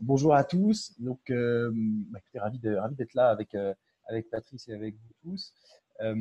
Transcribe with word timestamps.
bonjour 0.00 0.34
à 0.34 0.44
tous. 0.44 0.92
Donc, 1.00 1.30
euh, 1.30 1.70
bah, 1.74 2.20
ravi 2.34 2.58
d'être 2.58 3.14
là 3.14 3.28
avec, 3.28 3.54
euh, 3.54 3.74
avec 4.08 4.30
Patrice 4.30 4.68
et 4.68 4.74
avec 4.74 4.94
vous 4.94 5.14
tous. 5.22 5.54
Euh, 6.00 6.14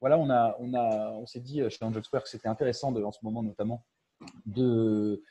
voilà, 0.00 0.18
on, 0.18 0.30
a, 0.30 0.56
on, 0.58 0.74
a, 0.74 1.10
on 1.12 1.26
s'est 1.26 1.40
dit 1.40 1.62
chez 1.70 1.84
Angel 1.84 2.02
Square 2.04 2.24
que 2.24 2.28
c'était 2.28 2.48
intéressant 2.48 2.90
de, 2.92 3.02
en 3.02 3.12
ce 3.12 3.20
moment 3.22 3.42
notamment 3.42 3.84
de, 4.46 5.22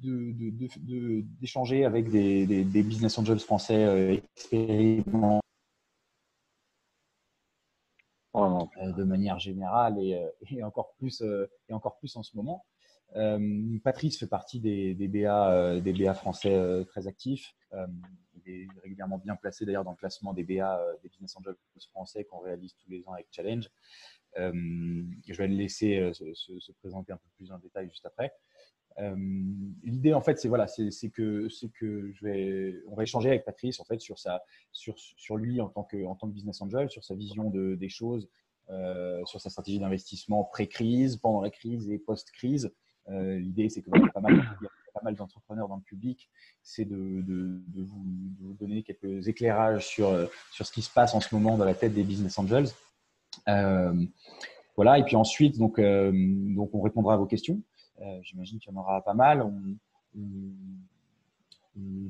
d'échanger 0.00 1.84
avec 1.84 2.10
des, 2.10 2.46
des, 2.46 2.82
business 2.82 3.16
angels 3.18 3.38
français 3.40 4.22
expérimentés 4.36 5.40
de 8.34 9.04
manière 9.04 9.38
générale 9.38 9.98
et, 9.98 10.20
et, 10.50 10.62
encore 10.62 10.94
plus, 10.98 11.22
et 11.68 11.72
encore 11.72 11.98
plus 11.98 12.16
en 12.16 12.22
ce 12.22 12.36
moment. 12.36 12.64
Euh, 13.16 13.78
Patrice 13.82 14.18
fait 14.18 14.26
partie 14.26 14.60
des, 14.60 14.94
BA, 15.08 15.52
euh, 15.52 15.80
des 15.80 15.92
BA 15.92 16.14
français 16.14 16.54
euh, 16.54 16.84
très 16.84 17.06
actifs. 17.06 17.54
il 17.72 18.52
est 18.52 18.68
régulièrement 18.82 19.18
bien 19.18 19.36
placé 19.36 19.64
d'ailleurs 19.64 19.84
dans 19.84 19.92
le 19.92 19.96
classement 19.96 20.32
des 20.34 20.44
BA 20.44 20.80
des 21.02 21.08
Business 21.08 21.36
Angels 21.36 21.56
français 21.90 22.24
qu'on 22.24 22.40
réalise 22.40 22.74
tous 22.76 22.90
les 22.90 23.06
ans 23.06 23.12
avec 23.12 23.28
Challenge. 23.30 23.68
je 24.36 25.34
vais 25.36 25.48
le 25.48 25.54
laisser 25.54 26.10
se, 26.12 26.72
présenter 26.72 27.12
un 27.12 27.16
peu 27.16 27.28
plus 27.36 27.50
en 27.50 27.58
détail 27.58 27.88
juste 27.88 28.06
après. 28.06 28.32
L'idée, 29.82 30.12
en 30.12 30.22
fait, 30.22 30.40
c'est 30.40 30.48
voilà, 30.48 30.66
que 30.66 31.48
que 31.78 32.12
je 32.12 32.24
vais, 32.24 32.74
on 32.88 32.96
va 32.96 33.04
échanger 33.04 33.28
avec 33.28 33.44
Patrice 33.44 33.80
en 33.80 33.84
fait 33.84 34.00
sur 34.00 34.18
sa, 34.18 34.42
sur, 34.72 35.36
lui 35.36 35.60
en 35.60 35.68
tant 35.68 35.84
que 35.84 36.04
en 36.04 36.14
tant 36.14 36.26
que 36.26 36.32
business 36.32 36.60
angel, 36.62 36.90
sur 36.90 37.04
sa 37.04 37.14
vision 37.14 37.50
de, 37.50 37.74
des 37.74 37.88
choses, 37.88 38.28
sur 39.24 39.40
sa 39.40 39.50
stratégie 39.50 39.78
d'investissement 39.78 40.44
pré-crise, 40.44 41.16
pendant 41.16 41.42
la 41.42 41.50
crise 41.50 41.90
et 41.90 41.98
post-crise. 41.98 42.66
Euh, 42.66 42.70
l'idée, 43.10 43.68
c'est 43.68 43.82
que 43.82 43.90
y 43.90 44.02
a 44.02 44.08
pas 44.08 44.20
mal, 44.20 45.14
d'entrepreneurs 45.14 45.68
dans 45.68 45.76
le 45.76 45.82
public, 45.82 46.28
c'est 46.62 46.84
de, 46.84 47.24
vous, 47.76 48.54
donner 48.58 48.82
quelques 48.82 49.28
éclairages 49.28 49.86
sur, 49.86 50.12
sur 50.52 50.66
ce 50.66 50.72
qui 50.72 50.82
se 50.82 50.90
passe 50.90 51.14
en 51.14 51.20
ce 51.20 51.34
moment 51.34 51.56
dans 51.56 51.64
la 51.64 51.74
tête 51.74 51.94
des 51.94 52.02
business 52.02 52.38
angels. 52.38 52.68
Euh, 53.48 54.04
voilà, 54.76 54.98
et 54.98 55.04
puis 55.04 55.16
ensuite, 55.16 55.58
donc, 55.58 55.78
euh, 55.78 56.12
donc 56.14 56.74
on 56.74 56.80
répondra 56.80 57.14
à 57.14 57.16
vos 57.16 57.26
questions. 57.26 57.60
J'imagine 58.22 58.60
qu'il 58.60 58.72
y 58.72 58.76
en 58.76 58.80
aura 58.80 59.02
pas 59.02 59.14
mal. 59.14 59.42
On, 59.42 59.76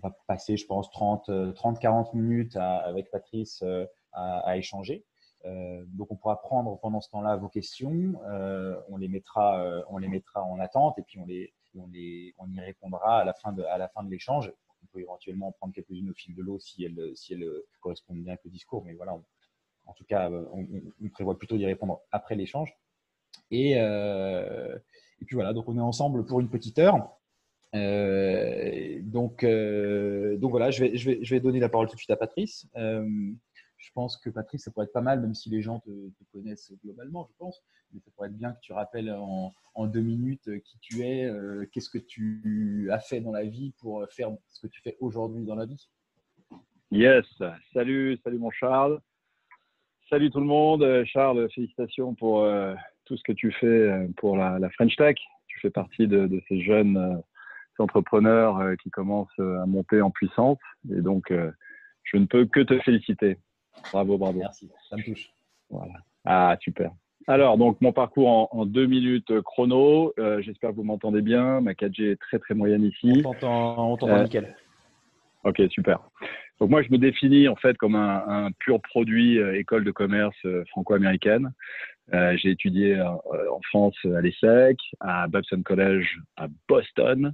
va 0.03 0.17
passer, 0.27 0.57
je 0.57 0.67
pense, 0.67 0.89
30-40 0.91 2.17
minutes 2.17 2.57
avec 2.57 3.11
Patrice 3.11 3.65
à, 4.13 4.57
échanger. 4.57 5.05
Euh, 5.49 5.83
donc, 5.87 6.11
on 6.11 6.17
pourra 6.17 6.41
prendre 6.41 6.79
pendant 6.81 7.01
ce 7.01 7.11
temps-là 7.11 7.37
vos 7.37 7.49
questions. 7.49 8.21
Euh, 8.29 8.79
on, 8.89 8.97
les 8.97 9.09
mettra, 9.09 9.63
euh, 9.63 9.83
on 9.89 9.99
les 9.99 10.09
mettra 10.09 10.43
en 10.43 10.59
attente 10.61 10.99
et 10.99 11.03
puis 11.03 11.19
on, 11.19 11.27
les, 11.27 11.53
on, 11.75 11.87
les, 11.89 12.35
on 12.39 12.51
y 12.51 12.61
répondra 12.61 13.21
à 13.21 13.25
la 13.25 13.35
fin 13.35 13.53
de, 13.53 13.63
à 13.65 13.79
la 13.79 13.89
fin 13.89 14.03
de 14.03 14.11
l'échange. 14.11 14.53
On 14.83 14.87
peut 14.87 15.01
éventuellement 15.01 15.49
en 15.49 15.53
prendre 15.53 15.75
quelques-unes 15.75 16.11
au 16.11 16.15
fil 16.15 16.35
de 16.35 16.43
l'eau 16.43 16.59
si 16.59 16.85
elles, 16.85 17.13
si 17.17 17.35
elles 17.35 17.49
correspondent 17.81 18.19
bien 18.19 18.33
avec 18.33 18.45
le 18.45 18.51
discours. 18.51 18.85
Mais 18.85 18.95
voilà, 18.95 19.19
en 19.87 19.93
tout 19.95 20.05
cas, 20.05 20.31
on, 20.31 20.67
on, 21.03 21.09
prévoit 21.09 21.39
plutôt 21.39 21.57
d'y 21.57 21.67
répondre 21.67 22.01
après 22.13 22.37
l'échange. 22.37 22.77
Et, 23.51 23.73
et, 23.73 25.25
puis 25.27 25.35
voilà, 25.35 25.53
donc 25.53 25.69
on 25.69 25.77
est 25.77 25.81
ensemble 25.81 26.25
pour 26.25 26.41
une 26.41 26.49
petite 26.49 26.79
heure. 26.79 26.97
donc, 27.73 29.45
donc 29.45 30.51
voilà, 30.51 30.71
je 30.71 30.85
vais, 30.85 30.97
je, 30.97 31.11
vais, 31.11 31.19
je 31.23 31.35
vais 31.35 31.41
donner 31.41 31.59
la 31.59 31.69
parole 31.69 31.89
tout 31.89 31.95
de 31.95 31.99
suite 31.99 32.11
à 32.11 32.17
Patrice 32.17 32.69
je 33.79 33.91
pense 33.93 34.17
que 34.17 34.29
Patrice, 34.29 34.65
ça 34.65 34.71
pourrait 34.71 34.87
être 34.87 34.93
pas 34.93 35.01
mal, 35.01 35.21
même 35.21 35.35
si 35.35 35.49
les 35.51 35.63
gens 35.63 35.79
te, 35.81 35.91
connaissent 36.33 36.73
globalement, 36.85 37.27
je 37.31 37.37
pense. 37.39 37.63
Mais 37.93 38.01
ça 38.01 38.11
pourrait 38.15 38.29
être 38.29 38.37
bien 38.37 38.53
que 38.53 38.61
tu 38.61 38.73
rappelles 38.73 39.11
en, 39.11 39.53
deux 39.87 40.01
minutes 40.01 40.49
euh, 40.49 40.59
qui 40.59 40.79
tu 40.81 41.03
es, 41.03 41.25
euh, 41.25 41.65
qu'est-ce 41.73 41.89
que 41.89 41.99
tu 41.99 42.89
as 42.93 42.99
fait 42.99 43.21
dans 43.21 43.31
la 43.31 43.45
vie 43.45 43.73
pour 43.81 44.05
faire 44.11 44.31
ce 44.49 44.67
que 44.67 44.67
tu 44.67 44.83
fais 44.83 44.97
aujourd'hui 45.01 45.45
dans 45.45 45.55
la 45.55 45.67
vie. 45.67 45.89
Yes, 46.91 47.25
salut, 47.73 48.19
salut 48.25 48.39
mon 48.39 48.51
Charles. 48.51 49.01
Salut 50.11 50.31
tout 50.31 50.41
le 50.41 50.47
monde. 50.47 50.83
Euh, 50.83 51.05
Charles, 51.07 51.49
félicitations 51.51 52.15
pour 52.15 52.47
tout 53.05 53.17
ce 53.17 53.23
que 53.23 53.33
tu 53.33 53.53
fais 53.53 54.09
pour 54.17 54.37
la, 54.37 54.69
French 54.71 54.97
Tech. 54.97 55.17
Tu 55.47 55.61
fais 55.61 55.71
partie 55.71 56.09
de 56.09 56.43
ces 56.49 56.61
jeunes 56.61 57.23
entrepreneurs 57.79 58.77
qui 58.83 58.91
commencent 58.91 59.39
à 59.39 59.65
monter 59.67 60.03
en 60.03 60.11
puissance. 60.11 60.59
Et 60.91 61.01
donc, 61.01 61.33
je 62.03 62.17
ne 62.17 62.27
peux 62.27 62.47
que 62.47 62.61
te 62.61 62.79
féliciter. 62.81 63.39
Bravo, 63.93 64.19
bravo. 64.19 64.39
Merci, 64.39 64.71
ça 64.89 64.97
me 64.97 65.05
touche. 65.05 65.31
Voilà. 65.71 65.95
Ah, 66.25 66.57
super. 66.61 66.93
Alors, 67.29 67.59
donc, 67.59 67.79
mon 67.83 67.93
parcours 67.93 68.49
en, 68.55 68.65
deux 68.65 68.87
minutes 68.87 69.31
euh, 69.31 69.43
chrono. 69.43 70.15
Euh, 70.19 70.41
j'espère 70.41 70.71
que 70.71 70.77
vous 70.77 70.83
m'entendez 70.83 71.21
bien. 71.21 71.61
Ma 71.61 71.73
4G 71.73 72.13
est 72.13 72.17
très, 72.17 72.39
très 72.39 72.55
moyenne 72.55 72.85
ici. 72.85 73.23
On 73.25 73.35
t'entend 73.35 74.09
euh, 74.09 74.23
nickel. 74.23 74.57
Ok, 75.45 75.61
super. 75.71 76.01
Donc, 76.59 76.71
moi, 76.71 76.83
je 76.83 76.91
me 76.91 76.97
définis 76.97 77.47
en 77.47 77.55
fait 77.55 77.77
comme 77.77 77.97
un, 77.97 78.51
pur 78.59 78.81
produit 78.81 79.39
école 79.39 79.85
de 79.85 79.91
commerce 79.91 80.37
franco-américaine. 80.71 81.53
J'ai 82.11 82.51
étudié 82.51 83.01
en 83.01 83.61
France 83.69 83.95
à 84.05 84.21
l'ESSEC, 84.21 84.79
à 84.99 85.29
Babson 85.29 85.63
College 85.63 86.19
à 86.37 86.49
Boston. 86.67 87.33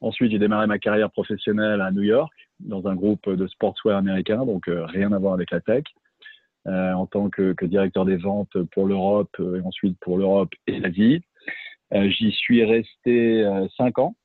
Ensuite, 0.00 0.30
j'ai 0.30 0.38
démarré 0.38 0.66
ma 0.66 0.78
carrière 0.78 1.10
professionnelle 1.10 1.80
à 1.80 1.90
New 1.90 2.02
York 2.02 2.32
dans 2.64 2.86
un 2.86 2.94
groupe 2.94 3.28
de 3.28 3.46
sportswear 3.46 3.96
américain, 3.96 4.44
donc 4.44 4.68
euh, 4.68 4.84
rien 4.86 5.12
à 5.12 5.18
voir 5.18 5.34
avec 5.34 5.50
la 5.50 5.60
tech, 5.60 5.84
euh, 6.66 6.92
en 6.92 7.06
tant 7.06 7.30
que, 7.30 7.54
directeur 7.64 8.04
des 8.04 8.16
ventes 8.16 8.56
pour 8.72 8.86
l'Europe 8.86 9.34
euh, 9.40 9.60
et 9.60 9.66
ensuite 9.66 9.98
pour 10.00 10.18
l'Europe 10.18 10.52
et 10.66 10.78
l'Asie. 10.80 11.22
J'y 11.94 12.32
suis 12.32 12.64
resté 12.64 13.46
cinq 13.76 13.98
ans. 13.98 14.16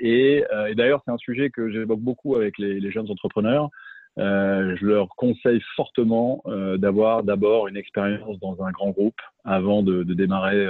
et, 0.00 0.42
d'ailleurs, 0.74 1.00
c'est 1.04 1.12
un 1.12 1.18
sujet 1.18 1.48
que 1.48 1.70
j'évoque 1.70 2.00
beaucoup 2.00 2.34
avec 2.34 2.58
les, 2.58 2.90
jeunes 2.90 3.08
entrepreneurs. 3.08 3.70
Je 4.18 4.84
leur 4.84 5.08
conseille 5.16 5.60
fortement 5.76 6.42
d'avoir 6.76 7.22
d'abord 7.22 7.68
une 7.68 7.76
expérience 7.76 8.38
dans 8.40 8.62
un 8.62 8.70
grand 8.70 8.90
groupe 8.90 9.20
avant 9.44 9.82
de, 9.82 10.02
démarrer 10.02 10.66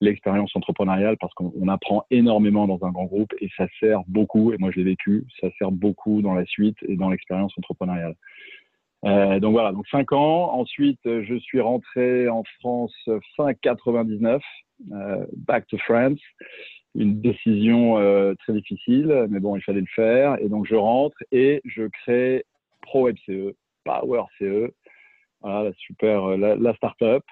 l'expérience 0.00 0.54
entrepreneuriale 0.54 1.16
parce 1.18 1.32
qu'on 1.34 1.68
apprend 1.68 2.04
énormément 2.10 2.66
dans 2.66 2.84
un 2.86 2.90
grand 2.90 3.06
groupe 3.06 3.32
et 3.40 3.48
ça 3.56 3.66
sert 3.80 4.02
beaucoup, 4.06 4.52
et 4.52 4.58
moi 4.58 4.70
je 4.70 4.78
l'ai 4.78 4.84
vécu, 4.84 5.26
ça 5.40 5.48
sert 5.58 5.72
beaucoup 5.72 6.22
dans 6.22 6.34
la 6.34 6.44
suite 6.44 6.76
et 6.82 6.96
dans 6.96 7.10
l'expérience 7.10 7.52
entrepreneuriale. 7.58 8.14
Euh, 9.04 9.38
donc 9.40 9.52
voilà, 9.52 9.72
donc 9.72 9.86
5 9.88 10.12
ans. 10.12 10.52
Ensuite, 10.52 11.00
je 11.04 11.38
suis 11.38 11.60
rentré 11.60 12.28
en 12.28 12.42
France 12.60 12.94
fin 13.36 13.54
99, 13.54 14.42
euh, 14.92 15.26
back 15.36 15.66
to 15.68 15.78
France. 15.78 16.18
Une 16.94 17.20
décision 17.20 17.98
euh, 17.98 18.34
très 18.38 18.54
difficile, 18.54 19.26
mais 19.28 19.38
bon, 19.38 19.54
il 19.56 19.62
fallait 19.62 19.80
le 19.80 19.86
faire. 19.94 20.38
Et 20.40 20.48
donc 20.48 20.66
je 20.66 20.74
rentre 20.74 21.16
et 21.30 21.60
je 21.64 21.84
crée 21.84 22.44
Pro 22.86 23.02
PowerCE, 23.02 23.54
Power 23.84 24.22
CE, 24.38 24.72
voilà, 25.40 25.64
la 25.64 25.72
super, 25.74 26.36
la, 26.36 26.56
la 26.56 26.74
start-up. 26.74 27.22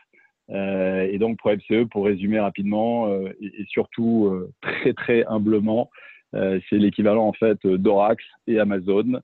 Euh, 0.51 1.09
et 1.11 1.19
donc 1.19 1.39
pour 1.39 1.51
FCE, 1.51 1.89
pour 1.91 2.05
résumer 2.05 2.39
rapidement 2.39 3.09
euh, 3.09 3.31
et, 3.41 3.65
surtout 3.69 4.27
euh, 4.27 4.53
très 4.61 4.93
très 4.93 5.25
humblement, 5.27 5.91
c'est 6.33 6.79
l'équivalent 6.79 7.29
en 7.29 7.33
fait 7.33 7.65
d'Orax 7.65 8.21
et 8.49 8.59
Amazon 8.59 9.21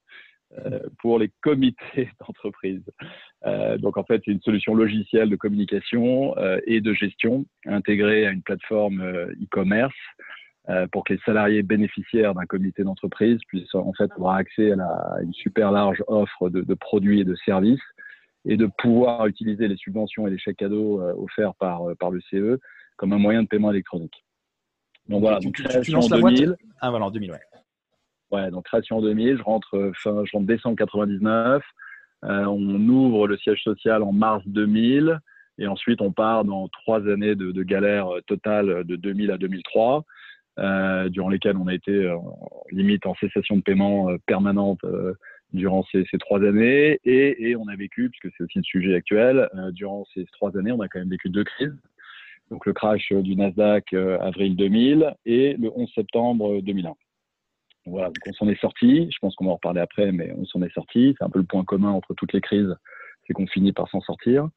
pour 1.00 1.18
les 1.18 1.28
comités 1.40 2.08
d'entreprise. 2.20 2.82
donc 3.78 3.96
en 3.96 4.04
fait, 4.04 4.22
c'est 4.24 4.30
une 4.30 4.40
solution 4.42 4.76
logicielle 4.76 5.28
de 5.28 5.34
communication 5.34 6.36
et 6.68 6.80
de 6.80 6.92
gestion 6.92 7.46
intégrée 7.66 8.28
à 8.28 8.30
une 8.30 8.42
plateforme 8.42 9.02
e-commerce 9.02 9.92
pour 10.92 11.04
que 11.04 11.14
les 11.14 11.20
salariés 11.24 11.62
bénéficiaires 11.62 12.34
d'un 12.34 12.46
comité 12.46 12.84
d'entreprise 12.84 13.38
puissent 13.48 13.74
en 13.74 13.92
fait 13.92 14.10
avoir 14.12 14.34
accès 14.34 14.72
à, 14.72 15.18
une 15.22 15.32
super 15.32 15.72
large 15.72 16.02
offre 16.06 16.50
de, 16.50 16.60
de, 16.60 16.74
produits 16.74 17.20
et 17.20 17.24
de 17.24 17.34
services 17.44 17.80
et 18.44 18.56
de 18.56 18.66
pouvoir 18.78 19.26
utiliser 19.26 19.68
les 19.68 19.76
subventions 19.76 20.26
et 20.26 20.30
les 20.30 20.38
chèques 20.38 20.58
cadeaux 20.58 21.00
euh, 21.00 21.14
offerts 21.14 21.54
par, 21.54 21.88
euh, 21.88 21.94
par 21.94 22.10
le 22.10 22.20
CE 22.30 22.58
comme 22.96 23.12
un 23.12 23.18
moyen 23.18 23.42
de 23.42 23.48
paiement 23.48 23.70
électronique. 23.70 24.24
Donc 25.08 25.20
voilà, 25.20 25.38
donc, 25.40 25.54
création 25.54 26.00
en 26.00 26.08
2000. 26.08 26.56
Ah 26.80 26.90
voilà, 26.90 27.06
en 27.06 27.10
2000, 27.10 27.32
ouais. 27.32 27.38
Ouais, 28.30 28.50
donc 28.50 28.64
création 28.64 28.98
en 28.98 29.02
2000, 29.02 29.38
je 29.38 29.42
rentre, 29.42 29.76
euh, 29.76 29.92
fin, 29.94 30.24
je 30.24 30.32
rentre 30.32 30.46
décembre 30.46 30.76
99, 30.76 31.62
on 32.22 32.88
ouvre 32.88 33.26
le 33.26 33.36
siège 33.38 33.62
social 33.62 34.02
en 34.02 34.12
mars 34.12 34.42
2000, 34.46 35.18
et 35.58 35.66
ensuite 35.66 36.00
on 36.00 36.12
part 36.12 36.44
dans 36.44 36.68
trois 36.68 37.00
années 37.08 37.34
de, 37.34 37.50
de 37.50 37.62
galère 37.62 38.08
totale 38.26 38.84
de 38.84 38.96
2000 38.96 39.30
à 39.30 39.38
2003, 39.38 39.98
euh, 39.98 40.02
durant 40.56 41.28
lesquelles 41.28 41.56
on 41.56 41.66
a 41.66 41.74
été 41.74 42.14
limite 42.70 43.06
en 43.06 43.14
cessation 43.14 43.56
de 43.56 43.62
paiement 43.62 44.08
permanente 44.26 44.80
durant 45.52 45.84
ces, 45.90 46.04
trois 46.18 46.42
années 46.42 47.00
et, 47.04 47.50
et, 47.50 47.56
on 47.56 47.66
a 47.68 47.76
vécu, 47.76 48.10
puisque 48.10 48.34
c'est 48.36 48.44
aussi 48.44 48.58
le 48.58 48.64
sujet 48.64 48.94
actuel, 48.94 49.48
euh, 49.54 49.70
durant 49.72 50.04
ces 50.14 50.24
trois 50.26 50.56
années, 50.56 50.72
on 50.72 50.80
a 50.80 50.88
quand 50.88 50.98
même 50.98 51.10
vécu 51.10 51.28
deux 51.28 51.44
crises. 51.44 51.76
Donc 52.50 52.66
le 52.66 52.72
crash 52.72 53.12
du 53.12 53.36
Nasdaq 53.36 53.92
euh, 53.92 54.18
avril 54.20 54.56
2000 54.56 55.14
et 55.26 55.54
le 55.54 55.70
11 55.74 55.90
septembre 55.94 56.60
2001. 56.62 56.94
voilà, 57.86 58.08
donc 58.08 58.18
on 58.26 58.32
s'en 58.32 58.48
est 58.48 58.60
sorti. 58.60 59.08
Je 59.10 59.18
pense 59.20 59.34
qu'on 59.36 59.44
va 59.44 59.52
en 59.52 59.54
reparler 59.54 59.80
après, 59.80 60.12
mais 60.12 60.32
on 60.36 60.44
s'en 60.44 60.62
est 60.62 60.72
sorti. 60.72 61.14
C'est 61.18 61.24
un 61.24 61.30
peu 61.30 61.38
le 61.38 61.44
point 61.44 61.64
commun 61.64 61.90
entre 61.90 62.14
toutes 62.14 62.32
les 62.32 62.40
crises, 62.40 62.74
c'est 63.26 63.32
qu'on 63.32 63.46
finit 63.46 63.72
par 63.72 63.88
s'en 63.88 64.00
sortir. 64.00 64.48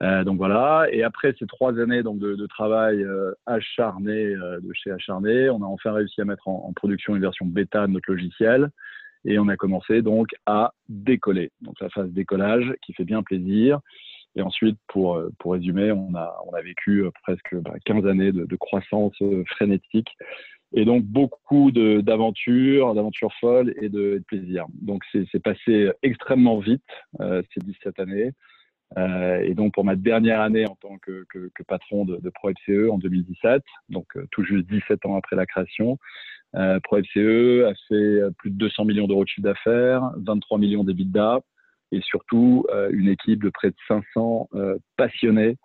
Donc 0.00 0.36
voilà. 0.36 0.86
Et 0.90 1.02
après 1.02 1.34
ces 1.38 1.46
trois 1.46 1.78
années 1.78 2.02
donc 2.02 2.18
de, 2.18 2.46
travail 2.46 3.04
acharné 3.46 4.34
de 4.34 4.72
chez 4.74 4.90
acharné, 4.90 5.48
on 5.50 5.62
a 5.62 5.66
enfin 5.66 5.92
réussi 5.92 6.20
à 6.20 6.24
mettre 6.24 6.48
en, 6.48 6.66
en, 6.68 6.72
production 6.72 7.16
une 7.16 7.22
version 7.22 7.46
bêta 7.46 7.86
de 7.86 7.92
notre 7.92 8.10
logiciel 8.10 8.70
et 9.24 9.38
on 9.38 9.48
a 9.48 9.56
commencé 9.56 10.02
donc 10.02 10.28
à 10.46 10.72
décoller. 10.88 11.50
Donc 11.62 11.80
la 11.80 11.88
phase 11.90 12.10
décollage 12.10 12.74
qui 12.82 12.92
fait 12.92 13.04
bien 13.04 13.22
plaisir. 13.22 13.80
Et 14.38 14.42
ensuite, 14.42 14.78
pour, 14.88 15.18
pour 15.38 15.52
résumer, 15.52 15.92
on 15.92 16.14
a, 16.14 16.36
on 16.46 16.52
a 16.52 16.60
vécu 16.60 17.04
presque 17.22 17.56
15 17.86 18.02
bah, 18.02 18.10
années 18.10 18.32
de, 18.32 18.44
de 18.44 18.56
croissance 18.56 19.16
frénétique 19.46 20.10
et 20.72 20.84
donc 20.84 21.04
beaucoup 21.04 21.70
d'aventures, 21.70 22.94
d'aventures 22.94 23.32
folles 23.40 23.74
et 23.80 23.88
de, 23.88 24.22
plaisir. 24.26 24.66
Donc 24.74 25.02
c'est 25.12 25.42
passé 25.42 25.90
extrêmement 26.02 26.58
vite 26.58 26.82
euh, 27.20 27.42
ces 27.54 27.60
17 27.60 28.00
années. 28.00 28.32
Euh, 28.98 29.40
et 29.40 29.54
donc 29.54 29.74
pour 29.74 29.84
ma 29.84 29.96
dernière 29.96 30.40
année 30.40 30.66
en 30.66 30.76
tant 30.76 30.96
que, 30.98 31.24
que, 31.28 31.50
que 31.54 31.62
patron 31.64 32.04
de, 32.04 32.18
de 32.18 32.30
ProFCE 32.30 32.90
en 32.90 32.98
2017, 32.98 33.62
donc 33.88 34.06
euh, 34.16 34.26
tout 34.30 34.44
juste 34.44 34.66
17 34.68 35.04
ans 35.06 35.16
après 35.16 35.36
la 35.36 35.44
création, 35.44 35.98
euh, 36.54 36.78
ProFCE 36.80 37.64
a 37.66 37.74
fait 37.88 38.20
plus 38.38 38.50
de 38.50 38.56
200 38.56 38.84
millions 38.84 39.06
d'euros 39.06 39.24
de 39.24 39.28
chiffre 39.28 39.46
d'affaires, 39.46 40.10
23 40.18 40.58
millions 40.58 40.84
d'EBITDA 40.84 41.40
et 41.92 42.00
surtout 42.00 42.64
euh, 42.70 42.90
une 42.92 43.08
équipe 43.08 43.42
de 43.42 43.50
près 43.50 43.70
de 43.70 43.76
500 43.88 44.48
euh, 44.54 44.78
passionnés, 44.96 45.56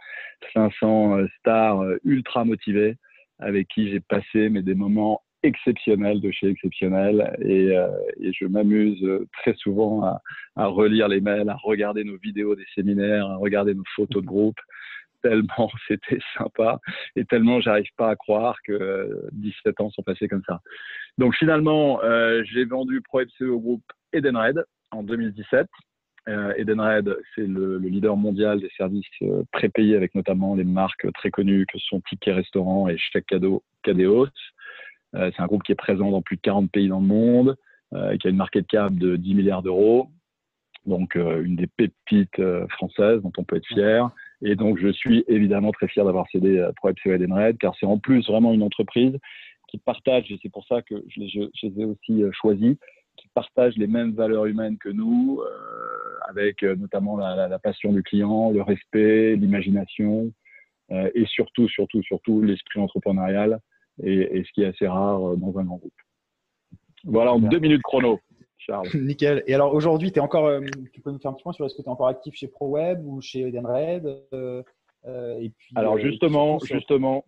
500 0.53 1.25
stars 1.39 1.83
ultra 2.03 2.43
motivés 2.43 2.97
avec 3.39 3.67
qui 3.67 3.89
j'ai 3.89 3.99
passé 3.99 4.49
mais 4.49 4.61
des 4.61 4.75
moments 4.75 5.21
exceptionnels 5.43 6.21
de 6.21 6.31
chez 6.31 6.49
exceptionnel 6.49 7.35
et, 7.41 7.75
euh, 7.75 7.87
et 8.19 8.31
je 8.33 8.45
m'amuse 8.45 9.03
très 9.33 9.53
souvent 9.55 10.03
à, 10.03 10.21
à, 10.55 10.67
relire 10.67 11.07
les 11.07 11.21
mails, 11.21 11.49
à 11.49 11.55
regarder 11.55 12.03
nos 12.03 12.17
vidéos 12.17 12.55
des 12.55 12.65
séminaires, 12.75 13.25
à 13.27 13.37
regarder 13.37 13.73
nos 13.73 13.83
photos 13.95 14.21
de 14.21 14.27
groupe 14.27 14.59
tellement 15.21 15.69
c'était 15.87 16.19
sympa 16.37 16.79
et 17.15 17.25
tellement 17.25 17.61
j'arrive 17.61 17.89
pas 17.97 18.09
à 18.09 18.15
croire 18.15 18.55
que 18.63 19.29
17 19.33 19.81
ans 19.81 19.89
sont 19.91 20.03
passés 20.03 20.27
comme 20.27 20.43
ça. 20.47 20.61
Donc 21.17 21.35
finalement, 21.35 22.01
euh, 22.03 22.43
j'ai 22.45 22.65
vendu 22.65 23.01
ProFCE 23.01 23.41
au 23.41 23.59
groupe 23.59 23.83
Edenred 24.13 24.65
en 24.91 25.03
2017 25.03 25.67
euh, 26.27 26.53
Edenred, 26.55 27.17
c'est 27.33 27.47
le, 27.47 27.77
leader 27.79 28.15
mondial 28.15 28.59
des 28.59 28.69
services 28.77 29.05
euh, 29.23 29.43
prépayés 29.51 29.95
avec 29.95 30.13
notamment 30.13 30.55
les 30.55 30.63
marques 30.63 31.11
très 31.13 31.31
connues 31.31 31.65
que 31.65 31.79
sont 31.79 32.01
Ticket 32.01 32.33
Restaurant 32.33 32.87
et 32.87 32.97
Chèque 32.97 33.25
Cadeau 33.25 33.63
Cadeos. 33.83 34.27
Euh, 35.15 35.31
c'est 35.35 35.41
un 35.41 35.47
groupe 35.47 35.63
qui 35.63 35.71
est 35.71 35.75
présent 35.75 36.11
dans 36.11 36.21
plus 36.21 36.37
de 36.37 36.41
40 36.41 36.71
pays 36.71 36.87
dans 36.87 36.99
le 36.99 37.07
monde, 37.07 37.57
qui 38.21 38.27
a 38.27 38.29
une 38.29 38.37
market 38.37 38.65
cap 38.67 38.93
de 38.93 39.17
10 39.17 39.35
milliards 39.35 39.63
d'euros. 39.63 40.07
Donc, 40.85 41.15
une 41.15 41.57
des 41.57 41.67
pépites 41.67 42.41
françaises 42.69 43.21
dont 43.21 43.33
on 43.37 43.43
peut 43.43 43.57
être 43.57 43.67
fier. 43.67 44.09
Et 44.41 44.55
donc, 44.55 44.79
je 44.79 44.87
suis 44.87 45.25
évidemment 45.27 45.73
très 45.73 45.89
fier 45.89 46.05
d'avoir 46.05 46.25
cédé 46.29 46.65
pour 46.77 46.89
FCO 46.89 47.11
Edenred, 47.11 47.57
car 47.57 47.75
c'est 47.77 47.85
en 47.85 47.97
plus 47.97 48.25
vraiment 48.27 48.53
une 48.53 48.63
entreprise 48.63 49.17
qui 49.67 49.77
partage, 49.77 50.31
et 50.31 50.39
c'est 50.41 50.51
pour 50.51 50.65
ça 50.67 50.81
que 50.81 51.03
je 51.09 51.21
je 51.27 51.67
les 51.67 51.81
ai 51.81 51.83
aussi 51.83 52.23
choisis, 52.31 52.77
qui 53.17 53.27
partagent 53.33 53.77
les 53.77 53.87
mêmes 53.87 54.13
valeurs 54.13 54.45
humaines 54.45 54.77
que 54.77 54.89
nous, 54.89 55.41
euh, 55.41 56.19
avec 56.29 56.63
euh, 56.63 56.75
notamment 56.75 57.17
la, 57.17 57.47
la, 57.47 57.59
passion 57.59 57.91
du 57.91 58.03
client, 58.03 58.51
le 58.51 58.61
respect, 58.61 59.35
l'imagination, 59.35 60.31
euh, 60.91 61.09
et 61.13 61.25
surtout, 61.25 61.67
surtout, 61.67 62.01
surtout 62.03 62.41
l'esprit 62.41 62.79
entrepreneurial, 62.79 63.59
et, 64.03 64.37
et, 64.37 64.43
ce 64.43 64.51
qui 64.53 64.63
est 64.63 64.67
assez 64.67 64.87
rare 64.87 65.37
dans 65.37 65.57
un 65.57 65.63
grand 65.63 65.77
groupe. 65.77 65.93
Voilà, 67.03 67.33
en 67.33 67.39
deux 67.39 67.59
minutes 67.59 67.81
chrono. 67.83 68.19
Charles. 68.57 68.87
Nickel. 68.93 69.43
Et 69.47 69.55
alors 69.55 69.73
aujourd'hui, 69.73 70.09
es 70.09 70.19
encore, 70.19 70.61
tu 70.93 71.01
peux 71.01 71.11
nous 71.11 71.19
faire 71.19 71.31
un 71.31 71.33
petit 71.33 71.43
point 71.43 71.53
sur 71.53 71.65
est-ce 71.65 71.75
que 71.75 71.81
tu 71.81 71.87
es 71.87 71.91
encore 71.91 72.07
actif 72.07 72.35
chez 72.35 72.47
ProWeb 72.47 73.05
ou 73.05 73.19
chez 73.21 73.47
Edenred 73.47 74.05
et 75.03 75.51
puis, 75.57 75.73
Alors 75.75 75.97
justement, 75.97 76.59
justement, 76.59 77.25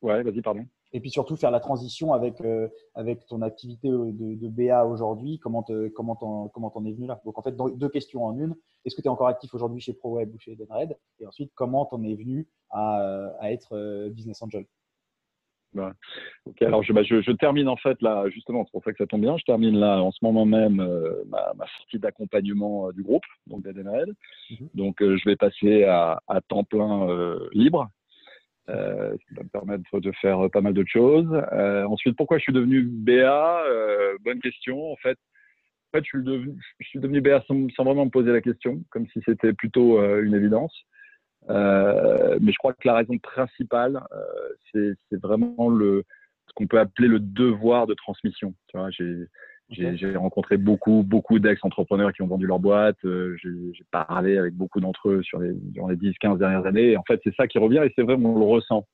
ouais, 0.00 0.22
vas-y, 0.22 0.42
pardon 0.42 0.64
et 0.96 1.00
puis 1.00 1.10
surtout 1.10 1.36
faire 1.36 1.50
la 1.50 1.60
transition 1.60 2.14
avec, 2.14 2.40
euh, 2.40 2.68
avec 2.94 3.26
ton 3.26 3.42
activité 3.42 3.88
de, 3.88 4.34
de 4.34 4.48
BA 4.48 4.86
aujourd'hui. 4.86 5.38
Comment 5.38 5.62
t'en 5.62 5.88
comment 5.90 6.16
comment 6.16 6.72
en 6.74 6.84
es 6.86 6.92
venu 6.92 7.06
là? 7.06 7.20
Donc 7.24 7.38
en 7.38 7.42
fait, 7.42 7.54
deux 7.54 7.88
questions 7.88 8.24
en 8.24 8.38
une. 8.38 8.54
Est-ce 8.84 8.94
que 8.94 9.02
tu 9.02 9.08
es 9.08 9.10
encore 9.10 9.26
actif 9.26 9.52
aujourd'hui 9.54 9.80
chez 9.80 9.92
ProWeb 9.92 10.34
ou 10.34 10.38
chez 10.38 10.52
Edenred? 10.52 10.96
Et 11.20 11.26
ensuite, 11.26 11.52
comment 11.54 11.84
t'en 11.84 12.02
es 12.02 12.14
venu 12.14 12.48
à, 12.70 13.02
euh, 13.02 13.30
à 13.40 13.52
être 13.52 13.76
euh, 13.76 14.08
business 14.08 14.40
angel? 14.42 14.64
Bah, 15.74 15.92
ok, 16.46 16.62
alors 16.62 16.82
je, 16.82 16.92
bah, 16.92 17.02
je, 17.02 17.20
je, 17.20 17.32
termine 17.32 17.68
en 17.68 17.76
fait 17.76 18.00
là, 18.00 18.24
justement, 18.30 18.64
c'est 18.64 18.72
pour 18.72 18.82
ça 18.84 18.92
que 18.92 18.98
ça 18.98 19.06
tombe 19.06 19.20
bien. 19.20 19.36
Je 19.36 19.44
termine 19.44 19.78
là 19.78 20.02
en 20.02 20.10
ce 20.10 20.18
moment 20.22 20.46
même 20.46 20.76
ma, 21.28 21.52
ma, 21.54 21.66
sortie 21.78 21.98
d'accompagnement 21.98 22.90
du 22.92 23.02
groupe, 23.02 23.24
donc 23.46 23.62
d'Edenred. 23.62 24.14
Mhm. 24.50 24.68
Donc 24.74 24.96
je 25.00 25.24
vais 25.28 25.36
passer 25.36 25.84
à, 25.84 26.20
à 26.28 26.40
temps 26.40 26.64
plein 26.64 27.08
libre 27.52 27.88
euh, 28.68 29.16
ça 29.28 29.34
va 29.36 29.42
me 29.44 29.48
permettre 29.48 30.00
de 30.00 30.12
faire 30.20 30.50
pas 30.50 30.60
mal 30.60 30.74
d'autres 30.74 30.90
choses. 30.90 31.28
Euh, 31.52 31.84
ensuite, 31.84 32.16
pourquoi 32.16 32.38
je 32.38 32.42
suis 32.42 32.52
devenu 32.52 32.82
BA 32.82 33.62
euh, 33.64 34.16
Bonne 34.24 34.40
question. 34.40 34.92
En 34.92 34.96
fait, 34.96 35.18
en 35.92 35.98
fait 35.98 36.04
je, 36.04 36.08
suis 36.08 36.24
devenu, 36.24 36.54
je 36.80 36.86
suis 36.86 36.98
devenu 36.98 37.20
BA 37.20 37.42
sans, 37.46 37.68
sans, 37.70 37.84
vraiment 37.84 38.06
me 38.06 38.10
poser 38.10 38.32
la 38.32 38.40
question, 38.40 38.82
comme 38.90 39.06
si 39.08 39.20
c'était 39.24 39.52
plutôt 39.52 40.00
euh, 40.00 40.22
une 40.22 40.34
évidence. 40.34 40.74
Euh, 41.48 42.38
mais 42.40 42.52
je 42.52 42.58
crois 42.58 42.72
que 42.72 42.86
la 42.86 42.94
raison 42.94 43.18
principale, 43.18 44.00
c'est 44.72 44.96
vraiment 45.12 45.68
le, 45.68 46.04
ce 46.48 46.52
qu'on 46.54 46.66
peut 46.66 46.78
appeler 46.78 47.08
le 47.08 47.20
devoir 47.20 47.86
de 47.86 47.94
transmission. 47.94 48.54
Tu 48.68 48.76
vois, 48.76 48.90
j'ai 48.90 49.28
j'ai 49.68 50.14
rencontré 50.16 50.56
beaucoup, 50.56 51.02
beaucoup 51.04 51.38
d'ex-entrepreneurs 51.38 52.12
qui 52.12 52.22
ont 52.22 52.28
vendu 52.28 52.46
leur 52.46 52.60
boîte. 52.60 52.96
Euh, 53.04 53.36
j'ai 53.42 53.84
parlé 53.90 54.38
avec 54.38 54.54
beaucoup 54.54 54.80
d'entre 54.80 55.08
eux 55.08 55.22
sur 55.22 55.40
les, 55.40 55.52
durant 55.54 55.88
les 55.88 55.96
10, 55.96 56.14
15 56.20 56.38
dernières 56.38 56.66
années. 56.66 56.92
Et 56.92 56.96
en 56.96 57.02
fait, 57.02 57.20
c'est 57.24 57.34
ça 57.34 57.48
qui 57.48 57.58
revient 57.58 57.82
et 57.84 57.92
c'est 57.96 58.02
vrai, 58.02 58.14
on 58.14 58.38
le 58.38 58.44
ressent. 58.44 58.86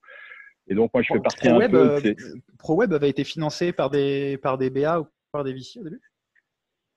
Et 0.69 0.75
donc, 0.75 0.93
moi, 0.95 1.03
je 1.03 1.13
fais 1.13 1.21
partie 1.21 1.49
un 1.49 1.69
peu. 1.69 1.99
Euh, 2.05 2.15
ProWeb 2.59 2.93
avait 2.93 3.11
été 3.11 3.25
financé 3.25 3.73
par 3.73 3.91
des, 3.91 4.39
par 4.39 4.57
des 4.57 4.71
BA 4.71 5.01
ou 5.01 5.07
par 5.33 5.45
des 5.45 5.53
VC 5.53 5.81
au 5.81 5.85
début? 5.85 6.01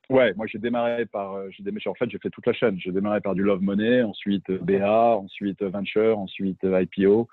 Ouais, 0.09 0.33
moi 0.35 0.45
j'ai 0.47 0.59
démarré 0.59 1.05
par, 1.05 1.33
euh, 1.33 1.49
j'ai 1.51 1.63
démarré, 1.63 1.89
en 1.89 1.95
fait 1.95 2.09
j'ai 2.09 2.19
fait 2.19 2.29
toute 2.29 2.45
la 2.45 2.53
chaîne. 2.53 2.79
J'ai 2.79 2.91
démarré 2.91 3.21
par 3.21 3.35
du 3.35 3.43
Love 3.43 3.61
Money, 3.61 4.03
ensuite 4.03 4.51
BA, 4.51 5.17
ensuite 5.17 5.63
Venture, 5.63 6.19
ensuite 6.19 6.59
IPO, 6.63 7.27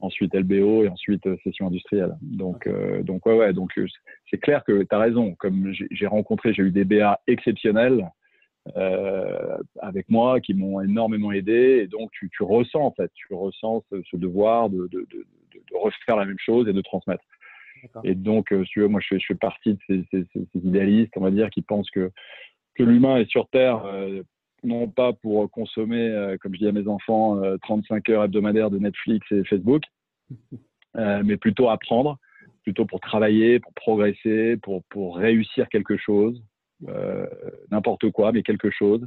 ensuite 0.00 0.34
LBO 0.34 0.84
et 0.84 0.88
ensuite 0.88 1.26
euh, 1.26 1.36
session 1.44 1.66
industrielle. 1.66 2.16
Donc, 2.22 2.66
euh, 2.66 3.02
donc 3.02 3.26
ouais, 3.26 3.36
ouais, 3.36 3.52
donc 3.52 3.76
euh, 3.78 3.86
c'est 4.30 4.38
clair 4.38 4.64
que 4.64 4.82
tu 4.82 4.94
as 4.94 4.98
raison. 4.98 5.34
Comme 5.34 5.72
j'ai 5.90 6.06
rencontré, 6.06 6.54
j'ai 6.54 6.62
eu 6.62 6.70
des 6.70 6.84
BA 6.84 7.20
exceptionnels 7.26 8.08
euh, 8.76 9.58
avec 9.80 10.08
moi 10.08 10.40
qui 10.40 10.54
m'ont 10.54 10.80
énormément 10.80 11.32
aidé 11.32 11.80
et 11.82 11.86
donc 11.86 12.10
tu, 12.12 12.28
tu, 12.30 12.42
ressens 12.42 12.82
en 12.82 12.90
fait, 12.92 13.10
tu 13.14 13.32
ressens 13.34 13.84
ce, 13.90 14.16
devoir 14.16 14.68
de, 14.68 14.88
de, 14.88 15.06
de, 15.10 15.26
de, 15.52 15.76
refaire 15.76 16.16
la 16.16 16.26
même 16.26 16.38
chose 16.38 16.68
et 16.68 16.72
de 16.72 16.80
transmettre. 16.80 17.24
Et 18.04 18.14
donc, 18.14 18.52
euh, 18.52 18.64
tu 18.64 18.80
veux, 18.80 18.88
moi 18.88 19.00
je 19.00 19.08
fais, 19.08 19.20
je 19.20 19.26
fais 19.28 19.34
partie 19.34 19.74
de 19.74 19.78
ces, 19.86 20.04
ces, 20.10 20.26
ces, 20.32 20.58
idéalistes, 20.58 21.12
on 21.16 21.20
va 21.20 21.30
dire, 21.30 21.50
qui 21.50 21.62
pensent 21.62 21.90
que 21.90 22.10
que 22.74 22.84
l'humain 22.84 23.16
est 23.16 23.28
sur 23.28 23.48
Terre 23.48 23.82
non 24.64 24.88
pas 24.88 25.12
pour 25.12 25.50
consommer, 25.50 26.08
euh, 26.08 26.36
comme 26.38 26.54
je 26.54 26.58
dis 26.58 26.68
à 26.68 26.72
mes 26.72 26.88
enfants, 26.88 27.40
35 27.62 28.08
euh, 28.08 28.12
heures 28.12 28.24
hebdomadaires 28.24 28.70
de 28.70 28.78
Netflix 28.78 29.26
et 29.30 29.44
Facebook, 29.44 29.82
euh, 30.96 31.22
mais 31.24 31.36
plutôt 31.36 31.68
apprendre, 31.68 32.18
plutôt 32.62 32.84
pour 32.84 33.00
travailler, 33.00 33.60
pour 33.60 33.72
progresser, 33.74 34.56
pour, 34.56 34.82
pour 34.90 35.16
réussir 35.16 35.68
quelque 35.68 35.96
chose, 35.96 36.42
n'importe 37.70 38.10
quoi, 38.10 38.30
mais 38.30 38.42
quelque 38.42 38.70
chose. 38.70 39.04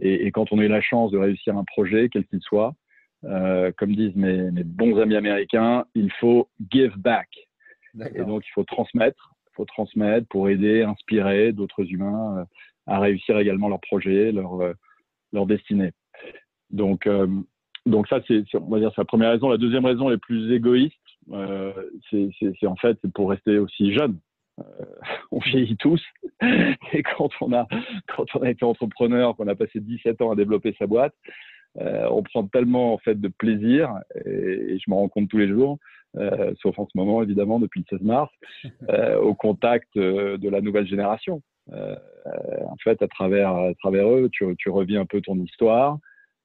Et, 0.00 0.26
et, 0.26 0.32
quand 0.32 0.52
on 0.52 0.58
a 0.58 0.64
eu 0.64 0.68
la 0.68 0.80
chance 0.80 1.12
de 1.12 1.18
réussir 1.18 1.56
un 1.56 1.64
projet, 1.64 2.08
quel 2.10 2.26
qu'il 2.26 2.40
soit, 2.40 2.74
comme 3.22 3.94
disent 3.94 4.16
mes, 4.16 4.50
mes, 4.50 4.64
bons 4.64 4.98
amis 4.98 5.14
américains, 5.14 5.84
il 5.94 6.10
faut 6.12 6.48
give 6.70 6.96
back. 6.96 7.28
Et 8.14 8.24
donc, 8.24 8.44
il 8.46 8.50
faut 8.52 8.64
transmettre, 8.64 9.34
il 9.50 9.54
faut 9.54 9.64
transmettre 9.64 10.26
pour 10.28 10.48
aider, 10.48 10.82
inspirer 10.82 11.52
d'autres 11.52 11.84
humains 11.90 12.46
à 12.86 13.00
réussir 13.00 13.38
également 13.38 13.68
leur 13.68 13.80
projet, 13.80 14.32
leur, 14.32 14.60
euh, 14.60 14.72
leur 15.32 15.46
destinée. 15.46 15.92
Donc, 16.70 17.06
euh, 17.06 17.26
donc 17.84 18.08
ça, 18.08 18.20
c'est, 18.26 18.42
on 18.54 18.68
va 18.68 18.80
dire, 18.80 18.90
c'est 18.94 19.00
la 19.00 19.06
première 19.06 19.30
raison. 19.30 19.48
La 19.48 19.58
deuxième 19.58 19.84
raison, 19.84 20.08
les 20.08 20.18
plus 20.18 20.52
égoïste, 20.52 20.94
euh, 21.32 21.72
c'est, 22.10 22.66
en 22.66 22.76
fait 22.76 22.98
pour 23.14 23.30
rester 23.30 23.58
aussi 23.58 23.92
jeune. 23.92 24.18
Euh, 24.58 24.62
on 25.30 25.38
vieillit 25.38 25.76
tous. 25.76 26.02
Et 26.92 27.02
quand 27.02 27.30
on 27.40 27.52
a, 27.52 27.66
quand 28.08 28.26
on 28.34 28.42
a 28.42 28.50
été 28.50 28.64
entrepreneur, 28.64 29.36
qu'on 29.36 29.48
a 29.48 29.54
passé 29.54 29.80
17 29.80 30.20
ans 30.22 30.32
à 30.32 30.36
développer 30.36 30.74
sa 30.78 30.86
boîte, 30.86 31.14
euh, 31.78 32.08
on 32.10 32.22
prend 32.22 32.46
tellement 32.46 32.94
en 32.94 32.98
fait 32.98 33.20
de 33.20 33.28
plaisir, 33.28 33.92
et, 34.24 34.30
et 34.30 34.78
je 34.78 34.90
me 34.90 34.94
rends 34.94 35.08
compte 35.08 35.28
tous 35.28 35.38
les 35.38 35.48
jours, 35.48 35.78
euh, 36.16 36.52
sauf 36.60 36.78
en 36.78 36.86
ce 36.86 36.96
moment 36.96 37.22
évidemment 37.22 37.58
depuis 37.58 37.84
le 37.90 37.98
16 37.98 38.06
mars, 38.06 38.32
euh, 38.90 39.18
au 39.18 39.34
contact 39.34 39.96
de 39.96 40.48
la 40.48 40.60
nouvelle 40.60 40.86
génération. 40.86 41.42
Euh, 41.72 41.96
en 42.66 42.76
fait, 42.76 43.02
à 43.02 43.08
travers, 43.08 43.50
à 43.50 43.74
travers 43.74 44.08
eux, 44.08 44.28
tu, 44.30 44.44
tu 44.58 44.70
revis 44.70 44.96
un 44.96 45.06
peu 45.06 45.20
ton 45.20 45.36
histoire. 45.36 45.98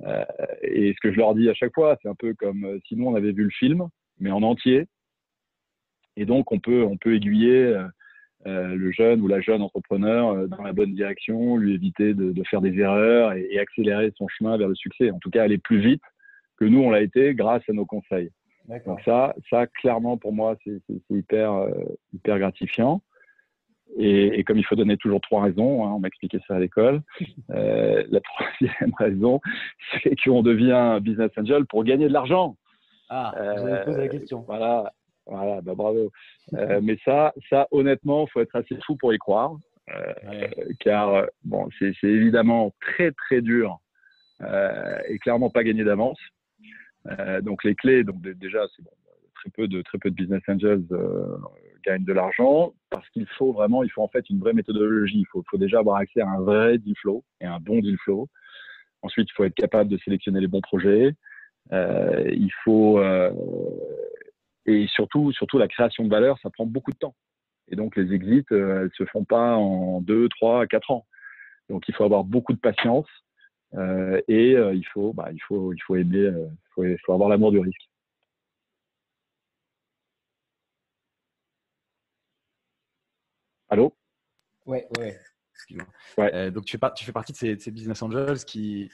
Euh, 0.04 0.26
et 0.64 0.94
ce 0.94 1.00
que 1.00 1.12
je 1.12 1.18
leur 1.18 1.36
dis 1.36 1.50
à 1.50 1.54
chaque 1.54 1.74
fois, 1.74 1.98
c'est 2.02 2.10
un 2.10 2.16
peu 2.16 2.34
comme 2.34 2.66
euh, 2.66 2.80
si 2.88 2.96
nous 2.96 3.06
on 3.08 3.16
avait 3.16 3.34
vu 3.34 3.44
le 3.44 3.50
film, 3.50 3.88
mais 4.20 4.32
en 4.32 4.42
entier. 4.42 4.88
Et 6.18 6.26
donc 6.26 6.52
on 6.52 6.60
peut, 6.60 6.84
on 6.84 6.98
peut 6.98 7.16
aiguiller 7.16 7.78
euh, 8.48 8.76
le 8.76 8.92
jeune 8.92 9.22
ou 9.22 9.28
la 9.28 9.42
jeune 9.42 9.62
entrepreneur 9.62 10.48
dans 10.48 10.64
la 10.64 10.74
bonne 10.74 10.94
direction, 10.94 11.58
lui 11.58 11.76
éviter 11.76 12.14
de, 12.14 12.32
de 12.32 12.44
faire 12.44 12.62
des 12.62 12.78
erreurs 12.80 13.34
et, 13.34 13.48
et, 13.52 13.60
accélérer 13.60 14.12
son 14.18 14.28
chemin 14.28 14.58
vers 14.58 14.68
le 14.68 14.76
succès. 14.76 15.12
En 15.12 15.20
tout 15.20 15.30
cas, 15.30 15.44
aller 15.44 15.60
plus 15.60 15.80
vite 15.80 16.02
que 16.58 16.66
nous, 16.66 16.80
on 16.80 16.90
l'a 16.90 17.02
été 17.02 17.34
grâce 17.36 17.64
à 17.70 17.74
nos 17.74 17.86
conseils. 17.86 18.32
Donc 18.86 19.02
ça, 19.02 19.36
ça 19.50 19.68
clairement 19.68 20.18
pour 20.18 20.34
moi, 20.34 20.56
c'est 20.64 20.82
hyper, 21.10 21.54
euh, 21.54 21.72
hyper 22.14 22.40
gratifiant. 22.40 23.02
Et, 23.98 24.40
et, 24.40 24.44
comme 24.46 24.58
il 24.58 24.66
faut 24.66 24.76
donner 24.76 24.96
toujours 24.96 25.20
trois 25.20 25.44
raisons, 25.44 25.86
hein, 25.86 25.92
on 25.94 26.00
m'a 26.00 26.08
expliqué 26.08 26.40
ça 26.48 26.56
à 26.56 26.60
l'école. 26.60 27.02
Euh, 27.50 28.06
la 28.10 28.22
troisième 28.22 28.94
raison, 28.98 29.42
c'est 30.04 30.16
qu'on 30.24 30.42
devient 30.42 31.00
business 31.02 31.32
angel 31.38 31.66
pour 31.66 31.84
gagner 31.84 32.08
de 32.08 32.14
l'argent. 32.14 32.56
Ah, 33.10 33.34
vous 33.36 33.68
avez 33.68 33.84
posé 33.84 33.98
la 33.98 34.08
question. 34.08 34.46
Voilà, 34.48 34.94
voilà, 35.26 35.62
bah 35.62 35.76
bravo. 35.76 36.12
euh, 36.54 36.80
mais 36.82 36.98
ça, 37.04 37.34
ça, 37.50 37.68
honnêtement, 37.72 38.26
faut 38.28 38.40
être 38.40 38.56
assez 38.56 38.78
fou 38.86 38.96
pour 38.96 39.14
y 39.14 39.18
croire, 39.18 39.56
euh, 39.90 40.48
car 40.80 41.26
bon, 41.44 41.68
c'est 41.78 41.94
évidemment 42.04 42.74
très 42.80 43.12
très 43.12 43.42
dur 43.42 43.80
euh, 44.42 45.00
et 45.08 45.20
clairement 45.20 45.50
pas 45.50 45.64
gagné 45.64 45.84
d'avance. 45.84 46.20
Euh, 47.08 47.42
donc 47.42 47.64
les 47.64 47.76
clés, 47.76 48.04
donc 48.04 48.22
déjà, 48.22 48.66
c'est 48.76 48.84
bon, 48.84 48.92
très 49.36 49.50
peu 49.50 49.68
de 49.68 49.82
très 49.82 49.98
peu 49.98 50.10
de 50.10 50.16
business 50.16 50.42
angels 50.48 50.86
euh, 50.92 51.38
gagnent 51.86 52.06
de 52.06 52.14
l'argent 52.14 52.74
parce 52.90 53.08
qu'il 53.10 53.28
faut 53.38 53.54
vraiment, 53.54 53.84
il 53.84 53.90
faut 53.90 54.04
en 54.04 54.08
fait 54.08 54.30
une 54.30 54.40
vraie 54.40 54.54
méthodologie. 54.54 55.20
Il 55.20 55.28
faut, 55.28 55.44
faut 55.50 55.58
déjà 55.58 55.80
avoir 55.80 55.98
accès 55.98 56.22
à 56.22 56.30
un 56.30 56.42
vrai 56.42 56.78
deal 56.78 56.96
flow 56.98 57.24
et 57.40 57.46
un 57.46 57.60
bon 57.60 57.80
deal 57.80 57.98
flow. 58.04 58.28
Ensuite, 59.02 59.30
il 59.30 59.34
faut 59.34 59.44
être 59.44 59.56
capable 59.56 59.90
de 59.90 59.98
sélectionner 59.98 60.40
les 60.40 60.48
bons 60.48 60.62
projets. 60.62 61.14
Euh, 61.72 62.30
il 62.32 62.52
faut 62.64 63.00
euh, 63.00 63.32
et 64.66 64.88
surtout, 64.88 65.32
surtout 65.32 65.58
la 65.58 65.68
création 65.68 66.04
de 66.04 66.10
valeur, 66.10 66.38
ça 66.42 66.50
prend 66.50 66.66
beaucoup 66.66 66.92
de 66.92 66.98
temps. 66.98 67.16
Et 67.70 67.76
donc 67.76 67.96
les 67.96 68.14
exits, 68.14 68.46
euh, 68.52 68.84
elles 68.84 68.92
se 68.98 69.06
font 69.06 69.24
pas 69.24 69.56
en 69.56 70.02
deux, 70.02 70.30
trois, 70.30 70.68
quatre 70.68 70.92
ans. 70.92 71.06
Donc 71.70 71.88
il 71.88 71.96
faut 71.96 72.04
avoir 72.04 72.24
beaucoup 72.24 72.54
de 72.54 72.60
patience 72.60 73.08
euh, 73.76 74.22
et 74.28 74.56
euh, 74.56 74.74
il 74.74 74.86
faut, 74.88 75.14
bah, 75.14 75.30
il 75.32 75.42
faut, 75.42 75.74
il 75.74 75.80
faut 75.82 75.96
aimer, 75.96 76.32
faut, 76.76 76.84
il 76.84 76.98
faut 77.06 77.14
avoir 77.14 77.30
l'amour 77.30 77.52
du 77.52 77.60
risque. 77.60 77.90
Allô? 83.70 83.94
Ouais, 84.66 84.88
ouais. 84.98 85.18
ouais. 86.18 86.36
Euh, 86.36 86.52
donc 86.52 86.66
tu 86.66 86.78
fais, 86.78 86.88
tu 86.96 87.06
fais 87.06 87.12
partie 87.12 87.32
de 87.32 87.38
ces, 87.38 87.56
de 87.56 87.62
ces, 87.62 87.72
business 87.72 88.02
angels 88.02 88.44
qui, 88.46 88.92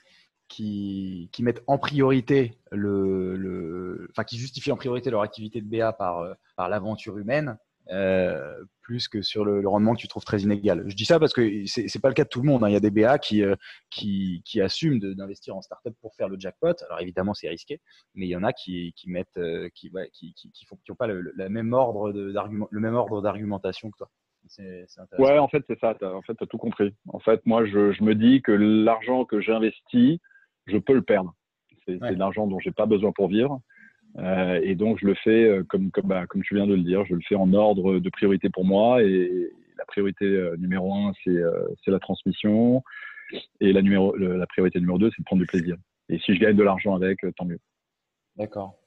qui, 0.47 1.29
qui 1.31 1.43
mettent 1.43 1.63
en 1.67 1.77
priorité 1.79 2.59
le, 2.71 3.35
le, 3.35 4.07
enfin 4.11 4.23
qui 4.23 4.37
justifient 4.37 4.71
en 4.71 4.77
priorité 4.77 5.09
leur 5.09 5.21
activité 5.21 5.61
de 5.61 5.67
BA 5.67 5.93
par, 5.93 6.35
par 6.55 6.69
l'aventure 6.69 7.17
humaine 7.17 7.57
euh, 7.91 8.63
plus 8.81 9.07
que 9.07 9.21
sur 9.21 9.43
le, 9.43 9.61
le, 9.61 9.67
rendement 9.67 9.93
que 9.93 9.99
tu 9.99 10.07
trouves 10.07 10.23
très 10.23 10.41
inégal. 10.41 10.83
Je 10.87 10.95
dis 10.95 11.05
ça 11.05 11.19
parce 11.19 11.33
que 11.33 11.65
c'est 11.65 11.83
n'est 11.83 12.01
pas 12.01 12.07
le 12.07 12.13
cas 12.13 12.23
de 12.23 12.29
tout 12.29 12.41
le 12.41 12.47
monde. 12.47 12.63
Hein. 12.63 12.69
Il 12.69 12.73
y 12.73 12.77
a 12.77 12.79
des 12.79 12.91
BA 12.91 13.19
qui, 13.19 13.43
euh, 13.43 13.55
qui, 13.89 14.41
qui 14.45 14.61
assument 14.61 14.99
d'investir 14.99 15.55
en 15.55 15.61
startup 15.61 15.93
pour 16.01 16.15
faire 16.15 16.29
le 16.29 16.39
jackpot. 16.39 16.73
Alors 16.85 17.01
évidemment, 17.01 17.33
c'est 17.33 17.49
risqué, 17.49 17.81
mais 18.15 18.25
il 18.25 18.29
y 18.29 18.35
en 18.35 18.43
a 18.43 18.53
qui, 18.53 18.93
qui 18.95 19.09
mettent, 19.09 19.37
euh, 19.37 19.69
qui, 19.75 19.89
ouais, 19.91 20.09
qui, 20.13 20.33
qui, 20.33 20.51
qui, 20.51 20.65
font, 20.65 20.77
qui 20.83 20.91
ont 20.91 20.95
pas 20.95 21.07
le, 21.07 21.21
le, 21.21 21.49
même 21.49 21.73
ordre 21.73 22.11
d'argument, 22.31 22.67
le 22.71 22.79
même 22.79 22.95
ordre 22.95 23.21
d'argumentation 23.21 23.91
que 23.91 23.97
toi. 23.97 24.09
Ouais, 25.19 25.37
en 25.37 25.47
fait, 25.47 25.63
c'est 25.67 25.79
ça. 25.79 25.95
As, 26.01 26.13
en 26.13 26.21
fait, 26.21 26.35
tu 26.35 26.43
as 26.43 26.47
tout 26.47 26.57
compris. 26.57 26.95
En 27.09 27.19
fait, 27.19 27.45
moi, 27.45 27.65
je, 27.65 27.91
je 27.91 28.03
me 28.03 28.15
dis 28.15 28.41
que 28.41 28.51
l'argent 28.53 29.25
que 29.25 29.41
j'investis, 29.41 30.19
je 30.67 30.77
peux 30.77 30.93
le 30.93 31.01
perdre. 31.01 31.33
C'est 31.85 32.01
ouais. 32.01 32.13
de 32.13 32.19
l'argent 32.19 32.47
dont 32.47 32.59
j'ai 32.59 32.71
pas 32.71 32.85
besoin 32.85 33.11
pour 33.11 33.27
vivre. 33.27 33.61
Euh, 34.17 34.59
et 34.63 34.75
donc, 34.75 34.99
je 34.99 35.05
le 35.05 35.15
fais 35.15 35.45
euh, 35.45 35.63
comme, 35.63 35.91
bah, 36.03 36.25
comme 36.27 36.41
tu 36.43 36.55
viens 36.55 36.67
de 36.67 36.73
le 36.73 36.83
dire, 36.83 37.05
je 37.05 37.13
le 37.13 37.21
fais 37.27 37.35
en 37.35 37.53
ordre 37.53 37.99
de 37.99 38.09
priorité 38.09 38.49
pour 38.49 38.65
moi. 38.65 39.03
Et 39.03 39.51
la 39.77 39.85
priorité 39.85 40.25
euh, 40.25 40.55
numéro 40.57 40.93
un, 40.93 41.11
c'est 41.23 41.91
la 41.91 41.99
transmission. 41.99 42.83
Et 43.59 43.73
la, 43.73 43.81
numéro, 43.81 44.15
la 44.15 44.47
priorité 44.47 44.79
numéro 44.79 44.97
deux, 44.97 45.11
c'est 45.11 45.21
de 45.21 45.25
prendre 45.25 45.41
du 45.41 45.47
plaisir. 45.47 45.75
Et 46.09 46.17
si 46.19 46.33
je 46.33 46.39
gagne 46.39 46.55
de 46.55 46.63
l'argent 46.63 46.95
avec, 46.95 47.19
tant 47.35 47.45
mieux. 47.45 47.59
D'accord. 48.37 48.79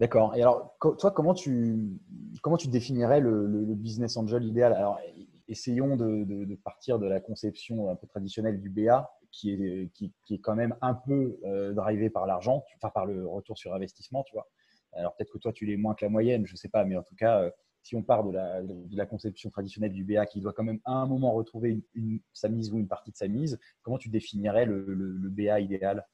D'accord. 0.00 0.34
Et 0.34 0.42
alors, 0.42 0.76
toi, 0.80 1.10
comment 1.10 1.34
tu, 1.34 2.00
comment 2.42 2.56
tu 2.56 2.68
définirais 2.68 3.20
le, 3.20 3.74
business 3.74 4.16
angel 4.16 4.44
idéal? 4.44 4.72
Alors, 4.72 4.98
essayons 5.46 5.96
de, 5.96 6.54
partir 6.64 6.98
de 6.98 7.06
la 7.06 7.20
conception 7.20 7.90
un 7.90 7.94
peu 7.94 8.06
traditionnelle 8.06 8.60
du 8.60 8.70
BA 8.70 9.10
qui 9.34 9.50
est, 9.50 9.90
qui, 9.92 10.12
est 10.30 10.38
quand 10.38 10.54
même 10.54 10.76
un 10.80 10.94
peu 10.94 11.38
euh, 11.44 11.72
drivé 11.72 12.08
par 12.08 12.26
l'argent, 12.26 12.64
enfin 12.76 12.90
par 12.90 13.04
le 13.04 13.26
retour 13.26 13.58
sur 13.58 13.74
investissement, 13.74 14.22
tu 14.22 14.34
vois. 14.34 14.48
Alors 14.92 15.16
peut-être 15.16 15.32
que 15.32 15.38
toi, 15.38 15.52
tu 15.52 15.66
l'es 15.66 15.76
moins 15.76 15.94
que 15.94 16.04
la 16.04 16.08
moyenne, 16.08 16.46
je 16.46 16.52
ne 16.52 16.56
sais 16.56 16.68
pas, 16.68 16.84
mais 16.84 16.96
en 16.96 17.02
tout 17.02 17.16
cas, 17.16 17.40
euh, 17.40 17.50
si 17.82 17.96
on 17.96 18.02
part 18.02 18.24
de 18.24 18.32
la, 18.96 19.06
conception 19.06 19.50
traditionnelle 19.50 19.92
du 19.92 20.04
BA 20.04 20.24
qui 20.26 20.40
doit 20.40 20.52
quand 20.52 20.62
même 20.62 20.78
à 20.84 20.92
un 20.92 21.06
moment 21.06 21.32
retrouver 21.32 21.82
sa 22.32 22.48
mise 22.48 22.72
ou 22.72 22.78
une 22.78 22.88
partie 22.88 23.10
de 23.10 23.16
sa 23.16 23.28
mise, 23.28 23.58
comment 23.82 23.98
tu 23.98 24.08
définirais 24.08 24.66
le, 24.66 25.28
BA 25.28 25.60
idéal? 25.60 26.06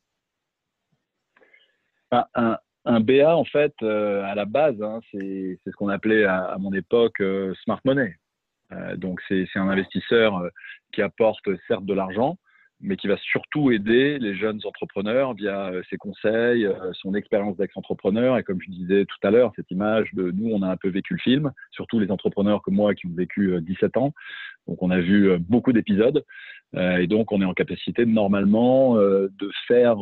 Un, 2.10 2.58
un, 2.86 3.00
BA, 3.00 3.36
en 3.36 3.44
fait, 3.44 3.74
euh, 3.82 4.24
à 4.24 4.34
la 4.34 4.46
base, 4.46 4.82
hein, 4.82 4.98
c'est 5.12 5.60
ce 5.64 5.70
qu'on 5.76 5.88
appelait 5.88 6.24
à, 6.24 6.56
mon 6.58 6.72
époque 6.72 7.22
smart 7.62 7.80
money. 7.84 8.16
Donc 8.96 9.20
c'est 9.28 9.46
un 9.56 9.68
investisseur 9.68 10.42
qui 10.92 11.02
apporte 11.02 11.48
certes 11.68 11.84
de 11.84 11.94
l'argent, 11.94 12.36
mais 12.82 12.96
qui 12.96 13.08
va 13.08 13.16
surtout 13.18 13.70
aider 13.70 14.18
les 14.18 14.34
jeunes 14.34 14.60
entrepreneurs 14.64 15.34
via 15.34 15.68
euh, 15.68 15.82
ses 15.90 15.96
conseils, 15.96 16.64
euh, 16.64 16.92
son 16.94 17.14
expérience 17.14 17.56
d'ex-entrepreneur. 17.56 18.38
Et 18.38 18.42
comme 18.42 18.60
je 18.60 18.70
disais 18.70 19.04
tout 19.04 19.26
à 19.26 19.30
l'heure, 19.30 19.52
cette 19.56 19.70
image 19.70 20.12
de 20.14 20.30
nous, 20.30 20.50
on 20.50 20.62
a 20.62 20.68
un 20.68 20.76
peu 20.76 20.88
vécu 20.88 21.14
le 21.14 21.20
film, 21.20 21.52
surtout 21.70 21.98
les 21.98 22.10
entrepreneurs 22.10 22.62
comme 22.62 22.74
moi 22.74 22.94
qui 22.94 23.06
ont 23.06 23.14
vécu 23.14 23.60
17 23.60 23.96
euh, 23.96 24.00
ans. 24.00 24.12
Donc 24.66 24.82
on 24.82 24.90
a 24.90 25.00
vu 25.00 25.38
beaucoup 25.38 25.72
d'épisodes. 25.72 26.24
Et 26.76 27.08
donc 27.08 27.32
on 27.32 27.42
est 27.42 27.44
en 27.44 27.54
capacité 27.54 28.06
normalement 28.06 28.94
de 28.94 29.50
faire 29.66 29.96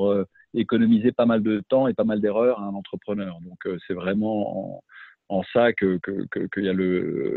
économiser 0.53 1.13
pas 1.13 1.25
mal 1.25 1.43
de 1.43 1.63
temps 1.67 1.89
et 1.89 1.95
pas 1.95 2.05
mal 2.05 2.21
d'erreurs 2.21 2.61
à 2.61 2.65
un 2.65 2.75
entrepreneur. 2.75 3.39
Donc 3.41 3.81
c'est 3.87 3.95
vraiment 3.95 4.83
en, 5.29 5.43
ça 5.53 5.73
qu'il 5.73 5.99
que, 6.01 6.27
que 6.27 6.61
y 6.61 6.69
a 6.69 6.75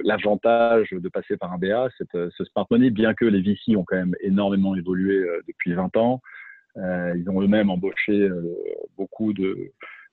l'avantage 0.03 0.91
de 0.91 1.09
passer 1.09 1.37
par 1.37 1.51
un 1.53 1.57
BA, 1.57 1.89
cette, 1.97 2.13
ce 2.13 2.45
smart 2.45 2.67
money, 2.71 2.89
bien 2.89 3.13
que 3.13 3.25
les 3.25 3.41
VC 3.41 3.75
ont 3.75 3.83
quand 3.83 3.97
même 3.97 4.15
énormément 4.21 4.75
évolué 4.75 5.15
euh, 5.15 5.41
depuis 5.47 5.73
20 5.73 5.95
ans. 5.97 6.21
Euh, 6.77 7.13
ils 7.17 7.29
ont 7.29 7.41
eux-mêmes 7.41 7.69
embauché 7.69 8.13
euh, 8.13 8.55
beaucoup 8.97 9.33
de 9.33 9.71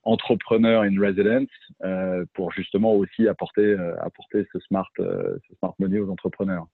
entrepreneurs 0.08 0.82
in 0.82 0.98
residence 0.98 1.48
euh, 1.84 2.24
pour 2.34 2.52
justement 2.52 2.94
aussi 2.94 3.28
apporter 3.28 3.62
euh, 3.62 3.94
apporter 4.00 4.46
ce 4.52 4.58
smart 4.60 4.90
euh, 5.00 5.36
ce 5.48 5.54
smart 5.56 5.74
money 5.78 5.98
aux 5.98 6.10
entrepreneurs. 6.10 6.66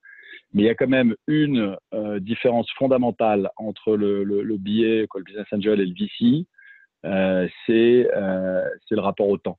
Mais 0.53 0.63
il 0.63 0.65
y 0.65 0.69
a 0.69 0.75
quand 0.75 0.87
même 0.87 1.15
une 1.27 1.75
différence 2.19 2.69
fondamentale 2.77 3.49
entre 3.57 3.97
le, 3.97 4.23
le, 4.23 4.41
le 4.41 4.57
billet, 4.57 5.05
le 5.13 5.23
business 5.23 5.47
angel 5.51 5.81
et 5.81 5.85
le 5.85 5.93
VC, 5.93 6.45
c'est 7.67 8.95
le 8.95 9.01
rapport 9.01 9.27
au 9.27 9.37
temps. 9.37 9.57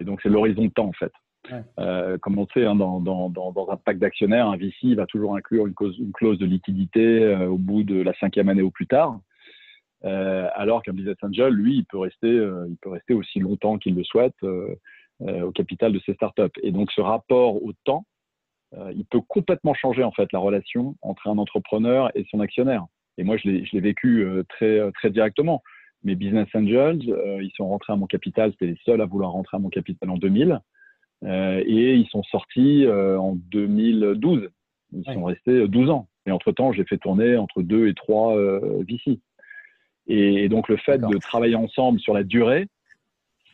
Et 0.00 0.04
donc, 0.04 0.20
c'est 0.22 0.28
l'horizon 0.28 0.64
de 0.64 0.70
temps, 0.70 0.86
en 0.86 0.92
fait. 0.92 1.12
Ouais. 1.50 1.62
Euh, 1.78 2.18
comme 2.18 2.38
on 2.38 2.46
sait, 2.48 2.64
hein, 2.64 2.74
dans, 2.74 3.00
dans, 3.00 3.30
dans, 3.30 3.52
dans, 3.52 3.70
un 3.70 3.76
pack 3.76 3.98
d'actionnaires, 3.98 4.48
un 4.48 4.56
VC 4.56 4.94
va 4.94 5.06
toujours 5.06 5.36
inclure 5.36 5.66
une, 5.66 5.74
cause, 5.74 5.96
une 5.98 6.12
clause 6.12 6.38
de 6.38 6.46
liquidité 6.46 7.22
euh, 7.22 7.48
au 7.48 7.56
bout 7.58 7.84
de 7.84 8.00
la 8.00 8.12
cinquième 8.14 8.48
année 8.48 8.62
ou 8.62 8.70
plus 8.70 8.86
tard. 8.86 9.20
Euh, 10.04 10.48
alors 10.54 10.82
qu'un 10.82 10.92
business 10.92 11.16
angel, 11.22 11.52
lui, 11.52 11.78
il 11.78 11.84
peut 11.84 11.98
rester, 11.98 12.28
il 12.28 12.76
peut 12.80 12.90
rester 12.90 13.14
aussi 13.14 13.40
longtemps 13.40 13.78
qu'il 13.78 13.94
le 13.94 14.04
souhaite 14.04 14.36
au 15.20 15.50
capital 15.50 15.92
de 15.92 15.98
ses 16.00 16.14
startups. 16.14 16.60
Et 16.62 16.70
donc, 16.70 16.92
ce 16.92 17.00
rapport 17.00 17.62
au 17.62 17.72
temps, 17.84 18.04
il 18.94 19.04
peut 19.06 19.20
complètement 19.20 19.74
changer 19.74 20.04
en 20.04 20.12
fait 20.12 20.32
la 20.32 20.38
relation 20.38 20.94
entre 21.02 21.26
un 21.28 21.38
entrepreneur 21.38 22.12
et 22.14 22.24
son 22.30 22.38
actionnaire. 22.38 22.84
Et 23.16 23.24
moi, 23.24 23.36
je 23.36 23.48
l'ai 23.48 23.80
vécu 23.80 24.24
très, 24.48 24.92
très 24.92 25.10
directement 25.10 25.62
mes 26.04 26.14
business 26.14 26.48
angels, 26.54 27.02
euh, 27.08 27.42
ils 27.42 27.52
sont 27.56 27.68
rentrés 27.68 27.92
à 27.92 27.96
mon 27.96 28.06
capital, 28.06 28.52
c'était 28.52 28.66
les 28.66 28.78
seuls 28.84 29.00
à 29.00 29.06
vouloir 29.06 29.32
rentrer 29.32 29.56
à 29.56 29.60
mon 29.60 29.68
capital 29.68 30.10
en 30.10 30.16
2000, 30.16 30.60
euh, 31.24 31.62
et 31.66 31.94
ils 31.94 32.08
sont 32.08 32.22
sortis 32.24 32.84
euh, 32.86 33.18
en 33.18 33.34
2012. 33.34 34.48
Ils 34.92 34.98
ouais. 34.98 35.14
sont 35.14 35.24
restés 35.24 35.68
12 35.68 35.90
ans. 35.90 36.08
Et 36.26 36.30
entre-temps, 36.30 36.72
j'ai 36.72 36.84
fait 36.84 36.98
tourner 36.98 37.36
entre 37.36 37.62
deux 37.62 37.88
et 37.88 37.94
trois 37.94 38.36
euh, 38.36 38.84
VC. 38.88 39.20
Et, 40.06 40.44
et, 40.44 40.48
donc, 40.48 40.68
le 40.68 40.76
fait 40.76 40.98
de 40.98 41.18
travailler 41.18 41.54
ensemble 41.54 42.00
sur 42.00 42.14
la 42.14 42.22
durée, 42.22 42.66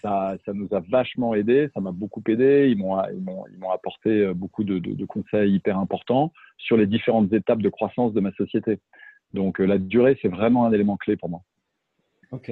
ça, 0.02 0.36
ça 0.44 0.52
nous 0.52 0.68
a 0.72 0.80
vachement 0.80 1.34
aidé, 1.34 1.68
ça 1.74 1.80
m'a 1.80 1.90
beaucoup 1.90 2.22
aidé. 2.28 2.68
Ils 2.70 2.78
m'ont 2.78 3.00
ils 3.08 3.58
m'ont 3.58 3.70
apporté 3.70 4.32
beaucoup 4.34 4.62
de, 4.62 4.78
de, 4.78 4.92
de, 4.92 5.04
conseils 5.06 5.54
hyper 5.54 5.78
importants 5.78 6.32
sur 6.58 6.76
les 6.76 6.86
différentes 6.86 7.32
étapes 7.32 7.62
de 7.62 7.68
croissance 7.70 8.12
de 8.12 8.20
ma 8.20 8.32
société. 8.32 8.78
Donc, 9.32 9.58
la 9.58 9.78
durée, 9.78 10.16
c'est 10.22 10.28
vraiment 10.28 10.66
un 10.66 10.72
élément 10.72 10.96
clé 10.96 11.16
pour 11.16 11.30
moi. 11.30 11.40
Ok. 12.34 12.50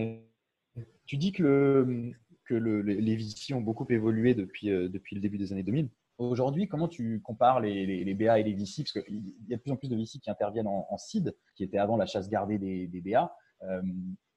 Tu 1.07 1.17
dis 1.17 1.33
que, 1.33 2.13
que 2.45 2.55
le, 2.55 2.83
les 2.83 3.17
VC 3.17 3.53
ont 3.53 3.61
beaucoup 3.61 3.85
évolué 3.91 4.33
depuis, 4.33 4.71
euh, 4.71 4.89
depuis 4.89 5.17
le 5.17 5.21
début 5.21 5.39
des 5.39 5.53
années 5.53 5.65
2000. 5.65 5.89
Aujourd'hui, 6.19 6.69
comment 6.69 6.87
tu 6.87 7.21
compares 7.21 7.59
les, 7.59 8.05
les, 8.05 8.15
BA 8.15 8.39
et 8.39 8.45
les 8.45 8.53
VC 8.53 8.85
Parce 8.85 8.93
qu'il 8.93 9.35
y 9.49 9.55
a 9.55 9.57
de 9.57 9.61
plus 9.61 9.73
en 9.73 9.77
plus 9.77 9.89
de 9.89 9.97
VC 9.97 10.21
qui 10.21 10.31
interviennent 10.31 10.69
en, 10.69 10.87
en 10.89 10.99
seed, 10.99 11.37
qui 11.57 11.65
était 11.65 11.79
avant 11.79 11.97
la 11.97 12.07
chasse 12.07 12.29
gardée 12.29 12.59
des, 12.59 12.87
des 12.87 13.01
BA. 13.01 13.35
Euh, 13.63 13.83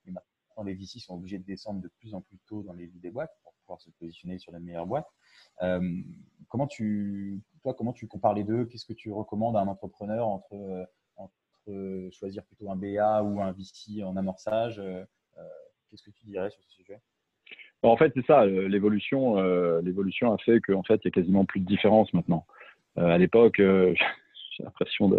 et 0.08 0.12
maintenant, 0.12 0.64
les 0.64 0.74
VC 0.74 0.98
sont 0.98 1.14
obligés 1.14 1.38
de 1.38 1.46
descendre 1.46 1.80
de 1.80 1.92
plus 2.00 2.16
en 2.16 2.22
plus 2.22 2.40
tôt 2.48 2.64
dans 2.64 2.74
les 2.74 2.88
vies 2.88 3.00
des 3.00 3.12
boîtes 3.12 3.38
pour 3.44 3.54
pouvoir 3.62 3.80
se 3.80 3.92
positionner 3.92 4.40
sur 4.40 4.52
les 4.52 4.60
meilleures 4.60 4.88
boîtes. 4.88 5.08
Euh, 5.62 6.02
comment 6.48 6.66
tu, 6.66 7.44
toi, 7.62 7.76
comment 7.76 7.94
tu 7.94 8.08
compares 8.08 8.34
les 8.34 8.46
deux? 8.46 8.66
Qu'est-ce 8.66 8.86
que 8.86 8.94
tu 8.94 9.12
recommandes 9.12 9.58
à 9.58 9.60
un 9.60 9.68
entrepreneur 9.68 10.28
entre, 10.28 10.90
entre 11.18 12.10
choisir 12.10 12.44
plutôt 12.46 12.72
un 12.72 12.76
BA 12.76 13.22
ou 13.22 13.42
un 13.42 13.52
VC 13.52 14.02
en 14.04 14.18
amorçage 14.18 14.82
Qu'est-ce 15.90 16.04
que 16.04 16.12
tu 16.12 16.26
dirais 16.26 16.50
sur 16.50 16.62
ce 16.64 16.76
sujet? 16.76 17.00
En 17.84 17.98
fait, 17.98 18.12
c'est 18.16 18.26
ça. 18.26 18.46
L'évolution, 18.46 19.36
l'évolution 19.82 20.34
a 20.34 20.38
fait 20.40 20.60
qu'en 20.60 20.84
fait, 20.84 20.96
il 21.04 21.06
y 21.06 21.08
a 21.08 21.12
quasiment 21.12 21.46
plus 21.46 21.60
de 21.60 21.66
différence 21.66 22.12
maintenant. 22.14 22.46
à 22.96 23.18
l'époque, 23.18 23.58
j'ai 23.60 24.64
l'impression 24.64 25.10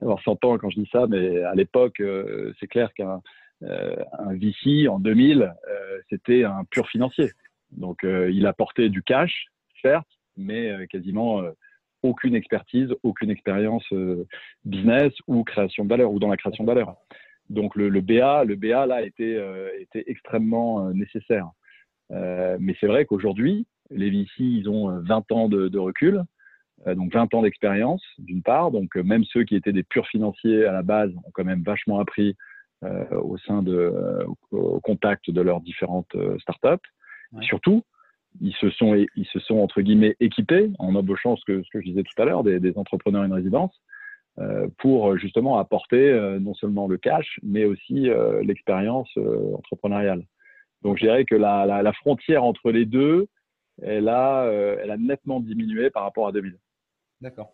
d'avoir 0.00 0.22
100 0.22 0.44
ans 0.44 0.58
quand 0.58 0.70
je 0.70 0.80
dis 0.80 0.88
ça, 0.92 1.06
mais 1.08 1.42
à 1.42 1.54
l'époque, 1.54 2.00
c'est 2.60 2.68
clair 2.68 2.92
qu'un 2.94 3.20
un 3.62 4.34
VC 4.34 4.86
en 4.88 5.00
2000, 5.00 5.52
c'était 6.08 6.44
un 6.44 6.64
pur 6.70 6.88
financier. 6.88 7.32
Donc, 7.72 8.04
il 8.04 8.46
apportait 8.46 8.88
du 8.88 9.02
cash, 9.02 9.46
certes, 9.82 10.06
mais 10.36 10.86
quasiment 10.88 11.42
aucune 12.06 12.34
expertise, 12.34 12.94
aucune 13.02 13.30
expérience 13.30 13.84
euh, 13.92 14.26
business 14.64 15.12
ou 15.26 15.44
création 15.44 15.84
de 15.84 15.88
valeur 15.88 16.12
ou 16.12 16.18
dans 16.18 16.28
la 16.28 16.36
création 16.36 16.64
de 16.64 16.68
valeur. 16.68 16.96
Donc 17.50 17.76
le, 17.76 18.00
BA, 18.00 18.44
le 18.44 18.56
BA 18.56 18.86
là 18.86 19.02
était, 19.02 19.36
euh, 19.36 19.68
était 19.78 20.04
extrêmement 20.06 20.86
euh, 20.86 20.92
nécessaire. 20.92 21.50
mais 22.10 22.74
c'est 22.80 22.86
vrai 22.86 23.04
qu'aujourd'hui, 23.04 23.66
les 23.90 24.10
VC, 24.10 24.28
ils 24.38 24.68
ont 24.68 25.00
20 25.00 25.32
ans 25.32 25.48
de, 25.48 25.78
recul, 25.78 26.22
donc 26.86 27.12
20 27.12 27.34
ans 27.34 27.42
d'expérience 27.42 28.02
d'une 28.18 28.42
part. 28.42 28.70
Donc 28.70 28.96
même 28.96 29.24
ceux 29.24 29.44
qui 29.44 29.56
étaient 29.56 29.72
des 29.72 29.84
purs 29.84 30.06
financiers 30.08 30.64
à 30.64 30.72
la 30.72 30.82
base 30.82 31.12
ont 31.24 31.30
quand 31.32 31.44
même 31.44 31.62
vachement 31.62 32.00
appris 32.00 32.36
au 32.82 33.38
sein 33.38 33.62
de, 33.62 33.92
au 34.50 34.80
contact 34.80 35.30
de 35.30 35.40
leurs 35.40 35.60
différentes 35.60 36.16
startups. 36.38 36.86
Surtout, 37.42 37.82
ils 38.40 38.54
se 38.54 38.70
sont, 38.70 38.94
ils 38.94 39.26
se 39.26 39.38
sont 39.40 39.58
entre 39.58 39.80
guillemets 39.80 40.16
équipés 40.20 40.70
en 40.78 40.94
embauchant 40.94 41.36
ce 41.36 41.44
que, 41.44 41.62
ce 41.62 41.70
que 41.70 41.80
je 41.80 41.86
disais 41.86 42.02
tout 42.02 42.22
à 42.22 42.24
l'heure, 42.24 42.44
des, 42.44 42.60
des 42.60 42.76
entrepreneurs 42.76 43.22
en 43.22 43.34
résidence, 43.34 43.72
euh, 43.74 43.95
pour 44.78 45.16
justement 45.16 45.58
apporter 45.58 46.10
euh, 46.10 46.38
non 46.38 46.54
seulement 46.54 46.86
le 46.88 46.98
cash, 46.98 47.40
mais 47.42 47.64
aussi 47.64 48.10
euh, 48.10 48.42
l'expérience 48.42 49.08
euh, 49.16 49.54
entrepreneuriale. 49.54 50.26
Donc 50.82 50.98
je 50.98 51.04
dirais 51.04 51.24
que 51.24 51.34
la, 51.34 51.64
la, 51.82 51.92
frontière 51.94 52.44
entre 52.44 52.70
les 52.70 52.84
deux, 52.84 53.28
elle 53.82 54.08
a, 54.08 54.44
euh, 54.44 54.76
elle 54.82 54.90
a 54.90 54.96
nettement 54.96 55.40
diminué 55.40 55.90
par 55.90 56.02
rapport 56.02 56.28
à 56.28 56.32
2000. 56.32 56.58
D'accord. 57.20 57.52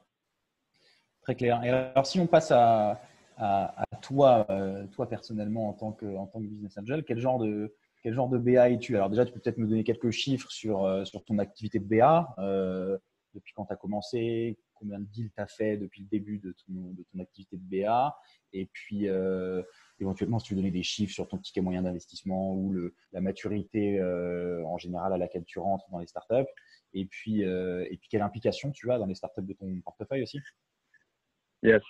Très 1.22 1.36
clair. 1.36 1.62
Et 1.64 1.70
alors 1.70 2.06
si 2.06 2.18
on 2.18 2.26
passe 2.26 2.50
à, 2.50 3.00
à, 3.36 3.84
toi, 4.02 4.46
toi 4.90 5.08
personnellement 5.08 5.68
en 5.68 5.72
tant 5.72 5.92
que, 5.92 6.16
en 6.16 6.26
tant 6.26 6.40
que 6.40 6.46
business 6.46 6.76
angel, 6.78 7.04
quel 7.04 7.18
genre 7.18 7.38
de 7.38 7.72
quel 8.02 8.14
genre 8.14 8.28
de 8.28 8.38
BA 8.38 8.70
es-tu? 8.70 8.96
Alors 8.96 9.10
déjà, 9.10 9.24
tu 9.24 9.32
peux 9.32 9.40
peut-être 9.40 9.58
me 9.58 9.66
donner 9.66 9.84
quelques 9.84 10.10
chiffres 10.10 10.50
sur, 10.50 10.84
euh, 10.84 11.04
sur 11.04 11.24
ton 11.24 11.38
activité 11.38 11.78
de 11.78 11.84
BA, 11.84 12.34
euh, 12.38 12.98
depuis 13.34 13.52
quand 13.54 13.66
tu 13.66 13.72
as 13.72 13.76
commencé, 13.76 14.58
combien 14.82 14.98
de 14.98 15.06
deals 15.06 15.30
tu 15.34 15.40
as 15.40 15.46
fait 15.46 15.76
depuis 15.76 16.02
le 16.02 16.08
début 16.08 16.38
de 16.38 16.54
ton, 16.66 17.20
activité 17.20 17.56
de 17.56 17.84
BA, 17.84 18.16
et 18.52 18.66
puis 18.66 19.08
euh, 19.08 19.62
éventuellement 20.00 20.38
si 20.38 20.48
tu 20.48 20.54
veux 20.54 20.60
donner 20.60 20.70
des 20.70 20.82
chiffres 20.82 21.12
sur 21.12 21.28
ton 21.28 21.38
ticket 21.38 21.60
moyen 21.60 21.82
d'investissement 21.82 22.54
ou 22.54 22.74
la 23.12 23.20
maturité 23.20 24.02
en 24.02 24.76
général 24.78 25.12
à 25.12 25.18
laquelle 25.18 25.44
tu 25.44 25.58
rentres 25.58 25.88
dans 25.90 25.98
les 25.98 26.06
startups, 26.06 26.50
et 26.94 27.06
puis, 27.06 27.42
et 27.42 27.96
puis 27.98 28.08
quelle 28.10 28.22
implication 28.22 28.70
tu 28.72 28.90
as 28.90 28.98
dans 28.98 29.06
les 29.06 29.14
startups 29.14 29.42
de 29.42 29.54
ton 29.54 29.80
portefeuille 29.80 30.22
aussi. 30.22 30.40
Yes. 31.62 31.82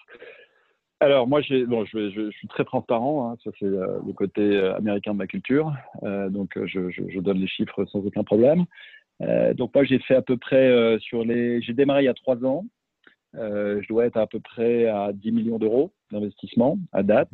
Alors 1.02 1.26
moi, 1.26 1.40
je, 1.40 2.30
suis 2.30 2.46
très 2.46 2.64
transparent, 2.64 3.32
hein, 3.32 3.36
ça 3.42 3.50
c'est 3.58 3.66
euh, 3.66 3.98
le 4.06 4.12
côté 4.12 4.40
euh, 4.40 4.76
américain 4.76 5.12
de 5.14 5.18
ma 5.18 5.26
culture, 5.26 5.72
euh, 6.04 6.30
donc 6.30 6.56
je, 6.64 7.18
donne 7.18 7.38
les 7.38 7.48
chiffres 7.48 7.84
sans 7.86 8.06
aucun 8.06 8.22
problème. 8.22 8.66
donc 9.54 9.74
moi 9.74 9.82
j'ai 9.82 9.98
fait 9.98 10.14
à 10.14 10.22
peu 10.22 10.36
près 10.36 10.96
sur 11.00 11.24
les, 11.24 11.60
j'ai 11.60 11.72
démarré 11.72 12.02
il 12.02 12.06
y 12.06 12.08
a 12.08 12.14
trois 12.14 12.44
ans, 12.44 12.66
je 13.34 13.88
dois 13.88 14.06
être 14.06 14.16
à 14.16 14.26
peu 14.26 14.40
près 14.40 14.86
à 14.86 15.12
10 15.12 15.32
millions 15.32 15.58
d'euros 15.58 15.92
d'investissement 16.10 16.78
à 16.92 17.02
date. 17.02 17.30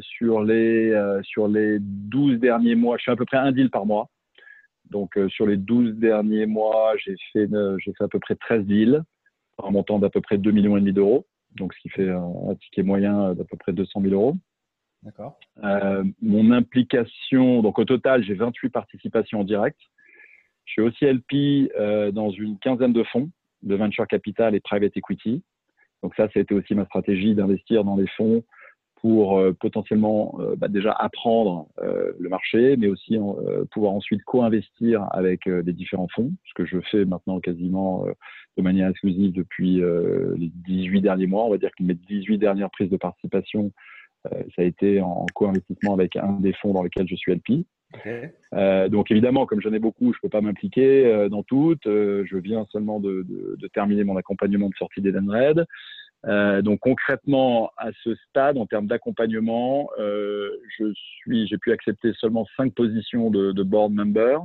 sur 0.00 0.42
les 0.42 1.20
sur 1.22 1.48
les 1.48 1.78
12 1.80 2.38
derniers 2.38 2.74
mois, 2.74 2.96
je 2.98 3.04
fais 3.04 3.10
à 3.10 3.16
peu 3.16 3.26
près 3.26 3.38
un 3.38 3.52
deal 3.52 3.70
par 3.70 3.86
mois. 3.86 4.08
Donc 4.90 5.18
sur 5.28 5.46
les 5.46 5.56
12 5.56 5.94
derniers 5.96 6.46
mois, 6.46 6.94
j'ai 6.96 7.16
fait 7.32 7.48
j'ai 7.78 7.92
fait 7.92 8.04
à 8.04 8.08
peu 8.08 8.20
près 8.20 8.36
13 8.36 8.64
deals, 8.64 9.02
en 9.58 9.70
montant 9.70 9.98
d'à 9.98 10.10
peu 10.10 10.20
près 10.20 10.38
2 10.38 10.50
millions 10.50 10.76
et 10.76 10.80
demi 10.80 10.92
d'euros 10.92 11.26
donc 11.56 11.74
ce 11.74 11.80
qui 11.80 11.88
fait 11.88 12.08
un, 12.08 12.54
ticket 12.60 12.82
moyen 12.82 13.34
d'à 13.34 13.44
peu 13.44 13.56
près 13.56 13.72
200 13.72 14.00
000 14.02 14.14
euros. 14.14 14.36
D'accord. 15.02 15.38
Euh, 15.62 16.04
mon 16.20 16.50
implication, 16.50 17.62
donc 17.62 17.78
au 17.78 17.84
total, 17.84 18.24
j'ai 18.24 18.34
28 18.34 18.70
participations 18.70 19.40
en 19.40 19.44
direct. 19.44 19.78
Je 20.64 20.72
suis 20.72 20.82
aussi 20.82 21.04
LP 21.04 21.70
euh, 21.78 22.10
dans 22.10 22.30
une 22.30 22.58
quinzaine 22.58 22.92
de 22.92 23.02
fonds 23.04 23.30
de 23.62 23.74
venture 23.74 24.06
capital 24.06 24.54
et 24.54 24.60
private 24.60 24.96
equity. 24.96 25.42
Donc 26.02 26.14
ça, 26.14 26.28
c'était 26.32 26.54
aussi 26.54 26.74
ma 26.74 26.84
stratégie 26.84 27.34
d'investir 27.34 27.84
dans 27.84 27.96
les 27.96 28.06
fonds 28.16 28.44
pour 29.00 29.38
euh, 29.38 29.52
potentiellement 29.52 30.36
euh, 30.40 30.56
bah, 30.56 30.68
déjà 30.68 30.92
apprendre 30.92 31.68
euh, 31.80 32.12
le 32.18 32.28
marché, 32.28 32.76
mais 32.76 32.88
aussi 32.88 33.16
pouvoir 33.70 33.92
ensuite 33.92 34.22
co-investir 34.24 35.06
avec 35.10 35.46
les 35.46 35.72
différents 35.72 36.08
fonds, 36.14 36.32
ce 36.44 36.54
que 36.54 36.64
je 36.64 36.78
fais 36.90 37.04
maintenant 37.04 37.40
quasiment 37.40 38.06
de 38.56 38.62
manière 38.62 38.88
exclusive 38.88 39.32
depuis 39.32 39.80
les 40.36 40.50
18 40.66 41.00
derniers 41.00 41.26
mois. 41.26 41.44
On 41.44 41.50
va 41.50 41.58
dire 41.58 41.70
que 41.76 41.82
mes 41.82 41.94
18 41.94 42.38
dernières 42.38 42.70
prises 42.70 42.90
de 42.90 42.96
participation, 42.96 43.72
ça 44.24 44.62
a 44.62 44.62
été 44.62 45.00
en 45.00 45.26
co-investissement 45.34 45.94
avec 45.94 46.16
un 46.16 46.32
des 46.40 46.52
fonds 46.54 46.72
dans 46.72 46.82
lesquels 46.82 47.08
je 47.08 47.16
suis 47.16 47.32
LP. 47.32 47.64
Donc 48.90 49.10
évidemment, 49.10 49.46
comme 49.46 49.60
j'en 49.60 49.72
ai 49.72 49.78
beaucoup, 49.78 50.12
je 50.12 50.18
peux 50.20 50.28
pas 50.28 50.40
m'impliquer 50.40 51.28
dans 51.30 51.42
toutes. 51.42 51.84
je 51.84 52.36
viens 52.36 52.66
seulement 52.70 53.00
de, 53.00 53.24
terminer 53.72 54.04
mon 54.04 54.16
accompagnement 54.16 54.68
de 54.68 54.74
sortie 54.74 55.00
d'Edenred. 55.00 55.66
Euh, 56.26 56.62
donc 56.62 56.80
concrètement, 56.80 57.70
à 57.76 57.90
ce 58.02 58.14
stade, 58.28 58.58
en 58.58 58.66
termes 58.66 58.86
d'accompagnement, 58.86 59.88
euh, 59.98 60.50
je 60.76 60.92
j'ai 61.26 61.58
pu 61.58 61.72
accepter 61.72 62.12
seulement 62.14 62.46
cinq 62.56 62.74
positions 62.74 63.30
de, 63.30 63.62
board 63.62 63.92
member. 63.92 64.38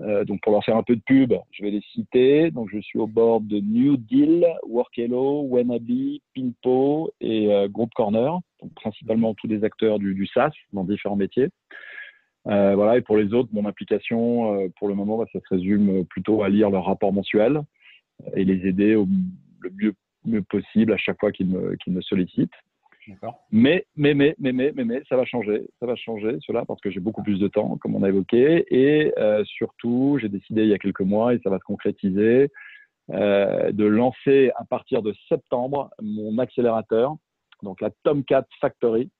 Euh, 0.00 0.24
donc 0.24 0.40
pour 0.42 0.50
leur 0.50 0.64
faire 0.64 0.76
un 0.76 0.82
peu 0.82 0.96
de 0.96 1.02
pub, 1.02 1.34
je 1.52 1.62
vais 1.62 1.70
les 1.70 1.82
citer. 1.92 2.50
Donc 2.50 2.68
je 2.72 2.80
suis 2.80 2.98
au 2.98 3.06
board 3.06 3.46
de 3.46 3.60
New 3.60 3.96
Deal, 3.96 4.46
Workello, 4.66 5.46
Wenabi, 5.48 6.22
Pinpo 6.34 7.12
et 7.20 7.52
euh, 7.52 7.68
Group 7.68 7.90
Corner, 7.94 8.38
donc 8.60 8.74
principalement 8.74 9.34
tous 9.34 9.46
les 9.46 9.62
acteurs 9.62 9.98
du, 9.98 10.14
du 10.14 10.26
SaaS 10.26 10.52
dans 10.72 10.84
différents 10.84 11.16
métiers. 11.16 11.50
Euh, 12.46 12.74
voilà. 12.74 12.98
Et 12.98 13.00
pour 13.00 13.16
les 13.16 13.32
autres, 13.32 13.48
mon 13.52 13.66
implication, 13.66 14.70
pour 14.78 14.88
le 14.88 14.94
moment, 14.94 15.18
bah, 15.18 15.26
ça 15.32 15.40
se 15.40 15.54
résume 15.54 16.04
plutôt 16.06 16.42
à 16.42 16.48
lire 16.48 16.70
leur 16.70 16.84
rapport 16.84 17.12
mensuel 17.12 17.62
et 18.34 18.44
les 18.44 18.66
aider 18.66 18.94
au 18.94 19.06
le 19.60 19.94
mieux 20.24 20.42
possible 20.42 20.92
à 20.92 20.96
chaque 20.96 21.20
fois 21.20 21.32
qu'il 21.32 21.48
me, 21.48 21.76
qu'il 21.76 21.92
me 21.92 22.00
sollicite. 22.00 22.52
Mais, 23.50 23.84
mais, 23.96 24.14
mais, 24.14 24.34
mais, 24.38 24.52
mais, 24.52 24.72
mais, 24.74 24.84
mais, 24.84 25.02
ça 25.08 25.16
va 25.16 25.24
changer. 25.24 25.68
Ça 25.78 25.86
va 25.86 25.94
changer, 25.94 26.38
cela, 26.40 26.64
parce 26.64 26.80
que 26.80 26.90
j'ai 26.90 27.00
beaucoup 27.00 27.22
plus 27.22 27.38
de 27.38 27.48
temps, 27.48 27.76
comme 27.76 27.94
on 27.94 28.02
a 28.02 28.08
évoqué. 28.08 28.64
Et 28.70 29.12
euh, 29.18 29.44
surtout, 29.44 30.18
j'ai 30.20 30.28
décidé 30.28 30.62
il 30.62 30.68
y 30.68 30.74
a 30.74 30.78
quelques 30.78 31.02
mois, 31.02 31.34
et 31.34 31.40
ça 31.40 31.50
va 31.50 31.58
se 31.58 31.64
concrétiser, 31.64 32.50
euh, 33.10 33.72
de 33.72 33.84
lancer 33.84 34.52
à 34.56 34.64
partir 34.64 35.02
de 35.02 35.14
septembre 35.28 35.90
mon 36.00 36.38
accélérateur, 36.38 37.14
donc 37.62 37.82
la 37.82 37.90
Tomcat 38.04 38.46
Factory. 38.60 39.10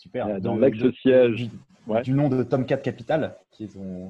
Super. 0.00 0.40
Dans 0.40 0.56
l'ex-siège. 0.56 1.48
Du, 1.48 1.50
ouais. 1.86 2.00
du, 2.02 2.12
nom 2.12 2.30
de 2.30 2.42
Tomcat 2.42 2.78
Capital. 2.78 3.36
Qui 3.50 3.68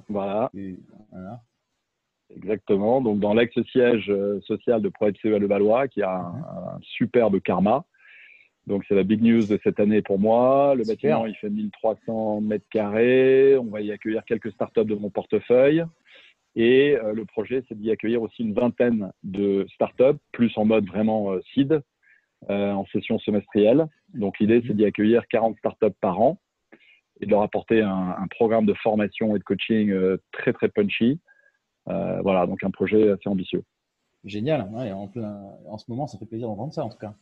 voilà. 0.08 0.48
Et, 0.56 0.76
voilà. 1.10 1.40
Exactement. 2.36 3.00
Donc, 3.00 3.18
dans 3.18 3.34
l'ex-siège 3.34 4.08
euh, 4.08 4.40
social 4.42 4.80
de 4.82 4.88
ProFCE 4.88 5.34
à 5.34 5.38
Levallois, 5.40 5.88
qui 5.88 6.02
a 6.02 6.14
un, 6.14 6.28
un, 6.28 6.78
superbe 6.82 7.40
karma. 7.40 7.84
Donc, 8.68 8.84
c'est 8.86 8.94
la 8.94 9.02
big 9.02 9.20
news 9.20 9.44
de 9.46 9.58
cette 9.64 9.80
année 9.80 10.00
pour 10.00 10.20
moi. 10.20 10.76
Le 10.76 10.84
bâtiment, 10.84 11.26
il 11.26 11.34
fait 11.34 11.50
1300 11.50 12.40
mètres 12.40 12.68
carrés. 12.70 13.58
On 13.58 13.64
va 13.64 13.80
y 13.80 13.90
accueillir 13.90 14.24
quelques 14.24 14.52
startups 14.52 14.84
de 14.84 14.94
mon 14.94 15.10
portefeuille. 15.10 15.84
Et 16.54 16.96
euh, 16.96 17.12
le 17.14 17.24
projet, 17.24 17.64
c'est 17.68 17.76
d'y 17.76 17.90
accueillir 17.90 18.22
aussi 18.22 18.42
une 18.42 18.54
vingtaine 18.54 19.10
de 19.24 19.66
startups, 19.74 20.20
plus 20.30 20.56
en 20.56 20.66
mode 20.66 20.86
vraiment 20.86 21.32
euh, 21.32 21.40
seed, 21.52 21.82
en 22.48 22.84
session 22.86 23.18
semestrielle. 23.18 23.86
Donc, 24.14 24.38
l'idée, 24.38 24.62
c'est 24.66 24.74
d'y 24.74 24.84
accueillir 24.84 25.26
40 25.28 25.56
startups 25.58 25.96
par 26.00 26.20
an 26.20 26.40
et 27.20 27.26
de 27.26 27.30
leur 27.30 27.42
apporter 27.42 27.82
un, 27.82 28.16
un 28.18 28.26
programme 28.28 28.66
de 28.66 28.74
formation 28.74 29.36
et 29.36 29.38
de 29.38 29.44
coaching 29.44 29.90
euh, 29.90 30.16
très, 30.32 30.52
très 30.52 30.68
punchy 30.68 31.20
euh, 31.88 32.20
voilà, 32.22 32.46
donc 32.46 32.62
un 32.62 32.70
projet 32.70 33.10
assez 33.10 33.28
ambitieux. 33.28 33.64
Génial. 34.24 34.68
Ouais, 34.72 34.92
en, 34.92 35.08
plein, 35.08 35.40
en 35.66 35.78
ce 35.78 35.84
moment, 35.88 36.06
ça 36.06 36.18
fait 36.18 36.26
plaisir 36.26 36.48
d'entendre 36.48 36.72
ça, 36.72 36.84
en 36.84 36.90
tout 36.90 36.98
cas. 36.98 37.14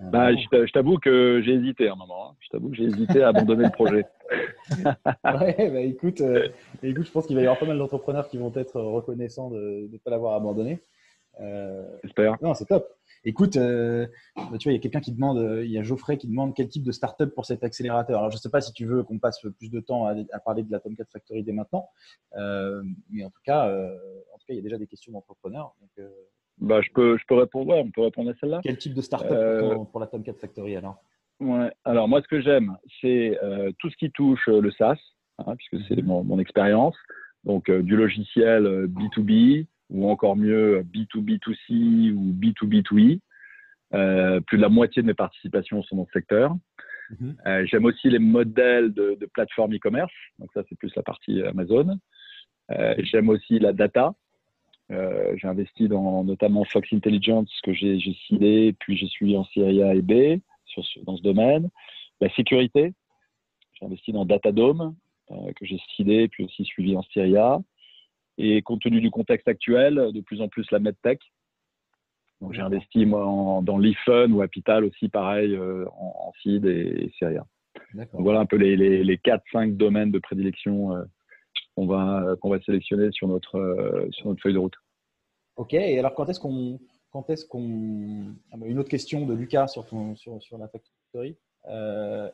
Euh, 0.00 0.10
bah, 0.10 0.34
je 0.34 0.72
t'avoue 0.72 0.98
que 0.98 1.40
j'ai 1.44 1.52
hésité 1.52 1.88
un 1.88 1.94
moment. 1.94 2.30
Hein. 2.30 2.36
Je 2.40 2.48
t'avoue 2.48 2.70
que 2.70 2.76
j'ai 2.76 2.84
hésité 2.84 3.22
à 3.22 3.28
abandonner 3.28 3.64
le 3.64 3.70
projet. 3.70 4.06
ouais, 4.70 5.70
bah, 5.70 5.80
écoute, 5.80 6.20
euh, 6.20 6.48
écoute, 6.82 7.06
je 7.06 7.12
pense 7.12 7.26
qu'il 7.26 7.36
va 7.36 7.42
y 7.42 7.44
avoir 7.44 7.58
pas 7.58 7.66
mal 7.66 7.78
d'entrepreneurs 7.78 8.28
qui 8.28 8.38
vont 8.38 8.52
être 8.56 8.80
reconnaissants 8.80 9.50
de 9.50 9.88
ne 9.92 9.98
pas 9.98 10.10
l'avoir 10.10 10.34
abandonné. 10.34 10.80
Euh, 11.40 11.86
J'espère. 12.02 12.36
Non, 12.42 12.54
c'est 12.54 12.66
top. 12.66 12.88
Écoute, 13.26 13.56
euh, 13.56 14.06
tu 14.36 14.64
vois, 14.64 14.72
il 14.72 14.74
y 14.74 14.78
a 14.78 14.80
quelqu'un 14.80 15.00
qui 15.00 15.12
demande, 15.12 15.62
il 15.64 15.70
y 15.70 15.78
a 15.78 15.82
Geoffrey 15.82 16.18
qui 16.18 16.28
demande 16.28 16.54
quel 16.54 16.68
type 16.68 16.82
de 16.82 16.92
startup 16.92 17.34
pour 17.34 17.46
cet 17.46 17.64
accélérateur. 17.64 18.18
Alors, 18.18 18.30
je 18.30 18.36
ne 18.36 18.40
sais 18.40 18.50
pas 18.50 18.60
si 18.60 18.72
tu 18.72 18.84
veux 18.84 19.02
qu'on 19.02 19.18
passe 19.18 19.40
plus 19.58 19.70
de 19.70 19.80
temps 19.80 20.06
à, 20.06 20.14
à, 20.32 20.38
parler 20.40 20.62
de 20.62 20.70
la 20.70 20.80
Tomcat 20.80 21.04
Factory 21.10 21.42
dès 21.42 21.52
maintenant, 21.52 21.88
euh, 22.36 22.82
mais 23.10 23.24
en 23.24 23.30
tout 23.30 23.40
cas, 23.42 23.68
euh, 23.68 23.94
en 24.34 24.38
tout 24.38 24.44
cas, 24.46 24.52
il 24.52 24.56
y 24.56 24.58
a 24.58 24.62
déjà 24.62 24.76
des 24.76 24.86
questions 24.86 25.12
d'entrepreneurs. 25.12 25.74
Bah, 26.58 26.82
je 26.82 26.90
peux, 26.92 27.16
je 27.16 27.24
peux 27.26 27.34
répondre. 27.34 27.72
Ouais, 27.72 27.82
on 27.84 27.90
peut 27.90 28.02
répondre 28.02 28.30
à 28.30 28.34
celle-là. 28.40 28.60
Quel 28.62 28.76
type 28.76 28.94
de 28.94 29.00
startup 29.00 29.36
pour, 29.60 29.90
pour, 29.90 30.00
la 30.00 30.06
Tomcat 30.06 30.34
Factory 30.34 30.76
alors? 30.76 31.02
Ouais. 31.40 31.72
Alors 31.84 32.08
moi, 32.08 32.20
ce 32.22 32.28
que 32.28 32.40
j'aime, 32.40 32.76
c'est 33.00 33.38
euh, 33.42 33.72
tout 33.78 33.90
ce 33.90 33.96
qui 33.96 34.10
touche 34.10 34.46
le 34.46 34.70
SaaS, 34.70 34.98
hein, 35.38 35.56
puisque 35.56 35.84
c'est 35.88 36.00
mon, 36.02 36.22
mon 36.22 36.38
expérience. 36.38 36.96
Donc 37.44 37.70
du 37.70 37.96
logiciel 37.96 38.86
B2B 38.86 39.66
ou 39.90 40.10
encore 40.10 40.36
mieux 40.36 40.82
B2B2C 40.82 42.12
ou 42.12 42.32
B2B2E. 42.32 43.20
plus 44.46 44.56
de 44.56 44.62
la 44.62 44.68
moitié 44.68 45.02
de 45.02 45.06
mes 45.06 45.14
participations 45.14 45.82
sont 45.82 45.96
dans 45.96 46.06
ce 46.06 46.12
secteur. 46.12 46.56
Mhm. 47.10 47.36
Euh, 47.46 47.66
j'aime 47.66 47.84
aussi 47.84 48.08
les 48.10 48.18
modèles 48.18 48.92
de, 48.92 49.16
de 49.20 49.26
plateforme 49.26 49.74
e-commerce. 49.74 50.12
Donc 50.38 50.50
ça, 50.54 50.62
c'est 50.68 50.78
plus 50.78 50.94
la 50.96 51.02
partie 51.02 51.42
Amazon. 51.42 51.98
Euh, 52.70 52.94
j'aime 52.98 53.28
aussi 53.28 53.58
la 53.58 53.72
data. 53.72 54.14
Euh, 54.90 55.34
j'ai 55.36 55.48
investi 55.48 55.88
dans 55.88 56.24
notamment 56.24 56.64
Fox 56.64 56.92
Intelligence 56.92 57.50
que 57.62 57.72
j'ai 57.72 57.98
ciblé, 58.26 58.74
puis 58.78 58.96
j'ai 58.96 59.08
suivi 59.08 59.36
en 59.36 59.44
Serie 59.44 59.82
A 59.82 59.94
et 59.94 60.02
B 60.02 60.40
sur 60.66 60.82
dans 61.04 61.16
ce 61.16 61.22
domaine. 61.22 61.70
La 62.20 62.30
sécurité. 62.34 62.92
J'ai 63.74 63.86
investi 63.86 64.12
dans 64.12 64.24
Datadome 64.24 64.94
que 65.28 65.64
j'ai 65.64 65.78
ciblé, 65.96 66.28
puis 66.28 66.44
aussi 66.44 66.64
suivi 66.64 66.96
en 66.96 67.02
Serie 67.02 67.36
A. 67.36 67.60
Et 68.38 68.62
compte 68.62 68.82
tenu 68.82 69.00
du 69.00 69.10
contexte 69.10 69.48
actuel, 69.48 70.10
de 70.12 70.20
plus 70.20 70.40
en 70.40 70.48
plus 70.48 70.68
la 70.70 70.80
medtech. 70.80 71.20
Donc 72.40 72.52
j'ai 72.52 72.60
investi 72.60 73.06
moi 73.06 73.60
dans 73.62 73.78
l'e-fun 73.78 74.30
ou 74.32 74.42
Apital 74.42 74.84
aussi 74.84 75.08
pareil 75.08 75.54
euh, 75.54 75.86
en, 75.96 76.28
en, 76.28 76.32
seed 76.42 76.66
et, 76.66 77.10
et 77.22 77.38
voilà 78.12 78.40
un 78.40 78.46
peu 78.46 78.56
les, 78.56 78.76
les, 78.76 79.02
les 79.02 79.16
4-5 79.16 79.76
domaines 79.76 80.10
de 80.10 80.18
prédilection 80.18 80.94
euh, 80.94 81.04
qu'on 81.74 81.86
va, 81.86 82.36
qu'on 82.40 82.50
va 82.50 82.60
sélectionner 82.60 83.10
sur 83.12 83.28
notre, 83.28 83.56
euh, 83.56 84.08
sur 84.10 84.28
notre 84.28 84.42
feuille 84.42 84.52
de 84.52 84.58
route. 84.58 84.74
Ok, 85.56 85.72
et 85.74 85.98
alors 85.98 86.14
quand 86.14 86.28
est-ce 86.28 86.40
qu'on. 86.40 86.78
Quand 87.10 87.30
est-ce 87.30 87.46
qu'on. 87.46 88.34
Ah 88.52 88.56
bah, 88.56 88.66
une 88.66 88.78
autre 88.78 88.90
question 88.90 89.24
de 89.24 89.34
Lucas 89.34 89.68
sur, 89.68 89.86
ton, 89.86 90.16
sur, 90.16 90.42
sur 90.42 90.58
la 90.58 90.68
factory. 90.68 91.36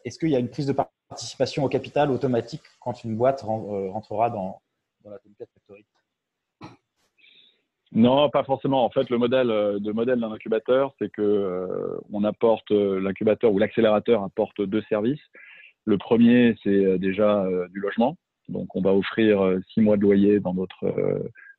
est-ce 0.05 0.19
qu'il 0.19 0.31
y 0.31 0.37
a 0.37 0.39
une 0.39 0.49
prise 0.49 0.67
de 0.67 0.75
participation 1.09 1.65
au 1.65 1.69
capital 1.69 2.11
automatique 2.11 2.63
quand 2.81 3.05
une 3.05 3.15
boîte 3.17 3.43
rentrera 3.43 4.31
dans, 4.31 4.63
dans 5.03 5.11
la 5.11 5.19
Tomcat 5.19 5.47
Factory 5.53 5.85
non, 7.93 8.31
pas 8.31 8.45
forcément. 8.45 8.85
En 8.85 8.91
fait, 8.91 9.11
le 9.11 9.19
modèle, 9.19 9.51
euh, 9.51 9.79
de 9.81 9.91
modèle 9.93 10.21
d'un 10.21 10.31
incubateur, 10.31 10.95
c'est 10.99 11.11
que 11.11 11.23
euh, 11.23 11.99
on 12.13 12.23
apporte 12.23 12.71
euh, 12.71 13.01
l'incubateur 13.01 13.53
ou 13.53 13.59
l'accélérateur 13.59 14.23
apporte 14.23 14.61
deux 14.63 14.83
services. 14.83 15.21
Le 15.87 15.99
premier, 15.99 16.57
c'est 16.63 16.99
déjà 16.99 17.47
du 17.73 17.81
logement. 17.81 18.17
Donc, 18.51 18.77
on 18.77 18.83
va 18.83 18.93
offrir 18.93 19.59
six 19.73 19.81
mois 19.81 19.97
de 19.97 20.03
loyer 20.03 20.39
dans 20.39 20.53
notre 20.53 20.85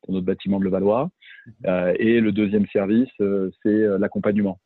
dans 0.08 0.14
notre 0.14 0.26
bâtiment 0.26 0.60
de 0.60 0.66
Levallois. 0.66 1.10
Mhm. 1.64 1.96
et 1.98 2.22
le 2.22 2.32
deuxième 2.32 2.68
service, 2.68 3.10
c'est 3.18 3.98
l'accompagnement. 3.98 4.60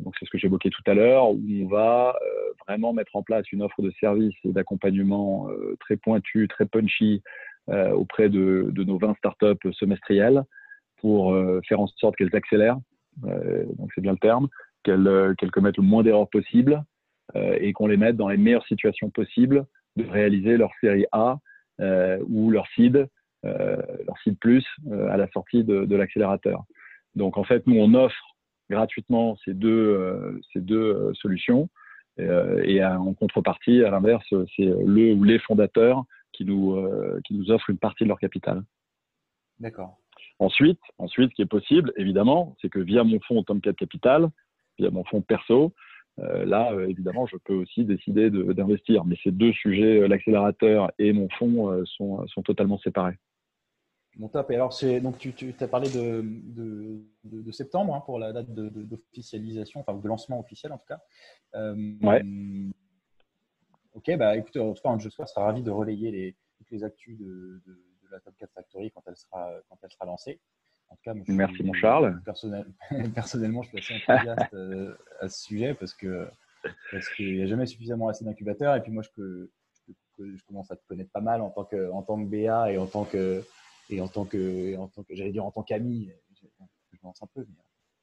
donc, 0.00 0.14
c'est 0.18 0.26
ce 0.26 0.30
que 0.30 0.36
j'évoquais 0.36 0.68
tout 0.68 0.82
à 0.86 0.92
l'heure, 0.92 1.30
où 1.30 1.40
on 1.62 1.66
va 1.66 2.14
vraiment 2.66 2.92
mettre 2.92 3.16
en 3.16 3.22
place 3.22 3.50
une 3.52 3.62
offre 3.62 3.80
de 3.80 3.90
services 3.98 4.36
et 4.44 4.52
d'accompagnement 4.52 5.48
très 5.80 5.96
pointue, 5.96 6.46
très 6.46 6.66
punchy 6.66 7.22
auprès 7.68 8.28
de, 8.28 8.70
de 8.72 8.84
nos 8.84 8.98
20 8.98 9.14
startups 9.18 9.72
semestrielles 9.72 10.42
pour 11.00 11.32
euh, 11.32 11.60
faire 11.66 11.80
en 11.80 11.86
sorte 11.86 12.16
qu'elles 12.16 12.34
accélèrent, 12.34 12.78
euh, 13.24 13.64
donc 13.78 13.90
c'est 13.94 14.00
bien 14.00 14.12
le 14.12 14.18
terme, 14.18 14.48
euh, 14.88 15.34
qu'elles 15.34 15.50
commettent 15.50 15.76
le 15.76 15.82
moins 15.82 16.02
d'erreurs 16.02 16.28
possible 16.28 16.82
et 17.60 17.74
qu'on 17.74 17.86
les 17.88 17.98
mette 17.98 18.16
dans 18.16 18.28
les 18.28 18.38
meilleures 18.38 18.64
situations 18.64 19.10
possibles 19.10 19.66
de 19.96 20.04
réaliser 20.06 20.56
leur 20.56 20.70
série 20.80 21.04
A 21.12 21.36
ou 22.26 22.50
leur 22.50 22.66
seed, 22.68 23.06
leur 23.42 24.18
seed 24.24 24.38
plus 24.38 24.64
à 25.10 25.18
la 25.18 25.28
sortie 25.32 25.62
de, 25.62 25.84
de 25.84 25.94
l'accélérateur. 25.94 26.64
Donc 27.16 27.36
en 27.36 27.44
fait, 27.44 27.66
nous 27.66 27.78
on 27.78 27.92
offre 27.92 28.34
gratuitement 28.70 29.36
ces 29.44 29.52
deux, 29.52 30.40
ces 30.54 30.62
deux 30.62 31.12
solutions. 31.12 31.68
et 32.16 32.82
en 32.82 33.12
contrepartie, 33.12 33.84
à 33.84 33.90
l'inverse, 33.90 34.24
c'est 34.56 34.64
le 34.64 35.12
ou 35.12 35.22
les 35.22 35.38
fondateurs 35.38 36.04
qui 36.38 36.44
nous, 36.44 36.76
qui 37.24 37.34
nous 37.34 37.50
offrent 37.50 37.68
une 37.68 37.78
partie 37.78 38.04
de 38.04 38.08
leur 38.08 38.18
capital. 38.18 38.62
D'accord. 39.58 39.98
Ensuite, 40.38 40.80
ensuite, 40.98 41.30
ce 41.30 41.34
qui 41.34 41.42
est 41.42 41.46
possible, 41.46 41.92
évidemment, 41.96 42.56
c'est 42.62 42.68
que 42.68 42.78
via 42.78 43.02
mon 43.04 43.18
fonds 43.20 43.42
Tomcat 43.42 43.72
Capital, 43.72 44.28
via 44.78 44.90
mon 44.90 45.04
fonds 45.04 45.20
perso, 45.20 45.74
euh, 46.20 46.44
là, 46.44 46.72
euh, 46.72 46.88
évidemment, 46.88 47.26
je 47.26 47.36
peux 47.44 47.54
aussi 47.54 47.84
décider 47.84 48.30
d'investir. 48.30 49.04
Mais 49.04 49.16
ces 49.22 49.30
deux 49.30 49.52
sujets, 49.52 50.00
euh, 50.00 50.08
l'accélérateur 50.08 50.90
et 50.98 51.12
mon 51.12 51.28
fonds, 51.38 51.84
sont, 51.96 52.26
sont, 52.26 52.42
totalement 52.42 52.78
séparés. 52.78 53.16
Bon, 54.16 54.28
top. 54.28 54.50
Et 54.50 54.54
alors, 54.56 54.76
donc, 55.02 55.18
tu, 55.18 55.32
tu 55.32 55.54
as 55.60 55.68
parlé 55.68 55.88
de, 55.90 56.22
de, 56.24 57.02
de, 57.24 57.52
septembre 57.52 57.94
hein, 57.94 58.02
pour 58.04 58.18
la 58.18 58.32
date 58.32 58.50
d'officialisation, 58.52 59.80
enfin, 59.80 59.94
de 59.94 60.08
lancement 60.08 60.40
officiel 60.40 60.72
en 60.72 60.78
tout 60.78 60.86
cas. 60.88 61.00
ouais. 61.54 62.22
Ok, 63.98 64.16
bah 64.16 64.36
écoute, 64.36 64.56
en 64.58 64.74
tout 64.74 64.80
cas, 64.80 64.96
je 64.96 65.08
serai 65.08 65.24
ravi 65.34 65.60
de 65.60 65.72
relayer 65.72 66.12
les, 66.12 66.36
toutes 66.56 66.70
les 66.70 66.84
actus 66.84 67.18
de, 67.18 67.60
la 68.12 68.20
Top 68.20 68.32
4 68.38 68.52
Factory 68.54 68.92
quand 68.92 69.02
elle 69.08 69.16
sera, 69.16 69.50
quand 69.68 69.76
elle 69.82 69.90
sera 69.90 70.06
lancée. 70.06 70.40
En 70.88 70.94
tout 70.94 71.02
cas, 71.02 71.14
Merci, 71.26 71.64
mon 71.64 71.72
Charles. 71.72 72.22
personnellement, 73.14 73.62
je 73.62 73.68
suis 73.70 73.78
assez 73.78 73.94
enthousiaste 73.94 74.54
euh, 74.54 74.94
à 75.20 75.28
ce 75.28 75.42
sujet 75.42 75.74
parce 75.74 75.94
que 75.94 76.28
parce 76.92 77.08
qu'il 77.08 77.34
n'y 77.34 77.42
a 77.42 77.46
jamais 77.46 77.66
suffisamment 77.66 78.06
assez 78.06 78.24
d'incubateurs. 78.24 78.76
Et 78.76 78.82
puis 78.82 78.92
moi, 78.92 79.02
je, 79.02 79.48
je, 80.16 80.44
commence 80.44 80.70
à 80.70 80.76
te 80.76 80.86
connaître 80.86 81.10
pas 81.10 81.20
mal 81.20 81.40
en 81.40 81.50
tant 81.50 81.64
que, 81.64 81.90
en 81.90 82.02
tant 82.04 82.24
que 82.24 82.28
BA 82.30 82.72
et 82.72 82.78
en 82.78 82.86
tant 82.86 83.04
que, 83.04 83.42
et 83.90 84.00
en 84.00 84.06
tant 84.06 84.24
que, 84.26 84.76
en 84.76 84.86
tant 84.86 85.02
que 85.02 85.16
j'allais 85.16 85.32
dire 85.32 85.44
en 85.44 85.50
tant 85.50 85.64
qu'ami. 85.64 86.12
Je 86.92 86.98
pense 86.98 87.20
un 87.20 87.28
peu, 87.34 87.44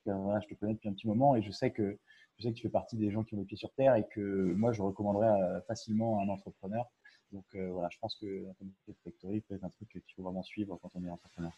mais 0.06 0.12
euh, 0.12 0.40
je 0.42 0.54
te 0.54 0.60
connais 0.60 0.74
depuis 0.74 0.90
un 0.90 0.94
petit 0.94 1.08
moment 1.08 1.38
et 1.38 1.42
je 1.42 1.52
sais 1.52 1.72
que 1.72 1.98
je 2.38 2.44
sais 2.44 2.50
que 2.50 2.56
tu 2.56 2.64
fais 2.64 2.70
partie 2.70 2.98
des 2.98 3.12
gens 3.12 3.24
qui 3.24 3.36
ont 3.36 3.40
les 3.40 3.46
pieds 3.46 3.58
sur 3.58 3.72
terre 3.74 3.96
et 3.96 4.06
que 4.14 4.54
moi, 4.54 4.72
je 4.72 4.82
recommanderais 4.82 5.28
euh, 5.28 5.62
facilement 5.62 6.20
à 6.20 6.24
un 6.24 6.30
entrepreneur 6.30 6.86
donc 7.36 7.46
euh, 7.56 7.70
voilà, 7.72 7.90
je 7.92 7.98
pense 8.00 8.16
que 8.16 8.46
la 8.46 8.54
Factory 9.04 9.42
peut 9.42 9.56
être 9.56 9.64
un 9.64 9.70
truc 9.70 9.90
qu'il 9.90 10.02
faut 10.16 10.24
vraiment 10.24 10.44
suivre 10.44 10.80
quand 10.82 10.90
on 10.96 11.04
est 11.04 11.10
entrepreneur. 11.10 11.52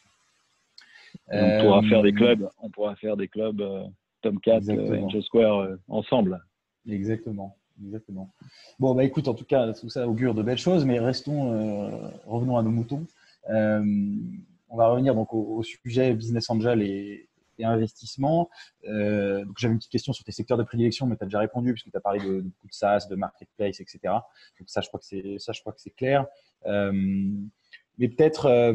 On 1.30 1.62
pourra 1.62 1.84
faire 1.84 2.02
des 2.02 2.12
euh, 2.12 2.16
clubs, 2.16 2.50
on 2.60 2.70
pourra 2.70 2.96
faire 2.96 3.16
des 3.16 3.28
clubs 3.28 3.62
euh, 3.62 3.86
Tomcat, 4.22 4.62
Angel 4.70 5.24
Square 5.24 5.78
ensemble. 5.88 6.42
Exactement. 6.88 7.58
Exactement. 7.86 8.34
Bon, 8.80 8.96
bah 8.96 9.04
écoute, 9.04 9.28
en 9.28 9.36
tout 9.36 9.46
cas, 9.46 9.72
tout 9.74 9.88
ça 9.88 10.08
augure 10.08 10.34
de 10.34 10.42
belles 10.42 10.58
choses, 10.58 10.84
mais 10.84 10.98
restons, 10.98 12.10
revenons 12.26 12.58
à 12.58 12.64
nos 12.64 12.72
moutons. 12.72 13.06
on 13.48 14.76
va 14.78 14.88
revenir 14.88 15.14
donc 15.14 15.32
au, 15.32 15.62
sujet 15.62 16.16
business 16.16 16.50
angel 16.50 16.82
et, 16.82 17.30
et 17.60 17.66
investissement. 17.66 18.50
Euh, 18.88 19.46
j'avais 19.58 19.74
une 19.74 19.80
petite 19.80 19.92
question 19.92 20.14
sur 20.14 20.24
tes 20.24 20.32
secteurs 20.32 20.58
de 20.58 20.64
prédilection, 20.64 21.06
mais 21.06 21.18
tu 21.18 21.24
as 21.24 21.28
déjà 21.28 21.40
répondu 21.40 21.74
puisque 21.74 21.92
tu 21.92 21.98
as 21.98 22.02
parlé 22.02 22.20
de, 22.20 22.42
beaucoup 22.42 22.68
de 22.68 22.74
SaaS, 22.74 23.08
de 23.10 23.16
marketplace, 23.16 23.80
etc. 23.80 24.00
Donc 24.04 24.68
ça, 24.68 24.82
je 24.82 24.88
crois 24.88 25.00
que 25.00 25.06
c'est 25.06 25.38
ça, 25.40 25.52
je 25.52 25.62
crois 25.62 25.74
que 25.74 25.82
c'est 25.82 25.96
clair. 25.96 26.26
Euh, 26.66 26.92
mais 28.00 28.10
peut-être 28.10 28.46
euh, 28.46 28.74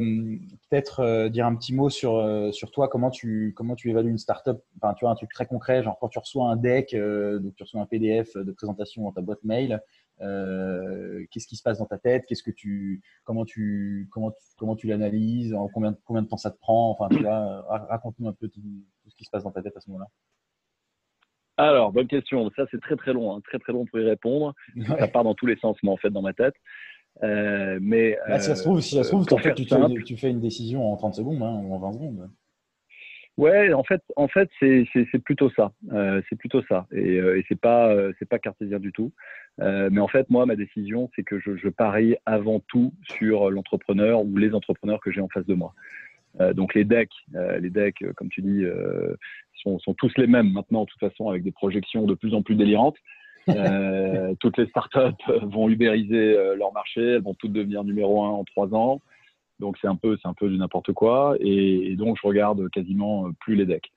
peut-être 0.69 1.29
dire 1.29 1.47
un 1.47 1.55
petit 1.55 1.73
mot 1.73 1.91
sur 1.91 2.53
sur 2.53 2.73
toi, 2.73 2.89
comment 2.89 3.11
tu 3.11 3.55
comment 3.57 3.77
tu 3.77 3.89
évalues 3.89 4.11
une 4.11 4.19
startup? 4.19 4.61
Enfin, 4.81 4.95
tu 4.95 5.05
vois 5.05 5.13
un 5.13 5.15
truc 5.15 5.33
très 5.33 5.47
concret, 5.47 5.83
genre 5.85 5.97
quand 6.01 6.09
tu 6.09 6.19
reçois 6.19 6.51
un 6.51 6.57
deck, 6.57 6.93
donc 6.95 7.55
tu 7.55 7.63
reçois 7.63 7.81
un 7.81 7.87
PDF 7.87 8.37
de 8.37 8.51
présentation 8.51 9.03
dans 9.05 9.13
ta 9.13 9.21
boîte 9.21 9.45
mail. 9.45 9.81
Euh, 10.23 11.25
qu'est-ce 11.31 11.47
qui 11.47 11.57
se 11.57 11.63
passe 11.63 11.79
dans 11.79 11.87
ta 11.87 11.99
tête? 11.99 12.25
Qu'est-ce 12.27 12.43
que 12.43 12.51
tu, 12.51 13.03
comment 13.25 13.45
tu, 13.45 14.09
comment 14.11 14.33
comment 14.57 14.77
tu 14.77 14.87
l'analyses? 14.87 15.55
Combien, 15.75 15.97
combien 16.05 16.23
de 16.23 16.29
temps 16.29 16.37
ça 16.37 16.51
te 16.51 16.59
prend? 16.59 16.91
Enfin, 16.91 17.09
tu 17.09 17.23
vois, 17.23 17.63
raconte-nous 17.89 18.29
un 18.29 18.33
peu 18.33 18.49
tout, 18.49 18.61
ce 19.09 19.15
qui 19.17 19.25
se 19.25 19.31
passe 19.31 19.45
dans 19.45 19.51
ta 19.51 19.63
tête 19.63 19.77
à 19.77 19.81
ce 19.81 19.91
moment-là. 19.91 20.09
Alors, 21.57 21.93
bonne 21.93 22.07
question. 22.07 22.51
Ça, 22.57 22.65
c'est 22.71 22.81
très 22.81 22.97
très 22.97 23.13
long, 23.13 23.37
hein. 23.37 23.41
très 23.45 23.59
très 23.59 23.73
long 23.73 23.85
pour 23.85 23.99
y 23.99 24.05
répondre. 24.05 24.55
Ça 24.99 25.09
part 25.09 25.25
dans 25.25 25.35
tous 25.35 25.47
les 25.47 25.57
sens, 25.57 25.77
moi, 25.83 25.95
en 25.95 25.99
fait, 25.99 26.11
dans 26.11 26.23
ma 26.23 26.33
tête. 26.33 26.55
Euh, 27.23 27.79
mais 27.83 28.17
si 28.39 28.45
ça 28.45 28.57
se 28.57 28.63
trouve, 28.63 28.81
si 28.81 28.95
ça 28.95 29.05
se 29.05 29.09
trouve, 29.11 29.27
en 29.31 29.37
fait, 29.37 29.55
tu, 29.55 29.67
tu, 30.05 30.17
fais 30.17 30.31
une 30.31 30.41
décision 30.41 30.91
en 30.91 30.97
30 30.97 31.15
secondes 31.15 31.43
hein, 31.43 31.61
ou 31.63 31.75
en 31.75 31.79
20 31.79 31.93
secondes. 31.93 32.31
Ouais, 33.39 33.73
en 33.73 33.83
fait, 33.83 34.03
en 34.17 34.29
fait, 34.29 34.51
c'est 34.61 35.19
plutôt 35.25 35.51
ça. 35.51 35.73
Euh, 35.93 36.21
c'est 36.29 36.37
plutôt 36.37 36.63
ça, 36.69 36.87
et, 36.93 37.19
euh, 37.19 37.39
et 37.39 37.45
c'est 37.49 37.59
pas 37.59 37.89
euh, 37.89 38.13
c'est 38.19 38.29
pas 38.29 38.39
cartésien 38.39 38.79
du 38.79 38.93
tout. 38.93 39.11
Euh, 39.61 39.89
mais 39.91 40.01
en 40.01 40.09
fait, 40.09 40.29
moi, 40.29 40.45
ma 40.45 40.55
décision, 40.55 41.11
c'est 41.17 41.23
que 41.23 41.39
je, 41.39 41.57
je, 41.57 41.69
parie 41.69 42.17
avant 42.27 42.61
tout 42.61 42.93
sur 43.05 43.51
l'entrepreneur 43.51 44.23
ou 44.23 44.37
les 44.37 44.55
entrepreneurs 44.55 45.01
que 45.01 45.11
j'ai 45.11 45.21
en 45.23 45.29
face 45.29 45.47
de 45.47 45.55
moi. 45.55 45.75
Euh, 46.41 46.53
donc 46.53 46.75
les 46.75 46.85
decks, 46.85 47.13
les 47.61 47.71
decks, 47.71 48.05
comme 48.17 48.29
tu 48.29 48.43
dis, 48.43 48.65
sont, 49.63 49.79
sont, 49.79 49.95
tous 49.95 50.13
les 50.19 50.27
mêmes 50.27 50.51
maintenant, 50.53 50.85
de 50.85 50.91
toute 50.91 51.01
façon, 51.01 51.29
avec 51.31 51.43
des 51.43 51.53
projections 51.53 52.05
de 52.05 52.15
plus 52.15 52.35
en 52.35 52.43
plus 52.43 52.55
délirantes. 52.55 52.97
toutes 54.41 54.57
les 54.57 54.67
startups 54.67 55.25
vont 55.43 55.69
ubériser 55.69 56.37
leur 56.57 56.73
marché, 56.73 57.01
elles 57.01 57.23
vont 57.23 57.35
toutes 57.35 57.53
devenir 57.53 57.83
numéro 57.83 58.23
un 58.25 58.31
en 58.31 58.45
trois 58.45 58.73
ans. 58.75 59.01
Donc 59.63 59.79
c'est 59.81 59.87
un 59.87 59.95
peu, 59.95 60.19
c'est 60.21 60.27
un 60.27 60.35
peu 60.35 60.51
du 60.51 60.59
n'importe 60.59 60.93
quoi. 60.93 61.37
Et, 61.39 61.95
donc 61.95 62.19
je 62.21 62.27
regarde 62.27 62.69
quasiment 62.71 63.31
plus 63.41 63.55
les 63.55 63.65
decks. 63.65 63.91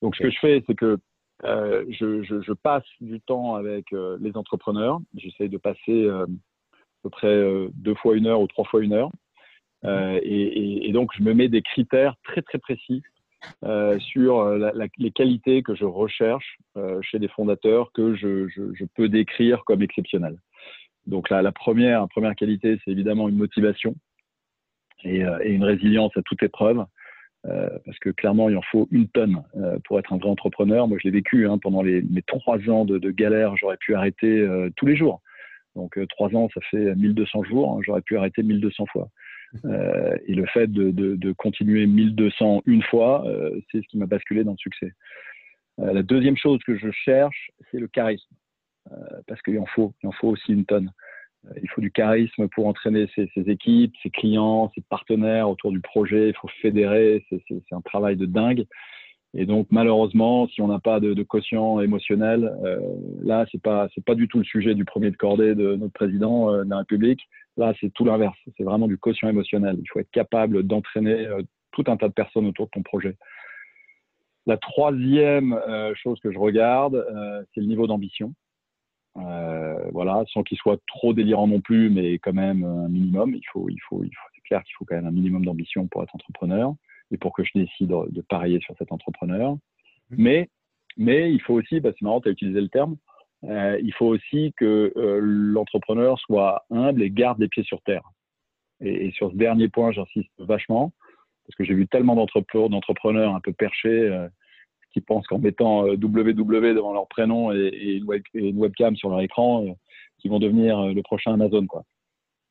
Donc 0.00 0.16
ce 0.16 0.22
que 0.22 0.30
je 0.30 0.38
fais, 0.40 0.64
c'est 0.66 0.74
que 0.74 0.98
euh, 1.44 1.84
je, 1.90 2.22
je, 2.22 2.40
je, 2.40 2.52
passe 2.52 2.86
du 3.00 3.20
temps 3.20 3.54
avec 3.56 3.92
euh, 3.92 4.16
les 4.20 4.36
entrepreneurs. 4.36 5.00
J'essaie 5.14 5.48
de 5.48 5.58
passer 5.58 6.04
euh, 6.04 6.24
à 6.24 7.02
peu 7.02 7.10
près 7.10 7.26
euh, 7.26 7.68
deux 7.74 7.94
fois 7.94 8.16
une 8.16 8.26
heure 8.26 8.40
ou 8.40 8.46
trois 8.46 8.64
fois 8.64 8.82
une 8.82 8.94
heure. 8.94 9.10
Mhm. 9.82 10.20
Et, 10.22 10.42
et, 10.42 10.88
et, 10.88 10.92
donc 10.92 11.10
je 11.14 11.22
me 11.22 11.34
mets 11.34 11.48
des 11.48 11.62
critères 11.62 12.14
très 12.24 12.40
très 12.40 12.58
précis 12.58 13.02
sur 13.98 14.48
les 14.54 15.10
qualités 15.10 15.64
que 15.64 15.74
je 15.74 15.84
recherche 15.84 16.58
chez 17.00 17.18
des 17.18 17.26
fondateurs 17.26 17.90
que 17.90 18.14
je, 18.14 18.46
je, 18.46 18.84
peux 18.94 19.08
décrire 19.08 19.64
comme 19.64 19.82
exceptionnelles. 19.82 20.38
Donc 21.08 21.28
la, 21.28 21.42
la 21.42 21.50
première, 21.50 22.06
première 22.08 22.36
qualité, 22.36 22.78
c'est 22.84 22.92
évidemment 22.92 23.28
une 23.28 23.34
motivation 23.34 23.96
et, 25.04 25.20
et, 25.20 25.52
une 25.52 25.64
résilience 25.64 26.16
à 26.16 26.22
toute 26.22 26.42
épreuve. 26.42 26.84
Euh, 27.46 27.68
parce 27.84 27.98
que 27.98 28.10
clairement, 28.10 28.48
il 28.48 28.56
en 28.56 28.62
faut 28.62 28.86
une 28.92 29.08
tonne 29.08 29.42
euh, 29.56 29.78
pour 29.84 29.98
être 29.98 30.12
un 30.12 30.18
vrai 30.18 30.28
entrepreneur. 30.28 30.86
Moi, 30.86 30.98
je 31.00 31.08
l'ai 31.08 31.12
vécu 31.12 31.48
hein, 31.48 31.58
pendant 31.58 31.82
les, 31.82 32.02
mes 32.02 32.22
trois 32.22 32.58
ans 32.68 32.84
de, 32.84 32.98
de 32.98 33.10
galère. 33.10 33.56
J'aurais 33.56 33.78
pu 33.78 33.94
arrêter 33.94 34.40
euh, 34.40 34.70
tous 34.76 34.86
les 34.86 34.96
jours. 34.96 35.20
Donc, 35.74 35.98
trois 36.08 36.28
ans, 36.36 36.48
ça 36.54 36.60
fait 36.70 36.94
1200 36.94 37.44
jours. 37.44 37.72
Hein, 37.72 37.80
j'aurais 37.84 38.02
pu 38.02 38.16
arrêter 38.16 38.42
1200 38.42 38.86
fois. 38.86 39.08
et 40.26 40.34
le 40.34 40.46
fait 40.46 40.66
de, 40.66 40.90
de, 40.90 41.16
de, 41.16 41.32
continuer 41.32 41.86
1200 41.86 42.62
une 42.66 42.82
fois, 42.82 43.24
c'est 43.70 43.82
ce 43.82 43.86
qui 43.88 43.98
m'a 43.98 44.06
basculé 44.06 44.44
dans 44.44 44.52
le 44.52 44.56
succès. 44.58 44.92
la 45.78 46.02
deuxième 46.02 46.36
chose 46.36 46.58
que 46.66 46.76
je 46.76 46.90
cherche, 46.90 47.50
c'est 47.70 47.78
le 47.78 47.86
charisme. 47.86 48.34
parce 49.26 49.40
qu'il 49.42 49.58
en 49.58 49.66
faut, 49.66 49.94
il 50.02 50.08
en 50.08 50.12
faut 50.12 50.28
aussi 50.28 50.52
une 50.52 50.66
tonne. 50.66 50.90
Il 51.62 51.68
faut 51.70 51.80
du 51.80 51.90
charisme 51.90 52.48
pour 52.48 52.66
entraîner 52.66 53.08
ses, 53.14 53.28
équipes, 53.48 53.94
ses 54.02 54.10
clients, 54.10 54.70
ses 54.74 54.80
partenaires 54.82 55.48
autour 55.48 55.72
du 55.72 55.80
projet. 55.80 56.28
Il 56.28 56.34
faut 56.34 56.48
fédérer. 56.60 57.24
C'est 57.30 57.72
un 57.72 57.80
travail 57.80 58.16
de 58.16 58.26
dingue. 58.26 58.66
Et 59.34 59.46
donc, 59.46 59.66
malheureusement, 59.70 60.46
si 60.48 60.60
on 60.60 60.68
n'a 60.68 60.78
pas 60.78 61.00
de, 61.00 61.20
quotient 61.22 61.80
émotionnel, 61.80 62.52
euh, 62.64 62.78
là, 63.22 63.46
c'est 63.50 63.62
pas 63.62 63.88
pas 64.04 64.14
du 64.14 64.28
tout 64.28 64.38
le 64.38 64.44
sujet 64.44 64.74
du 64.74 64.84
premier 64.84 65.10
de 65.10 65.16
cordée 65.16 65.54
de 65.54 65.74
notre 65.74 65.94
président 65.94 66.52
euh, 66.52 66.64
de 66.64 66.70
la 66.70 66.78
République. 66.78 67.20
Là, 67.56 67.72
c'est 67.80 67.90
tout 67.94 68.04
l'inverse. 68.04 68.36
C'est 68.56 68.64
vraiment 68.64 68.88
du 68.88 68.98
quotient 68.98 69.30
émotionnel. 69.30 69.78
Il 69.80 69.88
faut 69.88 70.00
être 70.00 70.10
capable 70.10 70.62
d'entraîner 70.64 71.26
euh, 71.26 71.42
tout 71.72 71.84
un 71.86 71.96
tas 71.96 72.08
de 72.08 72.12
personnes 72.12 72.46
autour 72.46 72.66
de 72.66 72.72
ton 72.72 72.82
projet. 72.82 73.16
La 74.44 74.58
troisième 74.58 75.56
chose 75.94 76.18
que 76.18 76.32
je 76.32 76.38
regarde, 76.38 77.06
c'est 77.54 77.60
le 77.60 77.66
niveau 77.68 77.86
d'ambition. 77.86 78.34
Euh, 79.18 79.90
voilà, 79.92 80.24
sans 80.32 80.42
qu'il 80.42 80.56
soit 80.56 80.80
trop 80.86 81.12
délirant 81.12 81.46
non 81.46 81.60
plus, 81.60 81.90
mais 81.90 82.14
quand 82.14 82.32
même 82.32 82.64
un 82.64 82.88
minimum. 82.88 83.34
Il 83.34 83.44
faut, 83.52 83.68
il 83.68 83.78
faut, 83.88 84.02
il 84.04 84.10
faut 84.10 84.28
c'est 84.34 84.40
clair 84.42 84.62
qu'il 84.64 84.74
faut 84.78 84.84
quand 84.84 84.96
même 84.96 85.06
un 85.06 85.12
minimum 85.12 85.44
d'ambition 85.44 85.86
pour 85.86 86.02
être 86.02 86.14
entrepreneur 86.14 86.74
et 87.10 87.18
pour 87.18 87.34
que 87.34 87.44
je 87.44 87.50
décide 87.54 87.88
de 87.88 88.20
parier 88.22 88.60
sur 88.60 88.74
cet 88.78 88.90
entrepreneur. 88.90 89.52
Mmh. 89.52 89.58
Mais, 90.10 90.48
mais 90.96 91.32
il 91.32 91.40
faut 91.42 91.54
aussi, 91.54 91.80
bah, 91.80 91.90
c'est 91.92 92.02
marrant, 92.02 92.20
tu 92.20 92.28
as 92.28 92.32
utilisé 92.32 92.60
le 92.60 92.68
terme, 92.68 92.96
euh, 93.44 93.78
il 93.82 93.92
faut 93.92 94.06
aussi 94.06 94.54
que 94.56 94.92
euh, 94.96 95.18
l'entrepreneur 95.20 96.18
soit 96.20 96.64
humble 96.70 97.02
et 97.02 97.10
garde 97.10 97.38
les 97.40 97.48
pieds 97.48 97.64
sur 97.64 97.82
terre. 97.82 98.08
Et, 98.80 99.06
et 99.06 99.12
sur 99.12 99.30
ce 99.30 99.36
dernier 99.36 99.68
point, 99.68 99.92
j'insiste 99.92 100.30
vachement, 100.38 100.92
parce 101.46 101.56
que 101.56 101.64
j'ai 101.64 101.74
vu 101.74 101.86
tellement 101.88 102.14
d'entrepreneurs 102.14 103.34
un 103.34 103.40
peu 103.40 103.52
perchés 103.52 103.88
euh, 103.88 104.28
qui 104.92 105.00
pensent 105.00 105.26
qu'en 105.26 105.38
mettant 105.38 105.84
www 105.84 106.66
euh, 106.66 106.74
devant 106.74 106.92
leur 106.92 107.08
prénom 107.08 107.52
et, 107.52 108.00
une, 108.34 108.58
webcam 108.58 108.96
sur 108.96 109.10
leur 109.10 109.20
écran, 109.20 109.64
euh, 109.64 109.72
qu'ils 110.18 110.30
vont 110.30 110.38
devenir 110.38 110.78
euh, 110.78 110.92
le 110.92 111.02
prochain 111.02 111.34
Amazon, 111.34 111.66
quoi. 111.66 111.84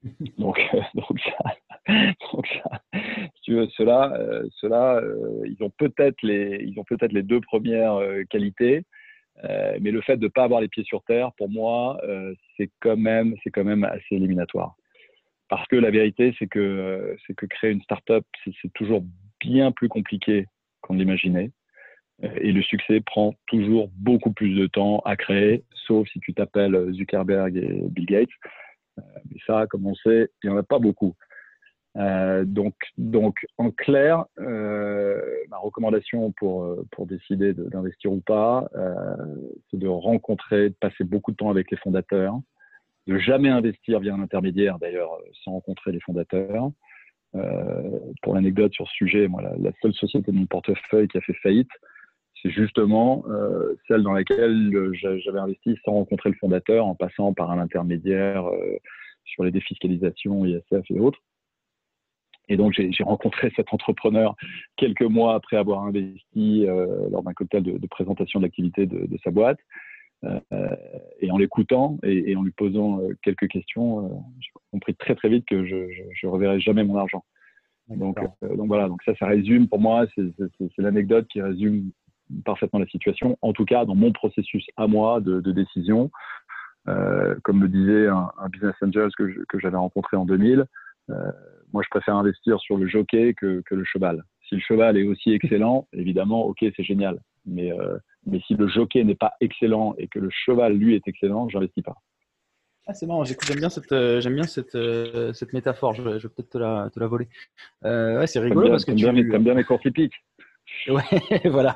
donc, 0.37 0.59
donc, 0.95 1.19
ça, 1.19 1.93
donc 2.33 2.47
ça, 2.47 2.81
si 2.93 3.41
tu 3.43 3.53
veux, 3.53 3.67
ceux-là, 3.77 4.19
ils 5.45 5.57
ont 5.61 5.69
peut-être 5.69 6.21
les, 6.23 6.63
ils 6.65 6.79
ont 6.79 6.83
peut-être 6.83 7.13
les 7.13 7.23
deux 7.23 7.41
premières 7.41 7.99
qualités, 8.31 8.83
mais 9.43 9.91
le 9.91 10.01
fait 10.01 10.17
de 10.17 10.23
ne 10.23 10.29
pas 10.29 10.43
avoir 10.43 10.61
les 10.61 10.69
pieds 10.69 10.83
sur 10.83 11.03
terre, 11.03 11.31
pour 11.37 11.49
moi, 11.49 12.01
c'est 12.57 12.71
quand 12.79 12.97
même, 12.97 13.35
c'est 13.43 13.51
quand 13.51 13.63
même 13.63 13.83
assez 13.83 14.15
éliminatoire. 14.15 14.75
Parce 15.49 15.67
que 15.67 15.75
la 15.75 15.91
vérité, 15.91 16.33
c'est 16.39 16.47
que, 16.47 17.15
c'est 17.27 17.35
que 17.35 17.45
créer 17.45 17.71
une 17.71 17.83
startup, 17.83 18.25
c'est 18.43 18.73
toujours 18.73 19.03
bien 19.39 19.71
plus 19.71 19.89
compliqué 19.89 20.47
qu'on 20.81 20.95
l'imaginait. 20.95 21.51
Et 22.21 22.51
le 22.51 22.61
succès 22.61 23.01
prend 23.01 23.33
toujours 23.47 23.89
beaucoup 23.95 24.31
plus 24.31 24.53
de 24.55 24.67
temps 24.67 24.99
à 25.05 25.15
créer, 25.15 25.63
sauf 25.87 26.07
si 26.09 26.19
tu 26.19 26.33
t'appelles 26.33 26.93
Zuckerberg 26.93 27.57
et 27.57 27.81
Bill 27.89 28.05
Gates. 28.05 28.29
Euh, 28.99 29.01
mais 29.29 29.37
ça, 29.45 29.67
comme 29.67 29.85
on 29.87 29.95
sait, 29.95 30.29
il 30.43 30.49
n'y 30.49 30.55
en 30.55 30.59
a 30.59 30.63
pas 30.63 30.79
beaucoup. 30.79 31.15
Euh, 31.97 32.45
donc, 32.45 32.75
donc, 32.97 33.45
en 33.57 33.71
clair, 33.71 34.25
euh, 34.39 35.21
ma 35.49 35.57
recommandation 35.57 36.31
pour, 36.33 36.77
pour 36.91 37.05
décider 37.05 37.53
d'investir 37.53 38.11
ou 38.11 38.21
pas, 38.21 38.69
c'est 39.69 39.79
de 39.79 39.87
rencontrer, 39.87 40.69
de 40.69 40.75
passer 40.79 41.03
beaucoup 41.03 41.31
de 41.31 41.37
temps 41.37 41.49
avec 41.49 41.69
les 41.71 41.77
fondateurs, 41.77 42.39
de 43.07 43.17
jamais 43.17 43.49
investir 43.49 43.99
via 43.99 44.13
un 44.13 44.21
intermédiaire 44.21 44.79
d'ailleurs 44.79 45.17
sans 45.43 45.51
rencontrer 45.51 45.91
les 45.91 45.99
fondateurs. 45.99 46.71
Pour 48.21 48.35
l'anecdote 48.35 48.73
sur 48.73 48.87
ce 48.87 48.93
sujet, 48.93 49.27
moi, 49.27 49.41
la, 49.41 49.71
seule 49.81 49.93
société 49.93 50.31
de 50.31 50.37
mon 50.37 50.45
portefeuille 50.45 51.07
qui 51.07 51.17
a 51.17 51.21
fait 51.21 51.33
faillite, 51.33 51.71
c'est 52.41 52.51
justement 52.51 53.23
euh, 53.27 53.75
celle 53.87 54.03
dans 54.03 54.13
laquelle 54.13 54.75
euh, 54.75 54.91
j'avais 54.93 55.39
investi 55.39 55.77
sans 55.85 55.93
rencontrer 55.93 56.29
le 56.29 56.35
fondateur, 56.35 56.85
en 56.85 56.95
passant 56.95 57.33
par 57.33 57.51
un 57.51 57.59
intermédiaire 57.59 58.45
euh, 58.47 58.77
sur 59.25 59.43
les 59.43 59.51
défiscalisations, 59.51 60.45
ISF 60.45 60.89
et 60.89 60.99
autres. 60.99 61.19
Et 62.49 62.57
donc, 62.57 62.73
j'ai 62.73 63.03
rencontré 63.03 63.51
cet 63.55 63.73
entrepreneur 63.73 64.35
quelques 64.75 65.03
mois 65.03 65.35
après 65.35 65.55
avoir 65.55 65.83
investi 65.85 66.65
lors 67.09 67.23
d'un 67.23 67.31
cocktail 67.31 67.63
de, 67.63 67.87
présentation 67.87 68.39
de 68.41 68.45
l'activité 68.45 68.85
de, 68.87 69.17
sa 69.23 69.31
boîte. 69.31 69.59
et 71.21 71.31
en 71.31 71.37
l'écoutant 71.37 71.97
et, 72.03 72.35
en 72.35 72.41
lui 72.41 72.51
posant 72.51 72.99
quelques 73.23 73.47
questions, 73.47 74.25
j'ai 74.41 74.49
compris 74.71 74.95
très 74.95 75.15
très 75.15 75.29
vite 75.29 75.45
que 75.45 75.65
je 75.65 76.25
ne 76.25 76.29
reverrai 76.29 76.59
jamais 76.59 76.83
mon 76.83 76.97
argent. 76.97 77.23
Donc, 77.87 78.17
donc 78.41 78.67
voilà, 78.67 78.89
donc 78.89 79.01
ça, 79.03 79.15
ça 79.15 79.27
résume 79.27 79.69
pour 79.69 79.79
moi, 79.79 80.05
c'est 80.15 80.77
l'anecdote 80.77 81.27
qui 81.29 81.41
résume 81.41 81.91
parfaitement 82.45 82.79
la 82.79 82.87
situation, 82.87 83.37
en 83.41 83.53
tout 83.53 83.65
cas 83.65 83.85
dans 83.85 83.95
mon 83.95 84.11
processus 84.11 84.65
à 84.77 84.87
moi 84.87 85.21
de, 85.21 85.39
décision. 85.51 86.11
Euh, 86.87 87.35
comme 87.43 87.59
me 87.59 87.67
disait 87.67 88.07
un, 88.07 88.31
business 88.51 88.73
angel 88.81 89.09
que, 89.17 89.59
j'avais 89.59 89.77
rencontré 89.77 90.17
en 90.17 90.25
2000, 90.25 90.65
euh, 91.09 91.13
moi 91.73 91.83
je 91.83 91.89
préfère 91.89 92.15
investir 92.15 92.59
sur 92.59 92.77
le 92.77 92.87
jockey 92.87 93.33
que, 93.35 93.61
que, 93.65 93.75
le 93.75 93.83
cheval. 93.83 94.23
Si 94.49 94.55
le 94.55 94.61
cheval 94.61 94.97
est 94.97 95.03
aussi 95.03 95.31
excellent, 95.31 95.87
évidemment, 95.93 96.45
ok, 96.45 96.65
c'est 96.75 96.83
génial. 96.83 97.19
Mais, 97.45 97.71
euh, 97.71 97.97
mais 98.25 98.39
si 98.47 98.55
le 98.55 98.67
jockey 98.67 99.03
n'est 99.03 99.15
pas 99.15 99.33
excellent 99.41 99.95
et 99.97 100.07
que 100.07 100.19
le 100.19 100.29
cheval, 100.31 100.73
lui, 100.73 100.95
est 100.95 101.07
excellent, 101.07 101.49
j'investis 101.49 101.83
pas. 101.83 101.95
Ah, 102.87 102.93
c'est 102.93 103.05
marrant, 103.05 103.23
j'aime 103.23 103.59
bien 103.59 103.69
cette, 103.69 103.91
j'aime 103.91 104.33
bien 104.33 104.43
cette, 104.43 104.77
cette 105.33 105.53
métaphore. 105.53 105.93
Je 105.93 106.01
vais, 106.01 106.19
je 106.19 106.27
vais 106.27 106.33
peut-être 106.33 106.49
te 106.49 106.57
la, 106.57 106.89
te 106.91 106.99
la 106.99 107.07
voler. 107.07 107.27
ouais, 107.83 108.25
c'est 108.25 108.39
rigolo 108.39 108.69
parce 108.69 108.85
que 108.85 108.91
tu 108.91 109.05
aimes 109.05 109.21
bien, 109.21 109.39
bien 109.39 109.53
mes 109.53 109.63
cours 109.63 109.79
typiques. 109.79 110.15
Ouais, 110.87 111.03
voilà. 111.49 111.75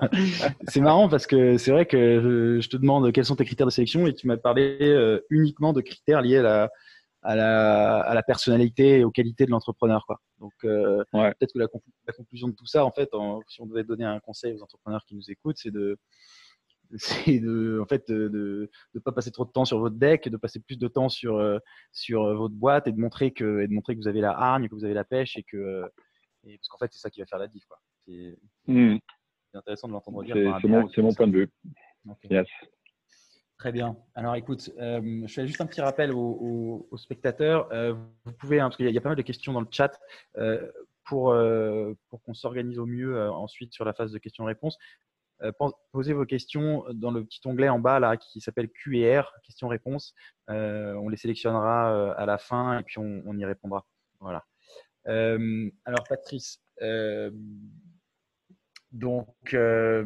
C'est 0.68 0.82
marrant 0.82 1.10
parce 1.10 1.28
que 1.28 1.58
c'est 1.58 1.72
vrai 1.72 1.86
que 1.86 2.60
je 2.62 2.70
te 2.70 2.78
demande 2.78 3.12
quels 3.12 3.26
sont 3.26 3.36
tes 3.36 3.46
critères 3.46 3.68
de 3.68 3.72
sélection 3.72 4.08
et 4.08 4.14
tu 4.14 4.28
m'as 4.28 4.38
parlé 4.38 4.78
euh, 4.82 5.20
uniquement 5.30 5.74
de 5.74 5.82
critères 5.82 6.22
liés 6.22 6.38
à 6.38 6.44
la, 6.44 6.70
à 7.22 7.36
la, 7.36 8.00
à 8.00 8.14
la 8.14 8.24
personnalité 8.24 9.00
et 9.00 9.04
aux 9.04 9.12
qualités 9.12 9.46
de 9.46 9.52
l'entrepreneur. 9.52 10.06
Quoi. 10.06 10.22
Donc, 10.40 10.54
euh, 10.64 11.04
peut-être 11.12 11.54
que 11.54 11.60
la, 11.60 11.68
la, 12.08 12.14
conclusion 12.14 12.48
de 12.48 12.54
tout 12.54 12.66
ça, 12.66 12.86
en 12.86 12.92
fait, 12.92 13.10
si 13.48 13.62
on 13.62 13.66
devait 13.66 13.84
donner 13.84 14.06
un 14.06 14.20
conseil 14.20 14.54
aux 14.54 14.64
entrepreneurs 14.64 15.04
qui 15.06 15.16
nous 15.16 15.30
écoutent, 15.30 15.58
c'est 15.58 15.72
de, 15.72 15.98
c'est 16.98 17.40
de, 17.40 17.80
en 17.82 17.86
fait, 17.86 18.10
de 18.10 18.70
ne 18.94 19.00
pas 19.00 19.12
passer 19.12 19.32
trop 19.32 19.46
de 19.46 19.52
temps 19.52 19.66
sur 19.66 19.80
votre 19.80 19.96
deck, 19.96 20.30
de 20.30 20.38
passer 20.38 20.60
plus 20.60 20.78
de 20.78 20.88
temps 20.88 21.10
sur, 21.10 21.38
euh, 21.38 21.60
sur 21.92 22.36
votre 22.36 22.56
boîte 22.56 22.88
et 22.88 22.92
de 22.92 23.00
montrer 23.00 23.32
que, 23.32 23.62
et 23.62 23.68
de 23.68 23.74
montrer 23.74 23.96
que 23.96 24.00
vous 24.00 24.08
avez 24.08 24.22
la 24.22 24.32
hargne, 24.32 24.68
que 24.68 24.76
vous 24.76 24.86
avez 24.86 24.94
la 24.94 25.04
pêche 25.04 25.38
et 25.38 25.44
que, 25.44 25.84
et, 26.46 26.58
parce 26.58 26.68
qu'en 26.70 26.78
fait, 26.78 26.92
c'est 26.92 27.00
ça 27.00 27.10
qui 27.10 27.20
va 27.20 27.26
faire 27.26 27.40
la 27.40 27.48
diff. 27.48 27.66
Quoi. 27.66 27.80
Hmm. 28.68 28.98
C'est 29.52 29.58
intéressant 29.58 29.88
de 29.88 29.94
l'entendre 29.94 30.24
dire. 30.24 30.36
C'est 30.62 31.02
mon, 31.02 31.14
point 31.14 31.28
de 31.28 31.38
vue. 31.38 31.50
Très 33.58 33.72
bien. 33.72 33.96
Alors 34.16 34.36
écoute, 34.36 34.70
euh, 34.80 35.22
je 35.26 35.34
fais 35.34 35.48
juste 35.48 35.62
un 35.62 35.66
petit 35.66 35.82
rappel 35.82 36.12
aux, 36.12 36.88
spectateurs. 36.98 37.70
Euh, 37.72 37.94
vous 38.26 38.34
pouvez, 38.34 38.60
hein, 38.60 38.66
parce 38.66 38.78
qu'il 38.78 38.90
y, 38.90 38.98
a 38.98 39.02
pas 39.02 39.10
mal 39.10 39.18
de 39.18 39.22
questions 39.22 39.54
dans 39.54 39.62
le 39.62 39.68
chat, 39.72 39.98
euh, 40.38 40.70
pour, 41.06 41.36
pour 42.10 42.22
qu'on 42.24 42.34
s'organise 42.34 42.80
au 42.80 42.86
mieux 42.86 43.30
ensuite 43.30 43.74
sur 43.74 43.86
la 43.86 43.94
phase 43.94 44.12
de 44.12 44.18
questions-réponses. 44.18 44.78
posez 45.92 46.14
vos 46.14 46.26
questions 46.26 46.84
dans 46.94 47.12
le 47.12 47.24
petit 47.24 47.40
onglet 47.46 47.70
en 47.70 47.80
bas 47.80 48.00
là 48.00 48.18
qui 48.18 48.42
s'appelle 48.42 48.70
Q 48.70 48.98
et 48.98 49.20
R, 49.20 49.32
questions-réponses. 49.44 50.16
on 50.48 51.08
les 51.08 51.18
sélectionnera 51.18 52.14
à 52.14 52.26
la 52.26 52.38
fin 52.40 52.80
et 52.80 52.84
puis 52.84 52.98
on, 52.98 53.22
on 53.26 53.38
y 53.38 53.46
répondra. 53.46 53.86
Voilà. 54.20 54.44
alors 55.06 56.04
Patrice, 56.10 56.60
donc, 58.96 59.28
euh, 59.54 60.06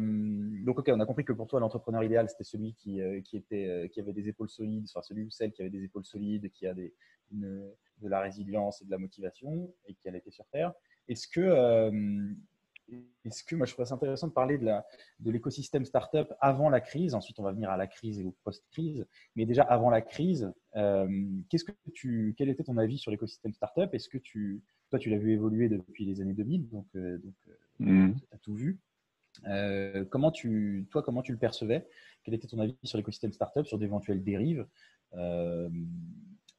donc, 0.64 0.80
ok, 0.80 0.90
on 0.92 0.98
a 0.98 1.06
compris 1.06 1.24
que 1.24 1.32
pour 1.32 1.46
toi, 1.46 1.60
l'entrepreneur 1.60 2.02
idéal, 2.02 2.28
c'était 2.28 2.42
celui 2.42 2.74
qui, 2.74 3.00
euh, 3.00 3.20
qui, 3.20 3.36
était, 3.36 3.68
euh, 3.68 3.86
qui 3.86 4.00
avait 4.00 4.12
des 4.12 4.28
épaules 4.28 4.48
solides, 4.48 4.84
enfin 4.88 5.00
celui 5.00 5.22
ou 5.22 5.30
celle 5.30 5.52
qui 5.52 5.62
avait 5.62 5.70
des 5.70 5.84
épaules 5.84 6.04
solides, 6.04 6.50
qui 6.50 6.66
a 6.66 6.74
de 6.74 6.92
la 8.02 8.18
résilience 8.18 8.82
et 8.82 8.86
de 8.86 8.90
la 8.90 8.98
motivation 8.98 9.72
et 9.86 9.94
qui 9.94 10.08
a 10.08 10.16
été 10.16 10.32
sur 10.32 10.44
Terre. 10.46 10.72
Est-ce 11.06 11.28
que, 11.28 12.32
est-ce 13.24 13.44
que, 13.44 13.54
moi, 13.54 13.64
je 13.64 13.74
trouve 13.74 13.84
ça 13.84 13.94
intéressant 13.94 14.26
de 14.26 14.32
parler 14.32 14.58
de, 14.58 14.66
de 15.20 15.30
l'écosystème 15.30 15.84
startup 15.84 16.34
avant 16.40 16.68
la 16.68 16.80
crise. 16.80 17.14
Ensuite, 17.14 17.38
on 17.38 17.44
va 17.44 17.52
venir 17.52 17.70
à 17.70 17.76
la 17.76 17.86
crise 17.86 18.18
et 18.18 18.24
au 18.24 18.34
post-crise. 18.42 19.06
Mais 19.36 19.46
déjà, 19.46 19.62
avant 19.62 19.90
la 19.90 20.02
crise, 20.02 20.52
que 20.72 21.72
tu, 21.94 22.34
quel 22.36 22.48
était 22.48 22.64
ton 22.64 22.76
avis 22.76 22.98
sur 22.98 23.12
l'écosystème 23.12 23.52
startup? 23.52 23.94
Est-ce 23.94 24.08
que 24.08 24.18
tu, 24.18 24.64
toi, 24.90 24.98
tu 24.98 25.10
l'as 25.10 25.18
vu 25.18 25.32
évoluer 25.32 25.68
depuis 25.68 26.04
les 26.04 26.20
années 26.20 26.34
2000, 26.34 26.68
donc, 26.68 26.86
donc 26.94 27.34
mmh. 27.78 28.12
tu 28.12 28.24
as 28.32 28.38
tout 28.38 28.54
vu. 28.54 28.78
comment 30.10 30.30
tu, 30.30 30.86
toi, 30.90 31.02
comment 31.02 31.22
tu 31.22 31.32
le 31.32 31.38
percevais? 31.38 31.86
Quel 32.24 32.34
était 32.34 32.48
ton 32.48 32.58
avis 32.58 32.76
sur 32.84 32.98
l'écosystème 32.98 33.32
startup, 33.32 33.66
sur 33.66 33.78
d'éventuelles 33.78 34.22
dérives 34.22 34.66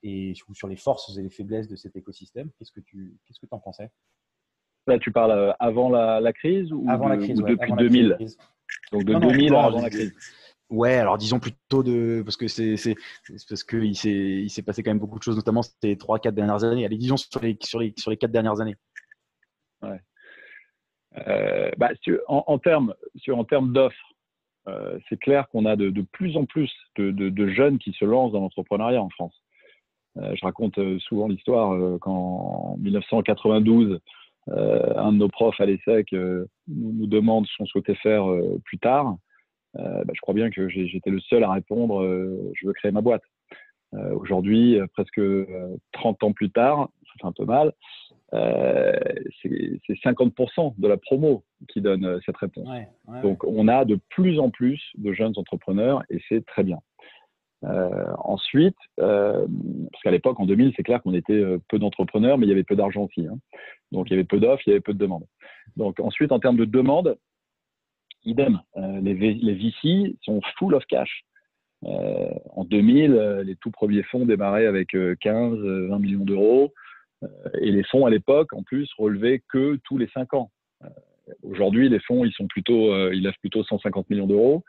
et 0.03 0.33
sur 0.53 0.67
les 0.67 0.77
forces 0.77 1.17
et 1.17 1.21
les 1.21 1.29
faiblesses 1.29 1.67
de 1.67 1.75
cet 1.75 1.95
écosystème? 1.95 2.49
Qu'est-ce 2.57 2.71
que 2.71 2.79
tu 2.79 3.17
qu'est-ce 3.25 3.39
que 3.39 3.47
en 3.51 3.59
pensais? 3.59 3.91
Là, 4.87 4.97
tu 4.97 5.11
parles 5.11 5.55
avant 5.59 5.89
la, 5.89 6.33
crise 6.33 6.73
ou, 6.73 6.85
avant 6.89 7.07
la 7.07 7.17
crise, 7.17 7.37
depuis 7.37 7.71
2000 7.71 8.17
Donc 8.91 9.03
de 9.03 9.13
2000 9.13 9.53
avant 9.53 9.81
la 9.81 9.89
crise. 9.89 10.13
Ouais, 10.71 10.95
alors 10.95 11.17
disons 11.17 11.39
plutôt 11.39 11.83
de 11.83 12.21
parce 12.23 12.37
que 12.37 12.47
c'est 12.47 12.75
parce 13.49 13.63
que 13.65 13.75
il 13.75 13.95
s'est 13.95 14.09
il 14.09 14.49
s'est 14.49 14.63
passé 14.63 14.83
quand 14.83 14.91
même 14.91 14.99
beaucoup 14.99 15.19
de 15.19 15.23
choses, 15.23 15.35
notamment 15.35 15.63
ces 15.63 15.97
trois 15.97 16.17
quatre 16.17 16.33
dernières 16.33 16.63
années. 16.63 16.85
Allez, 16.85 16.97
disons 16.97 17.17
sur 17.17 17.41
les 17.41 17.57
sur 17.61 17.79
les 17.79 17.93
sur 17.97 18.09
les 18.09 18.15
quatre 18.15 18.31
dernières 18.31 18.61
années. 18.61 18.77
Ouais. 19.81 19.99
Euh, 21.27 21.71
bah, 21.77 21.89
en, 22.27 22.57
termes 22.57 22.93
en 23.29 23.43
termes 23.43 23.73
d'offres, 23.73 24.13
euh, 24.69 24.97
c'est 25.09 25.19
clair 25.19 25.49
qu'on 25.49 25.65
a 25.65 25.75
de, 25.75 25.89
de, 25.89 26.03
plus 26.03 26.37
en 26.37 26.45
plus 26.45 26.71
de, 26.95 27.11
de, 27.11 27.47
jeunes 27.49 27.77
qui 27.77 27.91
se 27.91 28.05
lancent 28.05 28.31
dans 28.31 28.39
l'entrepreneuriat 28.39 29.01
en 29.01 29.09
France. 29.09 29.35
Euh, 30.17 30.33
je 30.35 30.45
raconte 30.45 30.79
souvent 30.99 31.27
l'histoire 31.27 31.99
qu'en 31.99 32.77
1992, 32.77 33.99
un 34.47 35.11
de 35.11 35.17
nos 35.17 35.27
profs 35.27 35.59
à 35.59 35.65
l'ESSEC 35.65 36.13
nous, 36.13 37.07
demande 37.07 37.45
ce 37.47 37.57
qu'on 37.57 37.65
souhaitait 37.65 37.95
faire 37.95 38.23
plus 38.63 38.79
tard. 38.79 39.17
Euh, 39.77 40.03
bah, 40.03 40.13
je 40.13 40.21
crois 40.21 40.33
bien 40.33 40.49
que 40.49 40.67
j'étais 40.67 41.09
le 41.09 41.19
seul 41.21 41.43
à 41.43 41.51
répondre 41.51 42.01
euh, 42.03 42.51
je 42.55 42.67
veux 42.67 42.73
créer 42.73 42.91
ma 42.91 43.01
boîte. 43.01 43.23
Euh, 43.93 44.13
aujourd'hui, 44.15 44.79
presque 44.93 45.21
30 45.91 46.23
ans 46.23 46.31
plus 46.31 46.49
tard, 46.49 46.89
ça 47.05 47.13
fait 47.21 47.27
un 47.27 47.33
peu 47.33 47.45
mal, 47.45 47.73
c'est 49.41 49.93
50% 50.03 50.75
de 50.77 50.87
la 50.87 50.97
promo 50.97 51.43
qui 51.67 51.81
donne 51.81 52.19
cette 52.25 52.37
réponse. 52.37 52.69
Donc, 53.21 53.43
on 53.43 53.67
a 53.67 53.83
de 53.83 53.99
plus 54.09 54.39
en 54.39 54.49
plus 54.49 54.81
de 54.97 55.11
jeunes 55.11 55.33
entrepreneurs 55.35 56.03
et 56.09 56.21
c'est 56.29 56.45
très 56.45 56.63
bien. 56.63 56.79
Euh, 57.63 58.13
ensuite, 58.19 58.77
parce 58.95 60.03
qu'à 60.03 60.11
l'époque, 60.11 60.39
en 60.39 60.45
2000, 60.45 60.73
c'est 60.77 60.83
clair 60.83 61.01
qu'on 61.01 61.13
était 61.13 61.43
peu 61.67 61.77
d'entrepreneurs, 61.77 62.37
mais 62.37 62.45
il 62.45 62.49
y 62.49 62.53
avait 62.53 62.63
peu 62.63 62.77
d'argent 62.77 63.03
aussi. 63.03 63.27
Hein. 63.27 63.37
Donc, 63.91 64.09
il 64.09 64.11
y 64.11 64.13
avait 64.13 64.23
peu 64.23 64.39
d'offres, 64.39 64.63
il 64.65 64.69
y 64.69 64.73
avait 64.73 64.79
peu 64.79 64.93
de 64.93 64.99
demandes. 64.99 65.25
Donc, 65.75 65.99
ensuite, 65.99 66.31
en 66.31 66.39
termes 66.39 66.57
de 66.57 66.65
demandes, 66.65 67.17
idem. 68.25 68.61
Euh, 68.77 69.01
les, 69.01 69.13
les, 69.13 69.53
VC 69.53 70.15
sont 70.21 70.41
full 70.57 70.75
of 70.75 70.85
cash. 70.85 71.23
Euh, 71.83 72.29
en 72.55 72.63
2000, 72.63 73.13
euh, 73.13 73.43
les 73.43 73.55
tout 73.55 73.71
premiers 73.71 74.03
fonds 74.03 74.25
démarraient 74.25 74.67
avec 74.67 74.95
15, 75.19 75.57
20 75.59 75.99
millions 75.99 76.25
d'euros. 76.25 76.73
et 77.59 77.71
les 77.71 77.83
fonds 77.83 78.05
à 78.05 78.09
l'époque, 78.09 78.53
en 78.53 78.63
plus, 78.63 78.89
relevaient 78.97 79.41
que 79.49 79.79
tous 79.83 79.97
les 79.97 80.07
5 80.07 80.33
ans. 80.33 80.51
Aujourd'hui, 81.43 81.87
les 81.87 81.99
fonds, 81.99 82.25
ils 82.25 82.33
sont 82.33 82.47
plutôt, 82.47 83.11
ils 83.11 83.21
lèvent 83.21 83.39
plutôt 83.39 83.63
150 83.63 84.09
millions 84.09 84.27
d'euros 84.27 84.63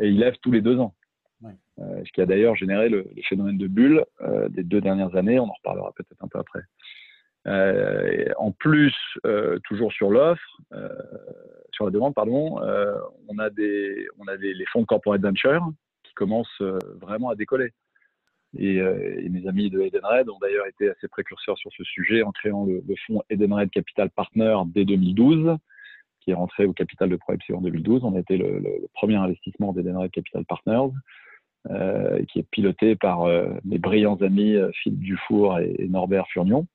et 0.00 0.08
ils 0.08 0.18
lèvent 0.18 0.38
tous 0.40 0.50
les 0.50 0.62
deux 0.62 0.78
ans. 0.78 0.94
ce 1.42 2.10
qui 2.12 2.20
a 2.22 2.26
d'ailleurs 2.26 2.56
généré 2.56 2.88
le, 2.88 3.06
le, 3.14 3.22
phénomène 3.28 3.58
de 3.58 3.66
bulle 3.66 4.04
des 4.48 4.64
deux 4.64 4.80
dernières 4.80 5.14
années. 5.16 5.38
On 5.38 5.44
en 5.44 5.52
reparlera 5.52 5.92
peut-être 5.96 6.24
un 6.24 6.28
peu 6.28 6.38
après. 6.38 6.62
Euh, 7.48 8.28
en 8.36 8.52
plus, 8.52 8.94
euh, 9.24 9.58
toujours 9.64 9.92
sur 9.92 10.10
l'offre, 10.10 10.60
euh, 10.74 10.88
sur 11.72 11.86
la 11.86 11.90
demande, 11.90 12.14
pardon, 12.14 12.60
on 13.28 13.38
a 13.38 13.48
les 13.56 14.66
fonds 14.72 14.84
corporate 14.84 15.22
venture 15.22 15.66
qui 16.02 16.12
commencent 16.14 16.62
vraiment 16.96 17.30
à 17.30 17.36
décoller. 17.36 17.72
Et, 18.58 18.80
mes 19.28 19.46
amis 19.46 19.70
de 19.70 19.80
Edenred 19.80 20.28
ont 20.28 20.38
d'ailleurs 20.40 20.66
été 20.66 20.90
assez 20.90 21.06
précurseurs 21.08 21.58
sur 21.58 21.70
ce 21.76 21.84
sujet 21.84 22.22
en 22.22 22.32
créant 22.32 22.66
le, 22.66 22.82
fonds 23.06 23.22
Edenred 23.30 23.70
Capital 23.70 24.10
Partner 24.10 24.56
dès 24.66 24.84
2012, 24.84 25.56
qui 26.20 26.32
est 26.32 26.34
rentré 26.34 26.64
au 26.64 26.72
capital 26.72 27.08
de 27.10 27.16
ProEpsi 27.16 27.52
en 27.52 27.60
2012. 27.60 28.04
On 28.04 28.16
a 28.16 28.20
été 28.20 28.36
le, 28.36 28.62
premier 28.94 29.16
investissement 29.16 29.72
d'Edenred 29.72 30.10
Capital 30.10 30.44
Partners, 30.46 30.90
qui 32.28 32.40
est 32.40 32.50
piloté 32.50 32.96
par 32.96 33.26
mes 33.64 33.78
brillants 33.78 34.16
amis 34.16 34.56
Philippe 34.82 35.00
Dufour 35.00 35.60
et, 35.60 35.76
et 35.78 35.88
Norbert 35.88 36.26
Furnion. 36.28 36.66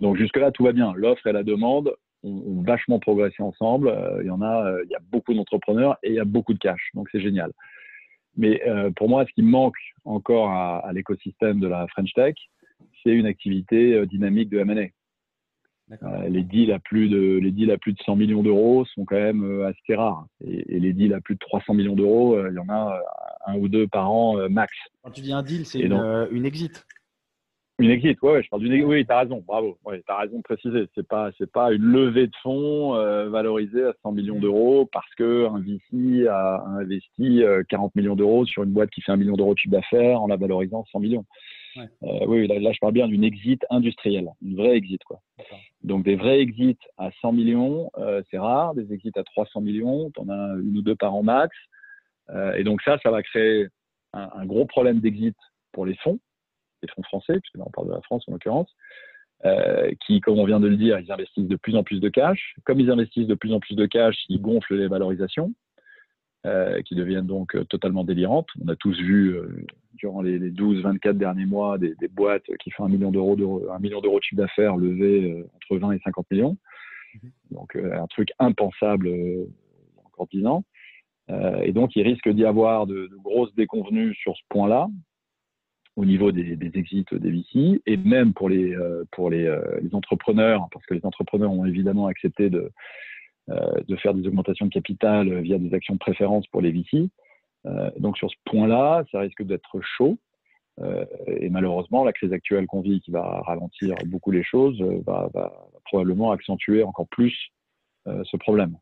Donc 0.00 0.16
jusque-là, 0.16 0.50
tout 0.50 0.64
va 0.64 0.72
bien. 0.72 0.92
L'offre 0.94 1.26
et 1.26 1.32
la 1.32 1.42
demande 1.42 1.94
ont, 2.22 2.62
vachement 2.62 2.98
progressé 2.98 3.42
ensemble. 3.42 3.88
Euh, 3.88 4.22
il 4.22 4.26
y 4.26 4.30
en 4.30 4.42
a, 4.42 4.66
euh, 4.66 4.82
il 4.84 4.90
y 4.90 4.94
a 4.94 5.00
beaucoup 5.10 5.34
d'entrepreneurs 5.34 5.96
et 6.02 6.10
il 6.10 6.14
y 6.14 6.20
a 6.20 6.24
beaucoup 6.24 6.54
de 6.54 6.58
cash. 6.58 6.90
Donc 6.94 7.08
c'est 7.10 7.20
génial. 7.20 7.52
Mais 8.36 8.62
euh, 8.68 8.90
pour 8.90 9.08
moi, 9.08 9.24
ce 9.26 9.32
qui 9.32 9.42
manque 9.42 9.76
encore 10.04 10.50
à, 10.50 10.78
à 10.78 10.92
l'écosystème 10.92 11.58
de 11.60 11.66
la 11.66 11.86
French 11.88 12.12
Tech, 12.14 12.34
c'est 13.02 13.10
une 13.10 13.26
activité 13.26 14.06
dynamique 14.06 14.50
de 14.50 14.58
M&A. 14.58 14.88
Les 16.28 16.42
deals 16.42 16.70
à 16.72 16.78
plus 16.78 17.08
de 17.08 17.38
les 17.38 17.50
deals 17.50 17.70
à 17.70 17.78
plus 17.78 17.94
de 17.94 17.98
100 18.04 18.16
millions 18.16 18.42
d'euros 18.42 18.84
sont 18.84 19.06
quand 19.06 19.16
même 19.16 19.62
assez 19.62 19.94
rares 19.94 20.26
et, 20.44 20.76
et, 20.76 20.80
les 20.80 20.92
deals 20.92 21.14
à 21.14 21.20
plus 21.22 21.34
de 21.34 21.38
300 21.38 21.72
millions 21.72 21.96
d'euros, 21.96 22.38
il 22.46 22.54
y 22.54 22.58
en 22.58 22.68
a 22.68 23.00
un 23.46 23.54
ou 23.56 23.68
deux 23.68 23.88
par 23.88 24.10
an 24.10 24.36
max. 24.50 24.70
Quand 25.02 25.12
tu 25.12 25.22
dis 25.22 25.32
un 25.32 25.42
deal, 25.42 25.64
c'est 25.64 25.80
une, 25.80 26.28
une 26.30 26.44
exit. 26.44 26.86
Une 27.80 27.90
exit, 27.90 28.20
ouais, 28.22 28.42
je 28.42 28.48
parle 28.48 28.62
d'une 28.62 28.72
exit. 28.72 28.88
Oui, 28.88 29.06
tu 29.06 29.12
as 29.12 29.20
raison, 29.20 29.44
bravo. 29.46 29.78
Ouais, 29.84 30.02
tu 30.04 30.12
as 30.12 30.16
raison 30.16 30.38
de 30.38 30.42
préciser. 30.42 30.88
C'est 30.96 31.06
pas, 31.06 31.30
c'est 31.38 31.50
pas 31.50 31.72
une 31.72 31.84
levée 31.84 32.26
de 32.26 32.34
fonds 32.42 32.96
euh, 32.96 33.28
valorisée 33.28 33.84
à 33.84 33.92
100 34.02 34.12
millions 34.12 34.40
d'euros 34.40 34.88
parce 34.92 35.14
que 35.14 35.46
un 35.46 35.60
VC 35.60 36.26
a 36.26 36.64
investi 36.66 37.44
40 37.68 37.92
euh, 37.96 38.00
millions 38.00 38.16
d'euros 38.16 38.46
sur 38.46 38.64
une 38.64 38.72
boîte 38.72 38.90
qui 38.90 39.00
fait 39.00 39.12
un 39.12 39.16
million 39.16 39.36
d'euros 39.36 39.54
de 39.54 39.60
chiffre 39.60 39.72
d'affaires 39.72 40.20
en 40.20 40.26
la 40.26 40.36
valorisant 40.36 40.84
100 40.90 40.98
millions. 40.98 41.24
Ouais. 41.76 41.88
Euh, 42.02 42.26
oui, 42.26 42.48
là, 42.48 42.58
là, 42.58 42.72
je 42.72 42.78
parle 42.80 42.94
bien 42.94 43.06
d'une 43.06 43.22
exit 43.22 43.64
industrielle, 43.70 44.28
une 44.42 44.56
vraie 44.56 44.76
exit, 44.76 45.02
quoi. 45.04 45.20
Donc, 45.84 46.04
des 46.04 46.16
vrais 46.16 46.40
exits 46.40 46.78
à 46.96 47.10
100 47.20 47.32
millions, 47.32 47.90
euh, 47.98 48.22
c'est 48.30 48.38
rare. 48.38 48.74
Des 48.74 48.92
exits 48.92 49.12
à 49.14 49.22
300 49.22 49.60
millions, 49.60 50.10
tu 50.10 50.20
en 50.20 50.28
as 50.28 50.56
une 50.56 50.78
ou 50.78 50.82
deux 50.82 50.96
par 50.96 51.14
an 51.14 51.22
max. 51.22 51.56
Euh, 52.30 52.54
et 52.54 52.64
donc, 52.64 52.82
ça, 52.82 52.98
ça 53.04 53.12
va 53.12 53.22
créer 53.22 53.68
un, 54.14 54.28
un 54.34 54.46
gros 54.46 54.64
problème 54.64 54.98
d'exit 54.98 55.36
pour 55.72 55.86
les 55.86 55.94
fonds 55.96 56.18
les 56.82 56.88
fonds 56.88 57.02
français, 57.02 57.38
puisque 57.40 57.56
là 57.56 57.64
on 57.66 57.70
parle 57.70 57.88
de 57.88 57.94
la 57.94 58.02
France 58.02 58.24
en 58.28 58.32
l'occurrence, 58.32 58.74
euh, 59.44 59.92
qui, 60.04 60.20
comme 60.20 60.38
on 60.38 60.44
vient 60.44 60.60
de 60.60 60.66
le 60.66 60.76
dire, 60.76 60.98
ils 60.98 61.12
investissent 61.12 61.48
de 61.48 61.56
plus 61.56 61.76
en 61.76 61.84
plus 61.84 62.00
de 62.00 62.08
cash. 62.08 62.54
Comme 62.64 62.80
ils 62.80 62.90
investissent 62.90 63.28
de 63.28 63.34
plus 63.34 63.52
en 63.52 63.60
plus 63.60 63.76
de 63.76 63.86
cash, 63.86 64.16
ils 64.28 64.40
gonflent 64.40 64.74
les 64.74 64.88
valorisations, 64.88 65.52
euh, 66.46 66.82
qui 66.82 66.94
deviennent 66.94 67.26
donc 67.26 67.56
euh, 67.56 67.64
totalement 67.64 68.04
délirantes. 68.04 68.48
On 68.64 68.68
a 68.68 68.76
tous 68.76 68.96
vu 68.96 69.30
euh, 69.30 69.66
durant 69.94 70.22
les, 70.22 70.38
les 70.38 70.52
12-24 70.52 71.14
derniers 71.14 71.46
mois 71.46 71.78
des, 71.78 71.96
des, 71.96 72.06
boîtes 72.08 72.44
qui 72.60 72.70
font 72.70 72.84
un 72.84 72.88
million 72.88 73.10
d'euros 73.10 73.34
de, 73.34 73.68
un 73.70 73.78
million 73.80 74.00
d'euros 74.00 74.20
de 74.20 74.24
chiffre 74.24 74.40
d'affaires 74.40 74.76
levé 74.76 75.32
euh, 75.32 75.48
entre 75.56 75.78
20 75.78 75.92
et 75.92 75.98
50 75.98 76.30
millions. 76.30 76.56
Mhm. 77.14 77.30
Donc 77.50 77.76
un 77.76 78.06
truc 78.06 78.30
impensable 78.38 79.08
il 79.08 79.40
y 79.40 80.00
a 80.00 80.06
encore 80.06 80.28
10 80.32 80.46
ans. 80.46 80.64
et 81.62 81.72
donc 81.72 81.96
il 81.96 82.02
risque 82.02 82.28
d'y 82.28 82.44
avoir 82.44 82.86
de, 82.86 83.08
de 83.08 83.16
grosses 83.16 83.54
déconvenues 83.56 84.14
sur 84.14 84.36
ce 84.36 84.42
point-là, 84.48 84.88
au 85.98 86.04
niveau 86.04 86.30
des, 86.30 86.54
des, 86.54 86.78
exits 86.78 87.04
des 87.10 87.30
VC 87.30 87.82
et 87.84 87.96
même 87.96 88.32
pour 88.32 88.48
les 88.48 88.72
euh, 88.72 89.04
pour 89.10 89.30
les, 89.30 89.46
euh, 89.46 89.80
les, 89.82 89.92
entrepreneurs 89.96 90.68
parce 90.72 90.86
que 90.86 90.94
les 90.94 91.04
entrepreneurs 91.04 91.50
ont 91.50 91.64
évidemment 91.64 92.06
accepté 92.06 92.50
de 92.50 92.70
euh, 93.50 93.80
de 93.88 93.96
faire 93.96 94.14
des 94.14 94.24
augmentations 94.28 94.66
de 94.66 94.70
capital 94.70 95.40
via 95.40 95.58
des 95.58 95.74
actions 95.74 95.94
de 95.94 95.98
préférence 95.98 96.46
pour 96.46 96.60
les 96.60 96.70
VC. 96.70 97.10
donc 97.98 98.16
sur 98.16 98.30
ce 98.30 98.36
point-là, 98.44 99.04
ça 99.10 99.20
risque 99.20 99.42
d'être 99.42 99.80
chaud. 99.80 100.18
et 101.26 101.48
malheureusement, 101.50 102.04
la 102.04 102.12
crise 102.12 102.32
actuelle 102.32 102.66
qu'on 102.66 102.82
vit, 102.82 103.00
qui 103.00 103.10
va 103.10 103.40
ralentir 103.40 103.96
beaucoup 104.06 104.30
les 104.30 104.44
choses, 104.44 104.80
va, 105.06 105.28
va 105.34 105.46
probablement 105.86 106.30
accentuer 106.30 106.84
encore 106.84 107.08
plus 107.08 107.36
ce 108.06 108.36
problème. 108.36 108.76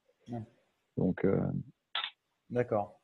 Donc, 0.99 1.25
d'accord. 2.51 2.96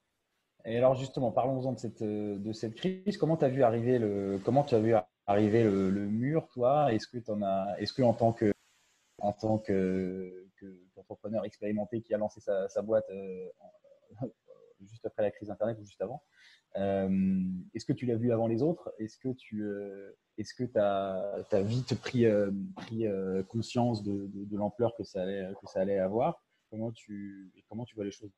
Et 0.65 0.77
alors 0.79 0.95
justement, 0.95 1.33
parlons-en 1.33 1.73
de 1.73 1.79
cette, 1.79 2.03
de 2.03 2.53
cette 2.53 2.75
crise. 2.75 3.17
Comment 3.17 3.37
tu 3.37 3.45
as 3.45 3.49
vu 3.49 3.63
arriver 3.63 3.99
le, 3.99 4.41
comment 4.45 4.63
tu 4.63 4.75
as 4.75 4.81
vu 4.81 4.95
arriver 5.27 5.65
le, 5.65 5.91
mur, 6.07 6.49
toi? 6.49 6.93
Est-ce 6.93 7.07
que 7.09 7.31
en 7.31 7.43
as, 7.43 7.77
est-ce 7.79 7.93
que 7.93 8.03
en 8.03 8.13
tant 8.13 8.33
que, 8.33 8.53
en 9.19 9.33
tant 9.33 9.59
que, 9.59 10.49
que 10.57 10.67
entrepreneur 10.97 11.45
expérimenté 11.45 12.03
qui 12.03 12.15
a 12.15 12.19
lancé 12.19 12.41
sa, 12.41 12.83
boîte 12.83 13.09
euh, 13.11 13.49
juste 14.81 15.05
après 15.07 15.23
la 15.23 15.31
crise 15.31 15.51
internet 15.51 15.79
ou 15.81 15.85
juste 15.85 16.01
avant, 16.01 16.23
euh, 16.77 17.41
est-ce 17.75 17.85
que 17.85 17.93
tu 17.93 18.07
l'as 18.07 18.17
vu 18.17 18.33
avant 18.33 18.47
les 18.47 18.63
autres? 18.63 18.93
Est-ce 18.99 19.19
que 19.19 19.29
tu, 19.33 19.63
euh, 19.63 20.17
est-ce 20.39 20.55
que 20.55 20.65
tu 20.65 20.79
as, 20.79 21.63
vite 21.63 22.01
pris, 22.01 22.27
euh, 22.27 22.51
euh, 22.93 23.43
conscience 23.45 24.03
de, 24.03 24.27
de, 24.29 24.45
de 24.45 24.57
l'ampleur 24.57 24.95
que 24.97 25.05
ça 25.05 25.23
allait, 25.23 25.53
que 25.61 25.67
ça 25.67 25.81
allait 25.81 25.99
avoir? 25.99 26.43
Comment 26.71 26.91
tu, 26.93 27.53
comment 27.69 27.85
tu 27.85 27.95
vois 27.95 28.05
les 28.05 28.11
choses? 28.11 28.31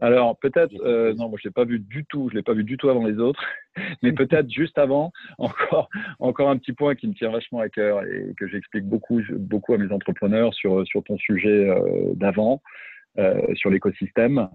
Alors 0.00 0.36
peut-être, 0.38 0.72
euh, 0.84 1.14
non, 1.14 1.28
moi 1.28 1.38
je 1.42 1.48
l'ai 1.48 1.52
pas 1.52 1.64
vu 1.64 1.78
du 1.78 2.04
tout, 2.04 2.28
je 2.30 2.36
l'ai 2.36 2.42
pas 2.42 2.54
vu 2.54 2.64
du 2.64 2.76
tout 2.76 2.88
avant 2.88 3.06
les 3.06 3.18
autres, 3.18 3.42
mais 4.02 4.12
peut-être 4.12 4.50
juste 4.50 4.78
avant, 4.78 5.12
encore, 5.38 5.88
encore 6.18 6.50
un 6.50 6.58
petit 6.58 6.72
point 6.72 6.94
qui 6.94 7.08
me 7.08 7.14
tient 7.14 7.30
vachement 7.30 7.60
à 7.60 7.68
cœur 7.68 8.02
et 8.04 8.34
que 8.36 8.48
j'explique 8.48 8.84
beaucoup, 8.84 9.20
beaucoup 9.30 9.74
à 9.74 9.78
mes 9.78 9.92
entrepreneurs 9.92 10.52
sur 10.54 10.86
sur 10.86 11.02
ton 11.04 11.16
sujet 11.18 11.68
euh, 11.68 12.14
d'avant, 12.14 12.62
euh, 13.18 13.40
sur 13.54 13.70
l'écosystème 13.70 14.48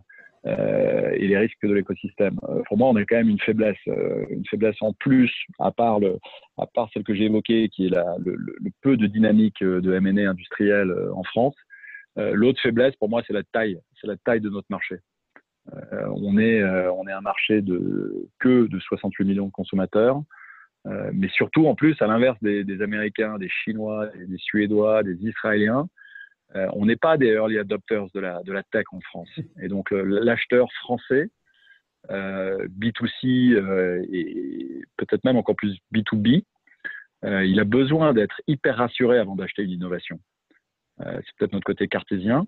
euh, 0.45 1.11
et 1.15 1.27
les 1.27 1.37
risques 1.37 1.65
de 1.65 1.73
l'écosystème. 1.73 2.39
Euh, 2.47 2.61
pour 2.67 2.77
moi, 2.77 2.87
on 2.87 2.95
a 2.95 3.03
quand 3.03 3.17
même 3.17 3.27
une 3.27 3.41
faiblesse, 3.41 3.77
euh, 3.89 4.25
une 4.29 4.45
faiblesse 4.45 4.77
en 4.79 4.93
plus, 4.93 5.29
à 5.59 5.71
part 5.71 5.99
le, 5.99 6.17
à 6.57 6.65
part 6.65 6.89
celle 6.93 7.03
que 7.03 7.13
j'ai 7.13 7.25
évoquée, 7.25 7.67
qui 7.67 7.87
est 7.87 7.89
la, 7.89 8.15
le, 8.23 8.37
le, 8.37 8.71
peu 8.81 8.95
de 8.95 9.05
dynamique 9.05 9.61
de 9.61 9.93
M&A 9.93 10.29
industriel 10.29 10.93
en 11.13 11.23
France 11.23 11.55
L'autre 12.15 12.59
faiblesse, 12.61 12.93
pour 12.97 13.07
moi, 13.07 13.21
c'est 13.25 13.31
la 13.31 13.43
taille. 13.43 13.79
C'est 14.01 14.07
la 14.07 14.17
taille 14.17 14.41
de 14.41 14.49
notre 14.49 14.67
marché. 14.69 14.97
On, 15.91 16.37
est, 16.37 16.63
on 16.63 17.07
est 17.07 17.11
un 17.11 17.21
marché 17.21 17.61
de 17.61 18.27
que 18.39 18.67
de 18.67 18.79
68 18.79 19.25
millions 19.25 19.47
de 19.47 19.51
consommateurs. 19.51 20.21
mais 20.85 21.29
surtout, 21.29 21.67
en 21.67 21.75
plus, 21.75 22.01
à 22.01 22.07
l'inverse 22.07 22.37
des, 22.41 22.81
Américains, 22.81 23.37
des 23.37 23.49
Chinois, 23.49 24.07
des, 24.15 24.37
Suédois, 24.37 25.03
des 25.03 25.15
Israéliens, 25.25 25.87
on 26.55 26.85
n'est 26.85 26.95
pas 26.95 27.17
des 27.17 27.27
early 27.27 27.59
adopters 27.59 28.07
de 28.13 28.51
la 28.51 28.63
tech 28.71 28.85
en 28.91 29.01
France. 29.01 29.29
Et 29.61 29.67
donc, 29.67 29.91
l'acheteur 29.91 30.67
français, 30.81 31.29
B2C 32.09 34.07
et 34.11 34.81
peut-être 34.97 35.23
même 35.23 35.37
encore 35.37 35.55
plus 35.55 35.77
B2B, 35.93 36.43
il 37.23 37.59
a 37.59 37.63
besoin 37.65 38.13
d'être 38.13 38.41
hyper 38.47 38.77
rassuré 38.77 39.19
avant 39.19 39.35
d'acheter 39.35 39.63
une 39.63 39.71
innovation. 39.71 40.19
C'est 40.99 41.35
peut-être 41.37 41.53
notre 41.53 41.65
côté 41.65 41.87
cartésien. 41.87 42.47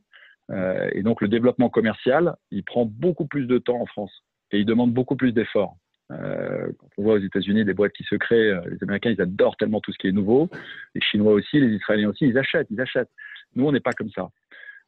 Et 0.94 1.04
donc, 1.04 1.22
le 1.22 1.28
développement 1.28 1.70
commercial, 1.70 2.36
il 2.52 2.64
prend 2.64 2.86
beaucoup 2.86 3.26
plus 3.26 3.46
de 3.46 3.58
temps 3.58 3.80
en 3.80 3.86
France 3.86 4.12
et 4.52 4.60
il 4.60 4.66
demande 4.66 4.94
beaucoup 4.94 5.16
plus 5.16 5.32
d'efforts. 5.32 5.78
Euh, 6.12 6.68
on 6.98 7.04
voit 7.04 7.14
aux 7.14 7.20
États-Unis 7.20 7.64
des 7.64 7.74
boîtes 7.74 7.94
qui 7.94 8.04
se 8.04 8.16
créent, 8.16 8.54
les 8.70 8.78
Américains, 8.82 9.12
ils 9.12 9.22
adorent 9.22 9.56
tellement 9.56 9.80
tout 9.80 9.94
ce 9.94 9.98
qui 9.98 10.08
est 10.08 10.12
nouveau. 10.12 10.50
Les 10.94 11.02
Chinois 11.02 11.32
aussi, 11.32 11.60
les 11.60 11.74
Israéliens 11.76 12.10
aussi, 12.10 12.26
ils 12.26 12.38
achètent, 12.38 12.68
ils 12.70 12.82
achètent. 12.82 13.12
Nous, 13.56 13.66
on 13.66 13.72
n'est 13.72 13.80
pas 13.80 13.94
comme 13.94 14.12
ça. 14.12 14.30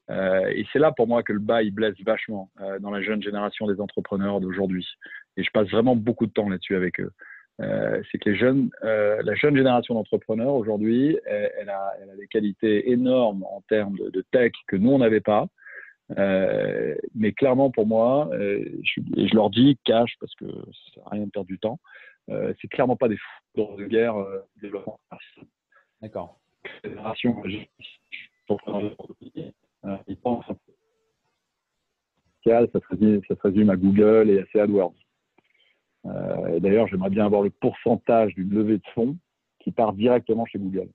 Euh, 0.10 0.48
et 0.48 0.66
c'est 0.72 0.80
là 0.80 0.92
pour 0.92 1.08
moi 1.08 1.24
que 1.24 1.32
le 1.32 1.40
bas 1.40 1.64
il 1.64 1.72
blesse 1.72 1.96
vachement 2.06 2.50
euh, 2.62 2.78
dans 2.80 2.92
la 2.92 3.02
jeune 3.02 3.24
génération 3.24 3.68
des 3.68 3.80
entrepreneurs 3.80 4.42
d'aujourd'hui. 4.42 4.86
Et 5.38 5.44
je 5.44 5.50
passe 5.52 5.70
vraiment 5.70 5.96
beaucoup 5.96 6.26
de 6.26 6.32
temps 6.32 6.50
là-dessus 6.50 6.76
avec 6.76 7.00
eux. 7.00 7.12
Euh, 7.62 8.02
c'est 8.12 8.18
que 8.18 8.32
les 8.32 8.36
jeunes, 8.36 8.70
la 8.82 9.36
jeune 9.36 9.56
génération 9.56 9.94
d'entrepreneurs 9.94 10.56
aujourd'hui, 10.56 11.18
elle, 11.26 11.70
a, 11.70 11.94
elle, 12.02 12.10
a, 12.10 12.16
des 12.16 12.28
qualités 12.28 12.92
énormes 12.92 13.44
en 13.44 13.62
termes 13.70 13.96
de, 13.98 14.10
de 14.10 14.24
tech 14.32 14.52
que 14.68 14.76
nous 14.76 14.92
on 14.92 15.00
n'avait 15.00 15.22
pas. 15.22 15.48
mais 16.10 17.32
clairement 17.34 17.70
pour 17.70 17.86
moi, 17.86 18.30
je, 18.32 19.02
et 19.18 19.28
je 19.28 19.36
leur 19.36 19.50
dis 19.50 19.78
cash 19.84 20.16
parce 20.20 20.34
que 20.36 20.46
ça 20.96 21.02
n'a 21.02 21.10
rien 21.12 21.26
de 21.26 21.32
perdre 21.32 21.48
du 21.48 21.60
temps, 21.60 21.80
c'est 22.28 22.68
clairement 22.70 22.96
pas 22.96 23.08
des 23.08 23.18
fous 23.18 23.78
de 23.78 23.86
guerre 23.86 24.16
développement. 24.62 25.00
D'accord. 26.02 26.40
Euh, 29.86 29.98
ils 30.08 30.18
pensent 30.18 30.46
ça 32.74 32.80
se, 32.90 33.22
ça 33.28 33.36
se 33.36 33.42
résume 33.42 33.70
à 33.70 33.76
Google 33.76 34.30
et 34.30 34.40
à 34.40 34.46
ses 34.52 34.60
AdWords. 34.60 34.96
Euh, 36.06 36.60
D'ailleurs, 36.60 36.88
j'aimerais 36.88 37.10
bien 37.10 37.26
avoir 37.26 37.42
le 37.42 37.50
pourcentage 37.50 38.34
d'une 38.36 38.50
levée 38.50 38.78
de 38.78 38.88
fonds 38.94 39.18
qui 39.60 39.72
part 39.72 39.94
directement 39.94 40.46
chez 40.46 40.60
Google. 40.60 40.90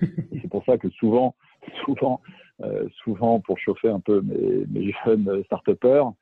c'est 0.00 0.48
pour 0.48 0.64
ça 0.64 0.78
que 0.78 0.88
souvent, 0.90 1.34
souvent, 1.84 2.20
euh, 2.60 2.88
souvent 3.02 3.40
pour 3.40 3.58
chauffer 3.58 3.88
un 3.88 4.00
peu 4.00 4.20
mes, 4.22 4.66
mes 4.66 4.92
jeunes 5.04 5.42
start-upers, 5.44 6.12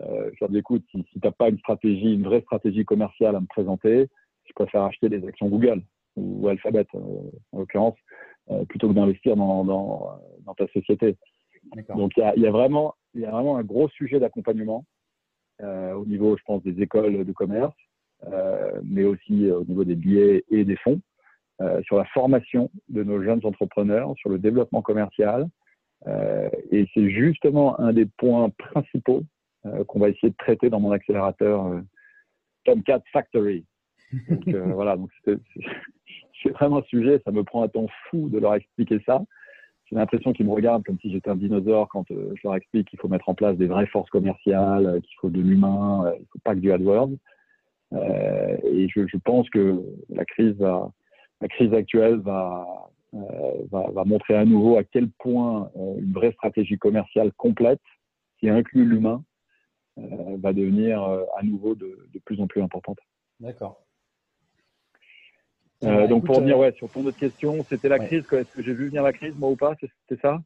euh, 0.00 0.30
je 0.34 0.36
leur 0.40 0.50
dis 0.50 0.58
écoute, 0.58 0.84
si, 0.90 1.04
si 1.12 1.20
tu 1.20 1.26
n'as 1.26 1.32
pas 1.32 1.48
une 1.48 1.58
stratégie, 1.58 2.14
une 2.14 2.24
vraie 2.24 2.42
stratégie 2.42 2.84
commerciale 2.84 3.34
à 3.34 3.40
me 3.40 3.46
présenter, 3.46 4.08
je 4.44 4.52
préfère 4.52 4.82
acheter 4.82 5.08
des 5.08 5.26
actions 5.26 5.48
Google 5.48 5.82
ou 6.16 6.48
Alphabet 6.48 6.86
en 6.94 7.58
l'occurrence, 7.58 7.96
plutôt 8.68 8.88
que 8.88 8.94
d'investir 8.94 9.36
dans, 9.36 9.64
dans, 9.64 10.18
dans, 10.46 10.54
ta 10.54 10.66
société. 10.68 11.16
Donc 11.94 12.12
il 12.16 12.20
y 12.20 12.22
a, 12.22 12.34
y 12.36 12.46
a, 12.46 12.50
vraiment, 12.50 12.94
il 13.14 13.20
y 13.20 13.26
a 13.26 13.30
vraiment 13.30 13.58
un 13.58 13.64
gros 13.64 13.88
sujet 13.90 14.18
d'accompagnement 14.18 14.86
au 15.62 16.04
niveau, 16.06 16.36
je 16.36 16.42
pense, 16.44 16.62
des 16.62 16.80
écoles 16.82 17.24
de 17.24 17.32
commerce, 17.32 17.74
euh, 18.24 18.80
mais 18.84 19.04
aussi 19.04 19.48
euh, 19.48 19.58
au 19.58 19.64
niveau 19.64 19.84
des 19.84 19.94
billets 19.94 20.44
et 20.50 20.64
des 20.64 20.76
fonds, 20.76 21.00
euh, 21.60 21.82
sur 21.82 21.96
la 21.96 22.04
formation 22.06 22.70
de 22.88 23.02
nos 23.02 23.22
jeunes 23.22 23.40
entrepreneurs, 23.44 24.14
sur 24.16 24.30
le 24.30 24.38
développement 24.38 24.82
commercial. 24.82 25.48
Euh, 26.06 26.48
et 26.70 26.86
c'est 26.94 27.10
justement 27.10 27.78
un 27.80 27.92
des 27.92 28.06
points 28.06 28.50
principaux 28.50 29.22
qu'on 29.88 29.98
va 29.98 30.10
essayer 30.10 30.30
de 30.30 30.36
traiter 30.36 30.70
dans 30.70 30.78
mon 30.78 30.92
accélérateur 30.92 31.82
Tomcat 32.64 33.00
Factory. 33.12 33.64
Voilà, 34.46 34.96
c'est 35.24 36.50
vraiment 36.50 36.78
un 36.78 36.82
sujet, 36.84 37.20
ça 37.24 37.32
me 37.32 37.42
prend 37.42 37.64
un 37.64 37.68
temps 37.68 37.88
fou 38.04 38.28
de 38.28 38.38
leur 38.38 38.54
expliquer 38.54 39.00
ça 39.04 39.24
j'ai 39.86 39.96
l'impression 39.96 40.32
qu'ils 40.32 40.46
me 40.46 40.52
regardent 40.52 40.84
comme 40.84 40.98
si 41.00 41.10
j'étais 41.10 41.30
un 41.30 41.36
dinosaure 41.36 41.88
quand 41.88 42.10
euh, 42.10 42.32
je 42.34 42.40
leur 42.44 42.56
explique 42.56 42.88
qu'il 42.88 42.98
faut 42.98 43.08
mettre 43.08 43.28
en 43.28 43.34
place 43.34 43.56
des 43.56 43.66
vraies 43.66 43.86
forces 43.86 44.10
commerciales, 44.10 44.86
euh, 44.86 45.00
qu'il 45.00 45.16
faut 45.20 45.30
de 45.30 45.40
l'humain, 45.40 46.06
euh, 46.06 46.12
ne 46.18 46.24
faut 46.32 46.40
pas 46.42 46.54
que 46.54 46.60
du 46.60 46.72
AdWords. 46.72 47.12
et 47.92 48.88
je, 48.88 49.16
pense 49.18 49.48
que 49.50 49.80
la 50.08 50.24
crise, 50.24 50.60
actuelle 51.72 52.16
va, 52.16 52.66
montrer 54.04 54.34
à 54.34 54.44
nouveau 54.44 54.76
à 54.76 54.84
quel 54.84 55.08
point 55.08 55.70
une 55.76 56.12
vraie 56.12 56.32
stratégie 56.32 56.78
commerciale 56.78 57.32
complète, 57.34 57.80
qui 58.38 58.48
inclut 58.48 58.84
l'humain, 58.84 59.24
va 59.96 60.52
devenir 60.52 61.00
à 61.02 61.42
nouveau 61.44 61.74
de 61.74 62.18
plus 62.24 62.40
en 62.40 62.48
plus 62.48 62.60
importante. 62.60 62.98
D'accord. 63.40 63.85
Euh, 65.84 66.06
donc 66.06 66.24
pour 66.24 66.36
revenir 66.36 66.56
euh, 66.56 66.60
ouais, 66.60 66.72
sur 66.72 66.90
ton 66.90 67.04
autre 67.04 67.18
question, 67.18 67.62
c'était 67.68 67.88
la 67.88 67.98
crise. 67.98 68.24
Est-ce 68.32 68.52
que 68.52 68.62
j'ai 68.62 68.72
vu 68.72 68.86
venir 68.86 69.02
la 69.02 69.12
crise, 69.12 69.34
moi 69.36 69.50
ou 69.50 69.56
pas? 69.56 69.74
C'était 69.80 70.20
ça? 70.20 70.42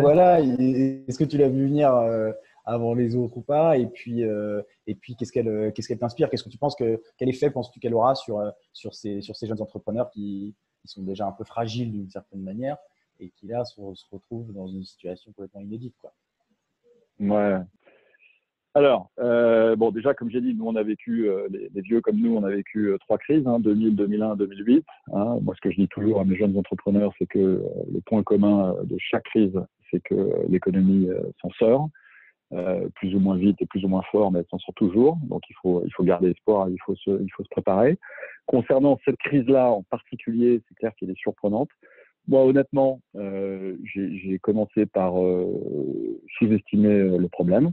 Voilà. 0.00 0.40
Est-ce 0.40 1.18
que 1.18 1.24
tu 1.24 1.38
l'as 1.38 1.48
vu 1.48 1.66
venir 1.66 1.94
euh, 1.94 2.32
avant 2.64 2.94
les 2.94 3.14
autres 3.14 3.36
ou 3.36 3.42
pas? 3.42 3.78
Et 3.78 3.86
puis, 3.86 4.22
et 4.22 4.94
puis 4.94 5.14
qu'est-ce 5.14 5.32
qu'elle 5.32 5.72
qu'est-ce 5.72 5.88
qu'elle 5.88 5.98
t'inspire? 5.98 6.28
Qu'est-ce 6.30 6.44
que 6.44 6.48
tu 6.48 6.58
penses 6.58 6.74
que 6.74 7.00
quel 7.16 7.28
effet 7.28 7.50
penses-tu 7.50 7.78
qu'elle 7.78 7.94
aura 7.94 8.14
sur 8.14 8.42
sur 8.72 8.94
ces 8.94 9.20
sur 9.20 9.36
ces 9.36 9.46
jeunes 9.46 9.62
entrepreneurs 9.62 10.10
qui, 10.10 10.54
qui 10.80 10.88
sont 10.88 11.02
déjà 11.02 11.26
un 11.26 11.32
peu 11.32 11.44
fragiles 11.44 11.92
d'une 11.92 12.10
certaine 12.10 12.42
manière 12.42 12.76
et 13.20 13.30
qui 13.30 13.46
là 13.46 13.64
se, 13.64 13.80
se, 13.94 14.04
retrouvent 14.10 14.52
dans 14.52 14.66
une 14.66 14.82
situation 14.82 15.30
complètement 15.32 15.60
inédite 15.60 15.94
quoi? 16.00 16.12
Ouais. 17.20 17.58
Alors, 18.74 19.10
euh, 19.18 19.74
bon, 19.74 19.90
déjà, 19.90 20.14
comme 20.14 20.30
j'ai 20.30 20.40
dit, 20.40 20.54
nous, 20.54 20.66
on 20.66 20.76
a 20.76 20.84
vécu, 20.84 21.28
euh, 21.28 21.48
les, 21.50 21.80
vieux 21.80 22.00
comme 22.00 22.18
nous, 22.18 22.36
on 22.36 22.44
a 22.44 22.50
vécu 22.50 22.86
euh, 22.86 22.98
trois 22.98 23.18
crises, 23.18 23.44
hein, 23.46 23.58
2000, 23.58 23.96
2001, 23.96 24.36
2008. 24.36 24.86
Hein. 25.12 25.38
Moi, 25.42 25.54
ce 25.56 25.60
que 25.60 25.72
je 25.72 25.80
dis 25.80 25.88
toujours 25.88 26.20
à 26.20 26.24
mes 26.24 26.36
jeunes 26.36 26.56
entrepreneurs, 26.56 27.12
c'est 27.18 27.26
que 27.26 27.38
euh, 27.38 27.62
le 27.92 28.00
point 28.00 28.22
commun 28.22 28.76
de 28.84 28.96
chaque 29.00 29.24
crise, 29.24 29.58
c'est 29.90 30.00
que 30.00 30.46
l'économie 30.48 31.08
s'en 31.42 31.50
sort, 31.50 31.88
plus 32.94 33.12
ou 33.12 33.18
moins 33.18 33.36
vite 33.36 33.60
et 33.60 33.66
plus 33.66 33.84
ou 33.84 33.88
moins 33.88 34.02
fort, 34.12 34.30
mais 34.30 34.38
elle 34.38 34.46
s'en 34.48 34.58
sort 34.60 34.74
toujours. 34.74 35.18
Donc, 35.24 35.42
il 35.50 35.54
faut, 35.60 35.82
il 35.84 35.92
faut 35.92 36.04
garder 36.04 36.30
espoir, 36.30 36.68
il 36.68 36.78
faut 36.86 36.94
se, 36.94 37.10
il 37.10 37.28
faut 37.32 37.42
se 37.42 37.48
préparer. 37.48 37.98
Concernant 38.46 39.00
cette 39.04 39.16
crise-là 39.16 39.68
en 39.68 39.82
particulier, 39.82 40.62
c'est 40.68 40.74
clair 40.76 40.92
qu'elle 40.96 41.10
est 41.10 41.18
surprenante. 41.18 41.70
Moi, 42.28 42.44
honnêtement, 42.44 43.00
j'ai 43.14 44.38
commencé 44.38 44.86
par 44.86 45.14
sous-estimer 46.38 47.18
le 47.18 47.28
problème. 47.28 47.72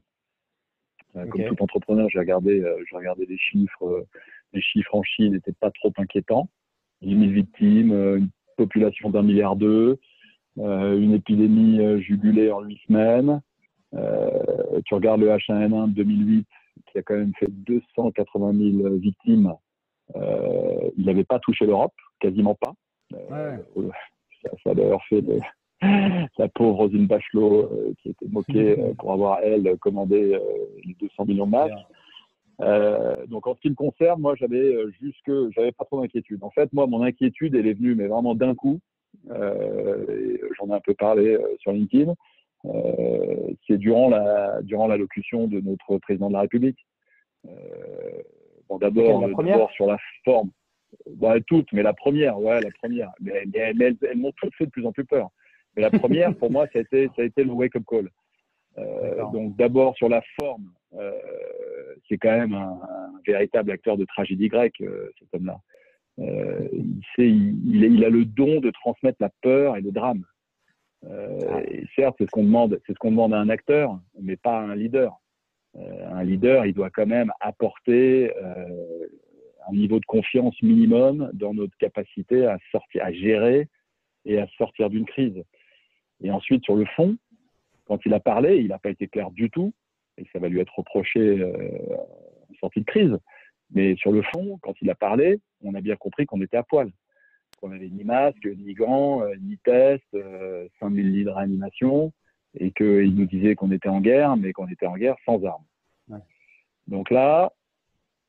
Euh, 1.18 1.26
comme 1.28 1.44
tout 1.44 1.64
entrepreneur, 1.64 2.08
j'ai 2.10 2.20
regardé, 2.20 2.62
euh, 2.62 2.76
j'ai 2.90 2.96
regardé 2.96 3.26
les 3.26 3.38
chiffres. 3.38 3.86
Euh, 3.86 4.08
les 4.54 4.62
chiffres 4.62 4.96
en 4.96 5.04
Chine 5.04 5.34
n'étaient 5.34 5.54
pas 5.60 5.72
trop 5.72 5.92
inquiétants. 5.98 6.50
10 7.02 7.10
000 7.10 7.32
victimes, 7.32 7.92
une 7.92 8.30
population 8.56 9.10
d'un 9.10 9.22
milliard 9.22 9.56
d'eux, 9.56 10.00
une 10.56 11.14
épidémie 11.14 12.02
jugulée 12.02 12.50
en 12.50 12.62
huit 12.62 12.80
semaines. 12.88 13.42
tu 13.92 14.96
regardes 14.96 15.20
le 15.20 15.28
H1N1 15.28 15.90
de 15.90 15.96
2008, 15.96 16.48
qui 16.88 16.98
a 16.98 17.04
quand 17.04 17.18
même 17.18 17.34
fait 17.40 17.52
280 17.52 18.54
000 18.82 18.96
victimes. 18.96 19.54
il 20.16 21.06
n'avait 21.06 21.26
pas 21.26 21.38
touché 21.38 21.68
l'Europe, 21.68 21.94
quasiment 22.20 22.56
pas. 22.56 22.74
Ouais. 23.14 23.60
Ça, 24.42 24.50
ça, 24.64 24.70
a 24.72 24.74
d'ailleurs 24.74 25.04
fait 25.10 25.22
de, 25.22 25.40
la 25.82 26.48
pauvre 26.50 26.78
Rosine 26.78 27.08
Bachelot 27.08 27.66
euh, 27.66 27.94
qui 28.02 28.10
était 28.10 28.28
moquée 28.28 28.80
euh, 28.80 28.94
pour 28.96 29.14
avoir, 29.14 29.40
elle, 29.44 29.78
commandé 29.80 30.34
euh, 30.34 30.40
les 30.84 30.96
200 30.96 31.26
millions 31.26 31.46
de 31.46 31.52
masques. 31.52 33.30
donc 33.30 33.46
en 33.46 33.56
ce 33.56 33.62
qui 33.62 33.70
me 33.70 33.76
concerne, 33.76 34.20
moi 34.20 34.36
j'avais 34.36 34.76
jusque, 35.00 35.32
j'avais 35.56 35.72
pas 35.72 35.86
trop 35.86 36.02
d'inquiétude. 36.02 36.44
En 36.44 36.50
fait, 36.50 36.72
moi 36.74 36.88
mon 36.88 37.04
inquiétude 37.04 37.56
elle 37.56 37.68
est 37.68 37.74
venue, 37.74 37.96
mais 37.96 38.08
vraiment 38.08 38.36
d'un 38.36 38.56
coup. 38.56 38.80
J'en 39.30 40.70
ai 40.70 40.74
un 40.74 40.80
peu 40.80 40.96
parlé 40.96 41.38
sur 41.60 41.72
LinkedIn. 41.72 42.14
c'est 43.68 43.78
durant 43.78 44.10
la 44.10 44.62
durant 44.64 44.88
l'allocution 44.88 45.48
de 45.48 45.60
notre 45.60 46.00
président 46.00 46.30
de 46.30 46.34
la 46.34 46.42
République. 46.42 46.88
bon 48.68 48.78
d'abord, 48.80 49.22
d'abord 49.22 49.72
sur 49.72 49.86
la 49.86 49.98
forme. 50.26 50.50
Bon, 51.06 51.40
toutes, 51.46 51.72
mais 51.74 51.84
la 51.84 51.94
première, 51.94 52.40
ouais, 52.40 52.62
la 52.62 52.72
première. 52.82 53.12
Mais, 53.20 53.44
mais, 53.54 53.74
mais 53.76 53.86
elles, 53.86 53.98
elles 54.10 54.18
m'ont 54.18 54.32
toutes 54.38 54.56
fait 54.56 54.66
de 54.66 54.72
plus 54.72 54.86
en 54.86 54.94
plus 54.94 55.06
peur. 55.06 55.30
Mais 55.78 55.84
la 55.84 55.92
première, 55.92 56.36
pour 56.36 56.52
moi, 56.52 56.66
ça 56.74 56.80
a 56.80 56.82
été, 56.82 57.08
ça 57.16 57.22
a 57.22 57.26
été 57.26 57.44
le 57.44 57.52
wake-up 57.52 57.84
call. 57.88 58.10
Euh, 58.80 59.24
donc 59.32 59.56
d'abord 59.56 59.96
sur 59.96 60.10
la 60.10 60.22
forme, 60.40 60.72
euh, 60.96 61.12
c'est 62.10 62.18
quand 62.18 62.36
même 62.36 62.54
un, 62.54 62.80
un, 62.82 63.12
véritable 63.26 63.72
acteur 63.72 63.96
de 63.96 64.06
tragédie 64.06 64.48
grecque, 64.48 64.82
euh, 64.82 65.12
cet 65.20 65.28
homme-là. 65.34 65.60
Il, 66.18 67.02
sait, 67.16 67.30
il, 67.30 67.84
il, 67.84 68.04
a 68.04 68.10
le 68.10 68.26
don 68.26 68.60
de 68.60 68.72
transmettre 68.72 69.18
la 69.20 69.30
peur 69.42 69.78
et 69.78 69.82
le 69.82 69.92
drame. 69.92 70.26
Et 71.68 71.84
certes, 71.96 72.16
c'est 72.18 72.26
ce 72.26 72.32
qu'on 72.32 72.44
demande, 72.44 72.82
c'est 72.88 72.94
ce 72.94 72.98
qu'on 72.98 73.12
demande 73.12 73.36
à 73.36 73.40
un 73.40 73.50
acteur, 73.50 74.00
mais 74.20 74.36
pas 74.36 74.58
à 74.58 74.64
un 74.64 74.76
leader. 74.76 75.16
Un 75.76 76.24
leader, 76.24 76.66
il 76.66 76.74
doit 76.74 76.90
quand 76.90 77.06
même 77.06 77.32
apporter 77.40 78.34
un 78.36 79.74
niveau 79.74 80.00
de 80.00 80.06
confiance 80.06 80.60
minimum 80.64 81.30
dans 81.34 81.54
notre 81.54 81.78
capacité 81.78 82.48
à 82.48 82.58
sortir, 82.72 83.06
à 83.06 83.12
gérer 83.12 83.68
et 84.26 84.40
à 84.40 84.48
sortir 84.58 84.90
d'une 84.90 85.06
crise. 85.06 85.44
Et 86.22 86.32
ensuite, 86.32 86.64
sur 86.64 86.76
le 86.76 86.86
fond, 86.96 87.18
quand 87.86 88.06
il 88.06 88.14
a 88.14 88.20
parlé, 88.20 88.58
il 88.58 88.68
n'a 88.68 88.80
pas 88.80 88.90
été 88.90 89.08
clair 89.08 89.32
du 89.32 89.50
tout, 89.50 89.74
et 90.18 90.26
ça 90.34 90.40
va 90.40 90.50
lui 90.50 90.60
être 90.60 90.76
reproché 90.76 91.20
euh, 91.20 91.96
en 92.50 92.56
sortie 92.60 92.82
de 92.82 92.86
crise. 92.86 93.18
Mais 93.72 93.96
sur 93.98 94.12
le 94.12 94.22
fond, 94.22 94.58
quand 94.62 94.74
il 94.82 94.90
a 94.90 94.96
parlé, 94.96 95.40
on 95.64 95.76
a 95.76 95.82
bien 95.82 95.96
compris 95.96 96.26
qu'on 96.26 96.42
était 96.42 96.58
à 96.58 96.64
poil. 96.64 96.92
Qu'on 97.60 97.70
n'avait 97.70 97.90
ni 97.90 98.04
masque, 98.04 98.46
ni 98.46 98.74
gants, 98.74 99.24
euh, 99.24 99.36
ni 99.42 99.58
test, 99.60 100.06
5000 100.80 101.12
lits 101.12 101.26
de 101.26 101.30
réanimation, 101.30 102.12
et 102.60 102.72
qu'il 102.72 103.16
nous 103.16 103.26
disait 103.26 103.56
qu'on 103.56 103.72
était 103.72 103.90
en 103.90 104.02
guerre, 104.02 104.38
mais 104.38 104.54
qu'on 104.54 104.68
était 104.68 104.88
en 104.88 104.98
guerre 104.98 105.18
sans 105.26 105.44
armes. 105.44 105.64
Donc 106.88 107.10
là, 107.12 107.52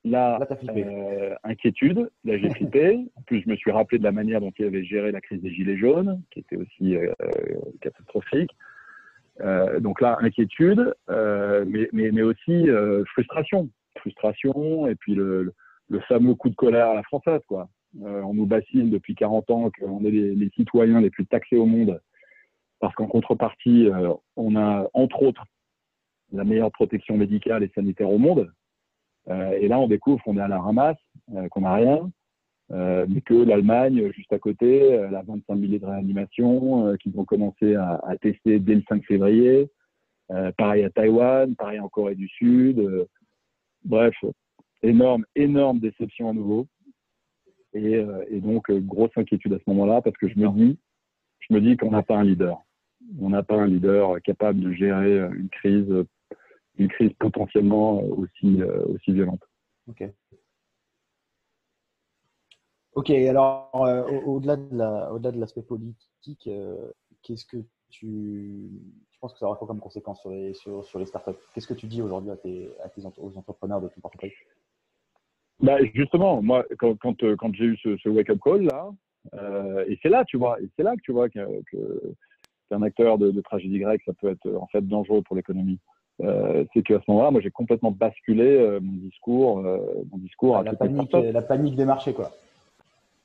là, 0.04 0.38
euh, 0.40 1.34
inquiétude, 1.44 2.10
là 2.24 2.38
j'ai 2.38 2.50
flippé. 2.54 3.06
En 3.16 3.22
plus, 3.22 3.42
je 3.42 3.48
me 3.48 3.56
suis 3.56 3.70
rappelé 3.70 3.98
de 3.98 4.04
la 4.04 4.12
manière 4.12 4.40
dont 4.40 4.52
il 4.58 4.64
avait 4.64 4.84
géré 4.84 5.12
la 5.12 5.20
crise 5.20 5.42
des 5.42 5.52
Gilets 5.52 5.76
jaunes, 5.76 6.22
qui 6.30 6.40
était 6.40 6.56
aussi 6.56 6.96
euh, 6.96 7.12
catastrophique. 7.80 8.50
Euh, 9.40 9.78
donc 9.80 10.00
là, 10.00 10.18
inquiétude, 10.20 10.94
mais, 11.08 11.88
mais, 11.92 12.10
mais, 12.10 12.22
aussi 12.22 12.66
frustration. 13.12 13.68
Frustration, 13.98 14.86
et 14.86 14.94
puis 14.94 15.14
le, 15.14 15.52
le, 15.88 16.00
fameux 16.00 16.34
coup 16.34 16.50
de 16.50 16.54
colère 16.54 16.88
à 16.88 16.94
la 16.94 17.02
française. 17.02 17.40
Quoi. 17.48 17.68
on 18.00 18.34
nous 18.34 18.46
bassine 18.46 18.90
depuis 18.90 19.14
40 19.14 19.50
ans 19.50 19.70
qu'on 19.70 20.04
est 20.04 20.10
les, 20.10 20.34
les, 20.34 20.50
citoyens 20.50 21.00
les 21.00 21.10
plus 21.10 21.26
taxés 21.26 21.56
au 21.56 21.66
monde, 21.66 22.00
parce 22.80 22.94
qu'en 22.94 23.06
contrepartie, 23.06 23.88
on 24.36 24.56
a 24.56 24.88
entre 24.92 25.22
autres 25.22 25.44
la 26.32 26.44
meilleure 26.44 26.70
protection 26.70 27.16
médicale 27.16 27.62
et 27.62 27.70
sanitaire 27.74 28.10
au 28.10 28.18
monde. 28.18 28.52
Euh, 29.30 29.58
et 29.60 29.68
là, 29.68 29.78
on 29.78 29.88
découvre 29.88 30.22
qu'on 30.22 30.36
est 30.36 30.42
à 30.42 30.48
la 30.48 30.60
ramasse, 30.60 30.96
euh, 31.34 31.48
qu'on 31.48 31.62
n'a 31.62 31.74
rien, 31.74 32.10
euh, 32.70 33.06
mais 33.08 33.20
que 33.20 33.34
l'Allemagne, 33.34 34.10
juste 34.12 34.32
à 34.32 34.38
côté, 34.38 34.88
elle 34.88 35.14
a 35.14 35.22
25 35.22 35.54
milliers 35.54 35.78
de 35.78 35.86
réanimation, 35.86 36.96
qu'ils 36.98 37.18
ont 37.18 37.24
commencé 37.24 37.74
à, 37.74 38.00
à, 38.06 38.16
tester 38.16 38.58
dès 38.58 38.74
le 38.74 38.82
5 38.88 39.04
février. 39.04 39.70
pareil 40.56 40.84
à 40.84 40.90
Taïwan, 40.90 41.54
pareil 41.56 41.80
en 41.80 41.88
Corée 41.88 42.14
du 42.14 42.28
Sud. 42.28 43.06
bref, 43.84 44.14
énorme, 44.82 45.24
énorme 45.34 45.78
déception 45.80 46.30
à 46.30 46.32
nouveau. 46.32 46.66
Et, 47.74 48.02
et 48.30 48.40
donc, 48.40 48.70
grosse 48.70 49.16
inquiétude 49.16 49.52
à 49.54 49.58
ce 49.58 49.70
moment-là, 49.70 50.02
parce 50.02 50.16
que 50.16 50.28
je 50.28 50.38
me 50.38 50.48
dis, 50.50 50.78
je 51.40 51.54
me 51.54 51.60
dis 51.60 51.76
qu'on 51.76 51.90
n'a 51.90 52.02
pas 52.02 52.16
un 52.16 52.24
leader. 52.24 52.62
On 53.20 53.30
n'a 53.30 53.42
pas 53.42 53.56
un 53.56 53.66
leader 53.66 54.20
capable 54.22 54.60
de 54.60 54.72
gérer 54.72 55.18
une 55.18 55.48
crise 55.48 56.04
une 56.78 56.88
crise 56.88 57.12
potentiellement 57.18 58.00
aussi, 58.02 58.62
euh, 58.62 58.84
aussi 58.86 59.12
violente. 59.12 59.42
Ok. 59.88 60.04
Ok, 62.94 63.10
alors 63.10 63.70
euh, 63.86 64.02
au-delà 64.22 64.56
de 64.56 65.38
l'aspect 65.38 65.62
politique, 65.62 66.46
euh, 66.48 66.90
qu'est-ce 67.22 67.46
que 67.46 67.58
tu, 67.90 68.70
je 69.12 69.18
pense 69.20 69.32
que 69.32 69.38
ça 69.38 69.46
aura 69.46 69.56
quoi 69.56 69.68
comme 69.68 69.80
conséquence 69.80 70.20
sur 70.20 70.30
les, 70.30 70.54
sur, 70.54 70.84
sur 70.84 70.98
les 70.98 71.06
startups? 71.06 71.38
Qu'est-ce 71.54 71.68
que 71.68 71.74
tu 71.74 71.86
dis 71.86 72.02
aujourd'hui 72.02 72.30
à 72.30 72.36
tes, 72.36 72.70
à 72.82 72.88
tes, 72.88 73.02
aux 73.18 73.36
entrepreneurs 73.36 73.80
de 73.80 73.88
ton 73.88 74.00
portefeuille? 74.00 74.32
Bah 75.60 75.78
justement, 75.94 76.42
moi, 76.42 76.64
quand, 76.78 76.96
quand, 76.96 77.36
quand 77.36 77.54
j'ai 77.54 77.64
eu 77.66 77.76
ce, 77.76 78.08
wake-up 78.08 78.38
call 78.42 78.62
là, 78.62 78.90
et 79.86 79.98
c'est 80.02 80.08
là, 80.08 80.24
tu 80.24 80.36
vois, 80.36 80.60
et 80.60 80.68
c'est 80.76 80.82
là 80.82 80.96
que 80.96 81.02
tu 81.02 81.12
vois 81.12 81.28
que, 81.28 81.40
qu'un 82.68 82.82
acteur 82.82 83.18
de, 83.18 83.30
de, 83.30 83.40
tragédie 83.40 83.78
grecque, 83.78 84.02
ça 84.06 84.12
peut 84.14 84.30
être 84.30 84.48
en 84.54 84.66
fait 84.68 84.86
dangereux 84.86 85.22
pour 85.22 85.36
l'économie. 85.36 85.78
Euh, 86.20 86.64
c'est 86.74 86.82
qu'à 86.82 86.98
ce 86.98 87.04
moment-là, 87.08 87.30
moi, 87.30 87.40
j'ai 87.40 87.50
complètement 87.50 87.92
basculé 87.92 88.44
euh, 88.44 88.80
mon 88.82 88.92
discours, 88.92 89.60
euh, 89.60 89.78
mon 90.10 90.18
discours 90.18 90.56
à 90.56 90.62
la 90.64 90.74
panique, 90.74 91.12
la 91.12 91.42
panique 91.42 91.76
des 91.76 91.84
marchés, 91.84 92.12
quoi. 92.12 92.32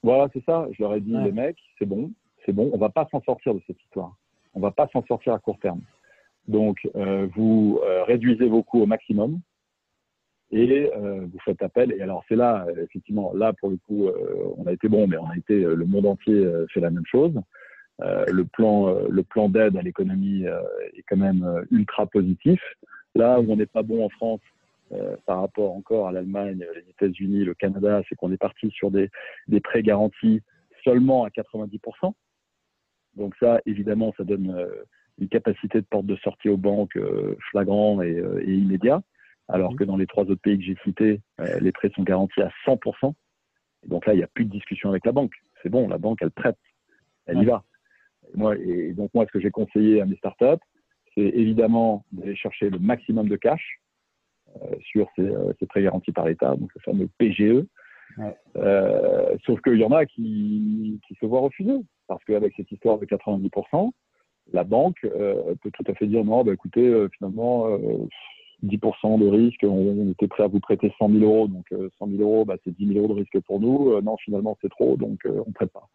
Voilà, 0.03 0.27
c'est 0.33 0.43
ça. 0.43 0.67
Je 0.71 0.83
leur 0.83 0.93
ai 0.93 1.01
dit, 1.01 1.15
les 1.15 1.31
mecs, 1.31 1.57
c'est 1.79 1.85
bon, 1.85 2.11
c'est 2.45 2.51
bon, 2.51 2.69
on 2.73 2.77
va 2.77 2.89
pas 2.89 3.07
s'en 3.09 3.21
sortir 3.21 3.53
de 3.53 3.61
cette 3.65 3.81
histoire. 3.81 4.15
On 4.53 4.59
va 4.59 4.71
pas 4.71 4.87
s'en 4.91 5.03
sortir 5.05 5.33
à 5.33 5.39
court 5.39 5.57
terme. 5.59 5.81
Donc, 6.47 6.77
vous 7.35 7.79
réduisez 8.05 8.47
vos 8.47 8.63
coûts 8.63 8.81
au 8.81 8.85
maximum 8.85 9.39
et 10.51 10.91
vous 10.97 11.39
faites 11.45 11.63
appel. 11.63 11.93
Et 11.93 12.01
alors, 12.01 12.25
c'est 12.27 12.35
là, 12.35 12.65
effectivement, 12.83 13.31
là 13.33 13.53
pour 13.53 13.69
le 13.69 13.77
coup, 13.87 14.09
on 14.57 14.67
a 14.67 14.73
été 14.73 14.89
bon, 14.89 15.07
mais 15.07 15.15
on 15.15 15.29
a 15.29 15.37
été, 15.37 15.55
le 15.57 15.85
monde 15.85 16.05
entier 16.05 16.45
fait 16.73 16.81
la 16.81 16.89
même 16.89 17.05
chose. 17.05 17.39
Euh, 18.01 18.25
le 18.31 18.43
plan, 18.45 18.87
euh, 18.87 19.07
le 19.09 19.23
plan 19.23 19.49
d'aide 19.49 19.77
à 19.77 19.81
l'économie 19.81 20.47
euh, 20.47 20.61
est 20.95 21.03
quand 21.07 21.17
même 21.17 21.65
ultra 21.71 22.07
positif. 22.07 22.59
Là 23.15 23.39
où 23.39 23.51
on 23.51 23.55
n'est 23.55 23.67
pas 23.67 23.83
bon 23.83 24.05
en 24.05 24.09
France 24.09 24.41
par 25.25 25.39
rapport 25.39 25.75
encore 25.75 26.07
à 26.07 26.11
l'Allemagne, 26.11 26.63
les 26.75 26.87
États-Unis, 26.91 27.45
le 27.45 27.55
Canada, 27.55 28.03
c'est 28.07 28.13
qu'on 28.13 28.31
est 28.31 28.37
parti 28.37 28.69
sur 28.69 28.91
des, 28.91 29.09
des 29.47 29.59
prêts 29.59 29.81
garantis 29.81 30.41
seulement 30.83 31.23
à 31.23 31.29
90%. 31.29 32.13
Donc 33.15 33.33
ça, 33.39 33.59
évidemment, 33.65 34.13
ça 34.17 34.23
donne 34.23 34.55
une 35.17 35.29
capacité 35.29 35.81
de 35.81 35.85
porte 35.85 36.05
de 36.05 36.15
sortie 36.17 36.49
aux 36.49 36.57
banques 36.57 36.99
flagrant 37.49 38.03
et, 38.03 38.21
et 38.41 38.53
immédiat, 38.53 39.01
alors 39.47 39.73
mmh. 39.73 39.77
que 39.77 39.83
dans 39.83 39.97
les 39.97 40.05
trois 40.05 40.25
autres 40.25 40.41
pays 40.41 40.59
que 40.59 40.65
j'ai 40.65 40.77
cités, 40.83 41.21
les 41.59 41.71
prêts 41.71 41.89
sont 41.95 42.03
garantis 42.03 42.41
à 42.41 42.51
100%. 42.67 43.13
donc 43.87 44.05
là, 44.05 44.13
il 44.13 44.17
n'y 44.17 44.23
a 44.23 44.27
plus 44.27 44.45
de 44.45 44.51
discussion 44.51 44.89
avec 44.89 45.07
la 45.07 45.11
banque. 45.11 45.33
C'est 45.63 45.69
bon, 45.69 45.87
la 45.87 45.97
banque, 45.97 46.19
elle 46.21 46.29
prête, 46.29 46.59
elle 47.25 47.41
y 47.41 47.45
va. 47.45 47.63
Moi, 48.35 48.57
et 48.57 48.93
donc 48.93 49.11
moi, 49.13 49.25
ce 49.27 49.31
que 49.31 49.39
j'ai 49.39 49.51
conseillé 49.51 50.01
à 50.01 50.05
mes 50.05 50.15
startups, 50.15 50.63
c'est 51.15 51.21
évidemment 51.21 52.05
d'aller 52.11 52.35
chercher 52.35 52.69
le 52.69 52.79
maximum 52.79 53.27
de 53.29 53.35
cash 53.35 53.79
euh, 54.61 54.75
sur 54.81 55.07
ces, 55.15 55.23
euh, 55.23 55.53
ces, 55.59 55.65
prêts 55.65 55.83
garantis 55.83 56.11
par 56.11 56.25
l'État, 56.25 56.55
donc 56.55 56.69
le 56.75 56.81
fameux 56.81 57.09
PGE. 57.17 57.65
Euh, 58.57 59.35
sauf 59.45 59.59
qu'il 59.61 59.79
y 59.79 59.83
en 59.83 59.91
a 59.91 60.05
qui, 60.05 60.99
qui, 61.07 61.15
se 61.15 61.25
voient 61.25 61.41
refuser, 61.41 61.79
parce 62.07 62.23
qu'avec 62.25 62.53
cette 62.55 62.71
histoire 62.71 62.99
de 62.99 63.05
90%, 63.05 63.91
la 64.51 64.63
banque 64.63 64.97
euh, 65.05 65.55
peut 65.61 65.71
tout 65.71 65.83
à 65.87 65.95
fait 65.95 66.05
dire 66.05 66.23
non, 66.23 66.43
bah, 66.43 66.53
écoutez, 66.53 66.85
euh, 66.85 67.09
finalement, 67.17 67.67
10% 68.63 69.19
de 69.19 69.27
risque, 69.27 69.63
on, 69.63 70.11
était 70.11 70.27
prêt 70.27 70.43
à 70.43 70.47
vous 70.47 70.59
prêter 70.59 70.93
100 70.99 71.09
000 71.09 71.23
euros, 71.23 71.47
donc 71.47 71.65
100 71.97 72.07
000 72.07 72.21
euros, 72.21 72.45
bah, 72.45 72.57
c'est 72.63 72.75
10 72.75 72.87
000 72.93 72.99
euros 72.99 73.13
de 73.13 73.19
risque 73.19 73.39
pour 73.41 73.59
nous. 73.59 73.99
non, 74.01 74.17
finalement, 74.17 74.57
c'est 74.61 74.69
trop, 74.69 74.95
donc 74.97 75.19
on 75.25 75.45
ne 75.47 75.53
prête 75.53 75.71
pas. 75.71 75.87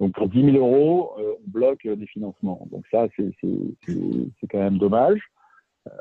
Donc 0.00 0.12
pour 0.14 0.28
10 0.28 0.52
000 0.52 0.56
euros, 0.56 1.12
euh, 1.18 1.34
on 1.44 1.50
bloque 1.50 1.86
des 1.86 2.06
financements. 2.06 2.66
Donc 2.70 2.84
ça, 2.90 3.06
c'est 3.16 4.48
quand 4.50 4.58
même 4.58 4.78
dommage. 4.78 5.20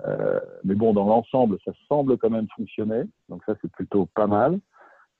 Euh, 0.05 0.39
mais 0.63 0.75
bon, 0.75 0.93
dans 0.93 1.05
l'ensemble, 1.05 1.57
ça 1.63 1.71
semble 1.87 2.17
quand 2.17 2.29
même 2.29 2.47
fonctionner. 2.55 3.03
Donc 3.29 3.41
ça, 3.45 3.55
c'est 3.61 3.71
plutôt 3.71 4.05
pas 4.05 4.27
mal. 4.27 4.59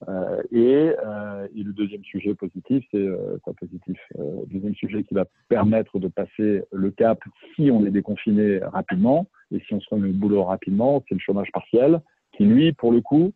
Euh, 0.07 0.43
et, 0.51 0.93
euh, 1.05 1.47
le 1.55 1.73
deuxième 1.73 2.03
sujet 2.03 2.35
positif, 2.35 2.85
c'est 2.91 2.97
euh, 2.97 3.37
quoi 3.41 3.53
positif 3.53 3.97
euh, 4.19 4.43
Deuxième 4.47 4.75
sujet 4.75 5.03
qui 5.03 5.15
va 5.15 5.25
permettre 5.49 5.97
de 5.99 6.07
passer 6.07 6.63
le 6.71 6.91
cap 6.91 7.19
si 7.55 7.71
on 7.71 7.85
est 7.85 7.91
déconfiné 7.91 8.59
rapidement 8.59 9.27
et 9.51 9.59
si 9.61 9.73
on 9.73 9.79
se 9.79 9.89
remet 9.89 10.09
au 10.09 10.13
boulot 10.13 10.43
rapidement, 10.43 11.03
c'est 11.07 11.15
le 11.15 11.19
chômage 11.19 11.51
partiel, 11.51 12.01
qui 12.33 12.45
lui, 12.45 12.73
pour 12.73 12.91
le 12.91 13.01
coup, 13.01 13.33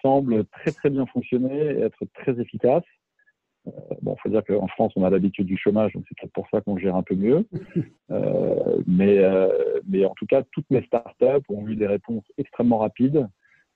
semble 0.00 0.44
très 0.46 0.72
très 0.72 0.90
bien 0.90 1.06
fonctionner 1.06 1.56
et 1.56 1.80
être 1.82 2.04
très 2.14 2.40
efficace. 2.40 2.84
Euh, 3.68 3.70
bon, 4.02 4.16
faut 4.16 4.28
dire 4.28 4.42
qu'en 4.44 4.66
France, 4.68 4.92
on 4.96 5.04
a 5.04 5.10
l'habitude 5.10 5.46
du 5.46 5.56
chômage, 5.56 5.92
donc 5.92 6.04
c'est 6.08 6.18
peut-être 6.18 6.32
pour 6.32 6.48
ça 6.50 6.60
qu'on 6.60 6.78
gère 6.78 6.96
un 6.96 7.02
peu 7.02 7.14
mieux. 7.14 7.46
Euh, 8.10 8.82
mais, 8.86 9.20
euh, 9.20 9.80
mais 9.88 10.04
en 10.04 10.12
tout 10.12 10.26
cas, 10.26 10.42
toutes 10.52 10.68
mes 10.70 10.82
startups 10.82 11.46
ont 11.48 11.66
eu 11.66 11.76
des 11.76 11.86
réponses 11.86 12.24
extrêmement 12.36 12.76
rapides 12.76 13.26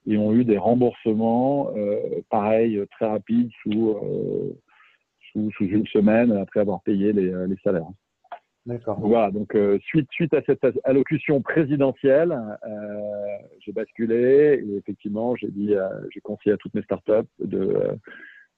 et 0.07 0.19
ont 0.19 0.35
eu 0.35 0.45
des 0.45 0.59
remboursements, 0.59 1.71
euh, 1.75 2.21
pareil, 2.29 2.79
très 2.91 3.07
rapides 3.07 3.51
sous, 3.63 3.97
sous, 5.33 5.51
sous, 5.53 5.65
une 5.65 5.87
semaine 5.87 6.33
après 6.33 6.61
avoir 6.61 6.83
payé 6.83 7.15
les, 7.15 7.33
les 7.47 7.57
salaires. 7.65 7.89
D'accord. 8.67 9.01
Voilà, 9.01 9.31
donc 9.31 9.57
suite, 9.81 10.09
suite 10.13 10.35
à 10.35 10.43
cette 10.45 10.67
allocution 10.85 11.41
présidentielle, 11.41 12.39
j'ai 13.61 13.73
basculé 13.73 14.63
et 14.69 14.77
effectivement, 14.77 15.35
j'ai 15.35 15.49
dit, 15.49 15.73
j'ai 16.13 16.21
conseillé 16.21 16.53
à 16.53 16.59
toutes 16.59 16.75
mes 16.75 16.83
startups 16.83 17.31
de 17.39 17.59
euh, 17.59 17.95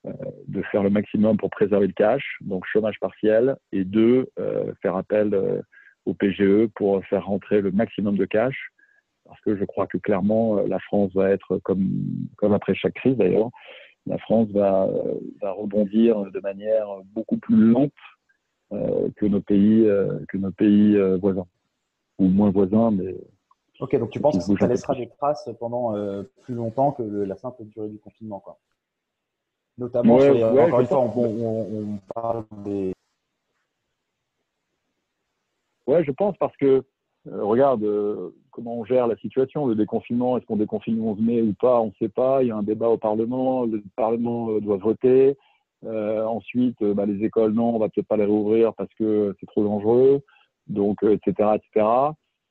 de 0.05 0.61
faire 0.63 0.83
le 0.83 0.89
maximum 0.89 1.37
pour 1.37 1.49
préserver 1.49 1.87
le 1.87 1.93
cash, 1.93 2.37
donc 2.41 2.65
chômage 2.65 2.99
partiel, 2.99 3.57
et 3.71 3.83
deux, 3.83 4.29
euh, 4.39 4.73
faire 4.81 4.95
appel 4.95 5.33
euh, 5.33 5.61
au 6.05 6.13
PGE 6.13 6.67
pour 6.75 7.03
faire 7.05 7.25
rentrer 7.25 7.61
le 7.61 7.71
maximum 7.71 8.17
de 8.17 8.25
cash, 8.25 8.71
parce 9.25 9.39
que 9.41 9.57
je 9.57 9.65
crois 9.65 9.87
que 9.87 9.97
clairement, 9.97 10.61
la 10.61 10.79
France 10.79 11.11
va 11.13 11.29
être, 11.29 11.57
comme, 11.59 11.89
comme 12.37 12.53
après 12.53 12.73
chaque 12.73 12.93
crise 12.93 13.17
d'ailleurs, 13.17 13.49
la 14.07 14.17
France 14.17 14.49
va, 14.51 14.89
va 15.41 15.51
rebondir 15.51 16.31
de 16.31 16.39
manière 16.39 16.87
beaucoup 17.13 17.37
plus 17.37 17.57
lente 17.57 17.91
que 18.71 19.25
nos 19.25 19.41
pays, 19.41 19.85
que 20.29 20.37
nos 20.37 20.51
pays 20.51 20.97
voisins, 21.19 21.45
ou 22.17 22.27
moins 22.27 22.49
voisins, 22.49 22.89
mais 22.91 23.13
Ok, 23.79 23.95
donc 23.97 24.09
tu 24.09 24.19
penses 24.19 24.45
que 24.45 24.57
ça 24.57 24.67
laissera 24.67 24.95
des 24.95 25.07
traces 25.07 25.49
pendant 25.59 25.93
plus 26.41 26.55
longtemps 26.55 26.91
que 26.93 27.03
la 27.03 27.35
simple 27.35 27.65
durée 27.65 27.89
du 27.89 27.99
confinement, 27.99 28.39
quoi. 28.39 28.57
Notamment, 29.79 30.15
encore 30.15 30.81
une 30.81 30.87
fois, 30.87 30.99
on, 30.99 31.99
parle 32.13 32.43
des. 32.65 32.91
Ouais, 35.87 36.03
je 36.03 36.11
pense 36.11 36.35
parce 36.37 36.55
que, 36.57 36.83
euh, 37.27 37.43
regarde, 37.43 37.83
euh, 37.83 38.31
comment 38.51 38.77
on 38.77 38.85
gère 38.85 39.07
la 39.07 39.15
situation, 39.15 39.67
le 39.67 39.75
déconfinement, 39.75 40.37
est-ce 40.37 40.45
qu'on 40.45 40.57
déconfine 40.57 40.97
le 40.97 41.01
11 41.01 41.21
mai 41.21 41.41
ou 41.41 41.53
pas, 41.53 41.79
on 41.79 41.87
ne 41.87 41.91
sait 41.97 42.09
pas. 42.09 42.43
Il 42.43 42.49
y 42.49 42.51
a 42.51 42.57
un 42.57 42.63
débat 42.63 42.89
au 42.89 42.97
Parlement, 42.97 43.65
le 43.65 43.81
Parlement 43.95 44.51
euh, 44.51 44.59
doit 44.59 44.77
voter. 44.77 45.37
ensuite, 45.85 46.83
bah, 46.83 47.05
les 47.05 47.23
écoles, 47.23 47.53
non, 47.53 47.75
on 47.75 47.79
va 47.79 47.87
peut-être 47.87 48.07
pas 48.07 48.17
les 48.17 48.25
rouvrir 48.25 48.73
parce 48.73 48.93
que 48.95 49.33
c'est 49.39 49.47
trop 49.47 49.63
dangereux. 49.63 50.21
donc 50.67 51.01
etc., 51.03 51.55
etc. 51.55 51.85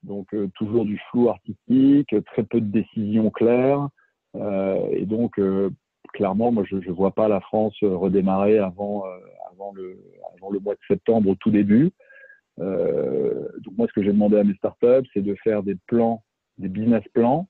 Donc 0.03 0.29
toujours 0.55 0.87
du 0.87 0.99
flou 1.11 1.29
artistique, 1.29 2.15
très 2.25 2.45
peu 2.45 2.61
de 2.61 2.73
décisions 2.73 3.31
claires, 3.31 3.89
et 4.35 5.05
donc 5.05 5.39
clairement, 6.13 6.53
moi 6.53 6.65
je 6.65 6.77
ne 6.77 6.93
vois 6.93 7.13
pas 7.13 7.29
la 7.29 7.41
France 7.41 7.77
redémarrer 7.83 8.59
avant 8.59 9.05
avant 9.53 9.73
le 9.73 9.99
avant 10.37 10.51
le 10.51 10.61
mois 10.61 10.75
de 10.75 10.81
septembre 10.89 11.31
au 11.31 11.35
tout 11.35 11.51
début. 11.51 11.91
donc 12.59 13.77
moi, 13.77 13.87
ce 13.89 13.93
que 13.93 14.03
j'ai 14.03 14.13
demandé 14.13 14.39
à 14.39 14.45
mes 14.45 14.55
startups, 14.55 15.09
c'est 15.13 15.23
de 15.23 15.35
faire 15.43 15.63
des 15.63 15.77
plans, 15.87 16.23
des 16.59 16.69
business 16.69 17.05
plans 17.13 17.49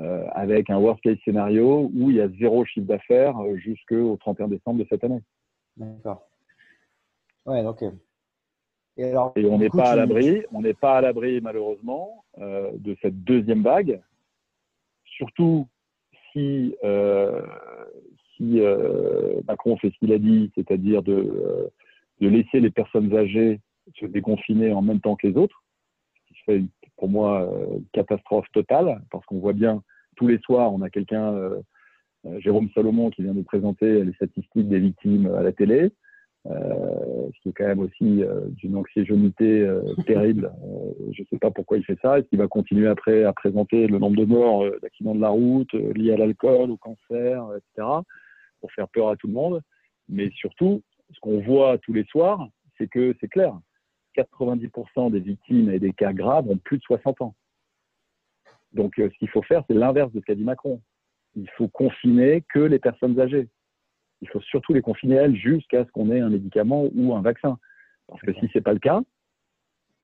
euh, 0.00 0.24
avec 0.30 0.70
un 0.70 0.78
worst 0.78 1.00
case 1.02 1.16
scénario 1.24 1.90
où 1.92 2.10
il 2.10 2.16
y 2.16 2.20
a 2.20 2.28
zéro 2.28 2.64
chiffre 2.64 2.86
d'affaires 2.86 3.36
euh, 3.38 3.56
jusqu'au 3.56 4.16
31 4.18 4.46
décembre 4.48 4.78
de 4.78 4.86
cette 4.88 5.02
année. 5.02 5.20
D'accord. 5.76 6.28
Ouais. 7.46 7.64
Euh, 7.64 7.90
et, 8.96 9.04
alors, 9.10 9.32
et 9.34 9.44
on 9.46 9.58
n'est 9.58 9.70
pas 9.70 9.90
à 9.90 9.96
l'abri, 9.96 10.44
on 10.52 10.60
n'est 10.60 10.74
pas 10.74 10.98
à 10.98 11.00
l'abri 11.00 11.40
malheureusement 11.40 12.24
euh, 12.38 12.70
de 12.74 12.96
cette 13.02 13.24
deuxième 13.24 13.62
vague, 13.62 14.00
surtout 15.04 15.66
si 16.32 16.76
euh, 16.84 17.42
si 18.38 18.60
euh, 18.60 19.40
Macron 19.46 19.76
fait 19.76 19.90
ce 19.90 19.98
qu'il 19.98 20.12
a 20.14 20.18
dit, 20.18 20.50
c'est-à-dire 20.54 21.02
de 21.02 21.70
de 22.20 22.28
laisser 22.28 22.58
les 22.58 22.70
personnes 22.70 23.14
âgées 23.14 23.60
se 23.94 24.06
déconfiner 24.06 24.72
en 24.72 24.82
même 24.82 25.00
temps 25.00 25.16
que 25.16 25.26
les 25.26 25.36
autres, 25.36 25.62
ce 26.14 26.34
qui 26.34 26.40
serait 26.40 26.62
pour 26.96 27.08
moi 27.08 27.48
une 27.76 27.84
catastrophe 27.92 28.46
totale, 28.52 29.00
parce 29.10 29.24
qu'on 29.26 29.38
voit 29.38 29.52
bien 29.52 29.82
tous 30.16 30.26
les 30.26 30.38
soirs, 30.38 30.72
on 30.72 30.82
a 30.82 30.90
quelqu'un, 30.90 31.32
euh, 31.32 31.60
euh, 32.26 32.40
Jérôme 32.40 32.68
Salomon, 32.74 33.10
qui 33.10 33.22
vient 33.22 33.34
nous 33.34 33.44
présenter 33.44 34.04
les 34.04 34.12
statistiques 34.14 34.68
des 34.68 34.80
victimes 34.80 35.32
à 35.34 35.42
la 35.42 35.52
télé. 35.52 35.90
Euh, 36.46 37.28
ce 37.34 37.40
qui 37.42 37.48
est 37.50 37.52
quand 37.52 37.66
même 37.66 37.80
aussi 37.80 38.22
d'une 38.56 38.76
anxiéjonité 38.76 39.68
terrible. 40.06 40.50
je 41.12 41.22
ne 41.22 41.26
sais 41.26 41.38
pas 41.38 41.50
pourquoi 41.50 41.76
il 41.76 41.84
fait 41.84 41.98
ça. 42.00 42.18
Est-ce 42.18 42.28
qu'il 42.28 42.38
va 42.38 42.48
continuer 42.48 42.86
après 42.86 43.24
à 43.24 43.32
présenter 43.32 43.86
le 43.86 43.98
nombre 43.98 44.16
de 44.16 44.24
morts 44.24 44.64
d'accidents 44.80 45.14
de 45.14 45.20
la 45.20 45.28
route 45.28 45.72
liés 45.72 46.12
à 46.12 46.16
l'alcool, 46.16 46.70
au 46.70 46.76
cancer, 46.76 47.44
etc., 47.56 47.88
pour 48.60 48.72
faire 48.72 48.88
peur 48.88 49.08
à 49.08 49.16
tout 49.16 49.26
le 49.26 49.32
monde 49.32 49.62
Mais 50.08 50.30
surtout, 50.30 50.82
ce 51.12 51.20
qu'on 51.20 51.40
voit 51.40 51.78
tous 51.78 51.92
les 51.92 52.04
soirs, 52.04 52.48
c'est 52.76 52.88
que 52.88 53.14
c'est 53.20 53.28
clair. 53.28 53.58
90% 54.16 55.10
des 55.10 55.20
victimes 55.20 55.70
et 55.70 55.78
des 55.78 55.92
cas 55.92 56.12
graves 56.12 56.48
ont 56.48 56.58
plus 56.58 56.78
de 56.78 56.82
60 56.82 57.20
ans. 57.22 57.34
Donc, 58.72 58.98
euh, 58.98 59.08
ce 59.10 59.18
qu'il 59.18 59.28
faut 59.28 59.42
faire, 59.42 59.62
c'est 59.68 59.74
l'inverse 59.74 60.12
de 60.12 60.20
ce 60.20 60.24
qu'a 60.24 60.34
dit 60.34 60.44
Macron. 60.44 60.80
Il 61.36 61.48
faut 61.50 61.68
confiner 61.68 62.44
que 62.52 62.58
les 62.58 62.78
personnes 62.78 63.18
âgées. 63.20 63.48
Il 64.20 64.28
faut 64.28 64.40
surtout 64.40 64.72
les 64.72 64.82
confiner, 64.82 65.14
elles, 65.14 65.36
jusqu'à 65.36 65.84
ce 65.84 65.90
qu'on 65.90 66.10
ait 66.10 66.20
un 66.20 66.30
médicament 66.30 66.88
ou 66.94 67.14
un 67.14 67.22
vaccin. 67.22 67.58
Parce 68.08 68.20
que 68.22 68.32
si 68.34 68.48
ce 68.48 68.58
n'est 68.58 68.62
pas 68.62 68.72
le 68.72 68.78
cas, 68.80 69.00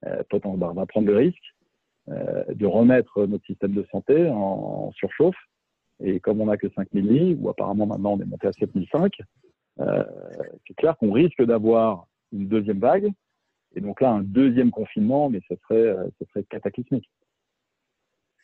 euh, 0.06 0.22
on 0.44 0.56
va 0.56 0.86
prendre 0.86 1.06
le 1.06 1.16
risque 1.16 1.54
euh, 2.08 2.44
de 2.48 2.66
remettre 2.66 3.26
notre 3.26 3.44
système 3.46 3.72
de 3.72 3.86
santé 3.90 4.28
en, 4.28 4.92
surchauffe. 4.92 5.36
Et 6.00 6.20
comme 6.20 6.40
on 6.40 6.46
n'a 6.46 6.56
que 6.56 6.68
5000 6.68 7.06
lits, 7.06 7.38
ou 7.40 7.48
apparemment 7.48 7.86
maintenant 7.86 8.12
on 8.12 8.20
est 8.20 8.24
monté 8.24 8.46
à 8.46 8.52
7005, 8.52 9.20
euh, 9.80 10.04
c'est 10.66 10.74
clair 10.74 10.96
qu'on 10.96 11.12
risque 11.12 11.42
d'avoir 11.42 12.06
une 12.32 12.48
deuxième 12.48 12.78
vague. 12.78 13.12
Et 13.76 13.80
donc 13.80 14.00
là, 14.00 14.10
un 14.10 14.22
deuxième 14.22 14.70
confinement, 14.70 15.28
mais 15.28 15.40
ce 15.48 15.54
serait, 15.56 15.96
ce 16.18 16.24
serait 16.26 16.44
cataclysmique. 16.44 17.08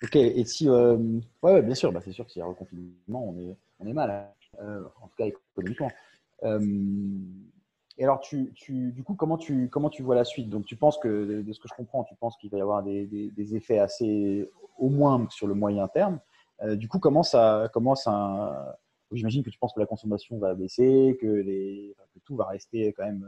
Ok, 0.03 0.16
et 0.16 0.44
si. 0.44 0.68
Euh, 0.68 0.96
ouais, 1.42 1.62
bien 1.62 1.74
sûr, 1.74 1.92
bah, 1.92 2.01
c'est 2.03 2.12
sûr 2.12 2.24
que 2.24 2.32
s'il 2.32 2.40
y 2.40 2.42
a 2.42 2.46
un 2.46 2.48
reconfinement, 2.48 3.28
on 3.28 3.38
est, 3.38 3.57
on 3.80 3.86
est 3.86 3.92
mal, 3.92 4.32
euh, 4.61 4.82
en 5.01 5.09
tout 5.09 5.16
cas 5.16 5.26
économiquement. 5.26 5.90
Euh, 6.44 6.59
et 7.98 8.05
alors, 8.05 8.20
du 8.30 9.03
coup, 9.05 9.14
comment 9.14 9.36
tu, 9.36 9.68
vois 10.01 10.14
la 10.14 10.24
suite? 10.24 10.48
Donc, 10.48 10.64
tu 10.64 10.74
penses 10.74 10.96
que, 10.98 11.42
de 11.42 11.53
ce 11.53 11.61
que 11.61 11.68
je 11.68 11.74
comprends, 11.74 12.05
tu 12.05 12.14
penses 12.14 12.34
qu'il 12.38 12.48
va 12.51 12.57
y 12.57 12.62
avoir 12.62 12.82
des, 12.82 13.55
effets 13.55 13.78
assez, 13.78 14.48
au 14.78 14.88
moins 14.88 15.26
sur 15.28 15.46
le 15.46 15.53
moyen 15.53 15.86
terme. 15.86 16.18
Du 16.77 16.89
coup, 16.89 16.99
comment 16.99 17.23
ça. 17.23 17.69
Comment 17.73 17.95
ça 17.95 18.79
J'imagine 19.13 19.43
que 19.43 19.51
tu 19.51 19.59
penses 19.59 19.73
que 19.73 19.81
la 19.81 19.87
consommation 19.87 20.39
va 20.39 20.55
baisser, 20.55 21.19
que, 21.21 21.93
tout 22.25 22.37
va 22.37 22.45
rester 22.45 22.93
quand 22.93 23.05
même 23.05 23.27